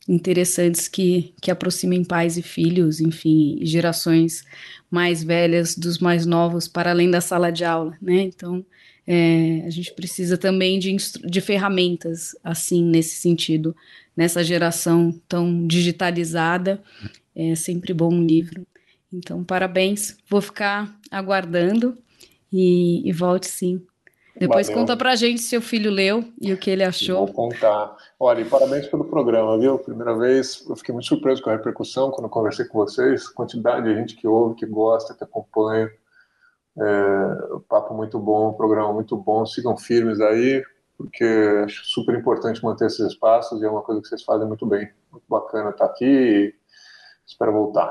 interessantes 0.09 0.89
que, 0.89 1.35
que 1.41 1.51
aproximem 1.51 2.05
pais 2.05 2.37
e 2.37 2.43
filhos, 2.43 3.01
enfim, 3.01 3.59
gerações 3.63 4.45
mais 4.91 5.23
velhas 5.23 5.77
dos 5.77 5.99
mais 5.99 6.25
novos 6.25 6.69
para 6.69 6.91
além 6.91 7.11
da 7.11 7.21
sala 7.21 7.51
de 7.51 7.65
aula, 7.65 7.97
né? 8.01 8.23
Então, 8.23 8.65
é, 9.07 9.63
a 9.67 9.71
gente 9.71 9.93
precisa 9.95 10.37
também 10.37 10.79
de, 10.79 10.97
de 11.25 11.41
ferramentas 11.41 12.37
assim 12.43 12.85
nesse 12.85 13.17
sentido, 13.17 13.75
nessa 14.17 14.43
geração 14.43 15.13
tão 15.29 15.67
digitalizada, 15.67 16.83
é 17.35 17.55
sempre 17.55 17.93
bom 17.93 18.13
um 18.13 18.25
livro. 18.25 18.67
Então, 19.13 19.45
parabéns. 19.45 20.17
Vou 20.29 20.41
ficar 20.41 20.99
aguardando 21.11 21.97
e, 22.53 23.09
e 23.09 23.13
volte 23.13 23.47
sim. 23.47 23.81
Depois 24.39 24.67
Valeu. 24.67 24.83
conta 24.83 24.97
pra 24.97 25.17
gente 25.17 25.41
se 25.41 25.49
seu 25.49 25.63
filho 25.63 25.91
leu 25.91 26.25
e 26.41 26.53
o 26.53 26.59
que 26.59 26.71
ele 26.71 26.85
achou. 26.85 27.27
Vou 27.27 27.35
contar. 27.35 27.97
Olha, 28.21 28.43
e 28.43 28.45
parabéns 28.45 28.87
pelo 28.87 29.05
programa, 29.05 29.59
viu? 29.59 29.79
Primeira 29.79 30.15
vez, 30.17 30.65
eu 30.69 30.77
fiquei 30.77 30.93
muito 30.93 31.07
surpreso 31.07 31.43
com 31.43 31.49
a 31.49 31.55
repercussão 31.55 32.11
quando 32.11 32.29
conversei 32.29 32.67
com 32.67 32.79
vocês. 32.79 33.29
Quantidade 33.29 33.89
de 33.89 33.95
gente 33.95 34.15
que 34.15 34.29
ouve, 34.29 34.57
que 34.57 34.67
gosta, 34.67 35.15
que 35.15 35.25
acompanha. 35.25 35.91
É, 36.79 37.59
papo 37.67 37.95
muito 37.95 38.19
bom, 38.19 38.53
programa 38.53 38.93
muito 38.93 39.17
bom. 39.17 39.47
Sigam 39.47 39.77
firmes 39.79 40.21
aí, 40.21 40.63
porque 40.99 41.25
acho 41.65 41.85
super 41.87 42.15
importante 42.15 42.63
manter 42.63 42.87
esses 42.87 43.01
espaços 43.01 43.63
e 43.63 43.65
é 43.65 43.71
uma 43.71 43.83
coisa 43.83 44.03
que 44.03 44.09
vocês 44.09 44.23
fazem 44.23 44.47
muito 44.47 44.67
bem. 44.67 44.91
Muito 45.11 45.25
bacana 45.27 45.71
estar 45.71 45.87
aqui 45.87 46.05
e 46.05 46.55
espero 47.27 47.53
voltar. 47.53 47.91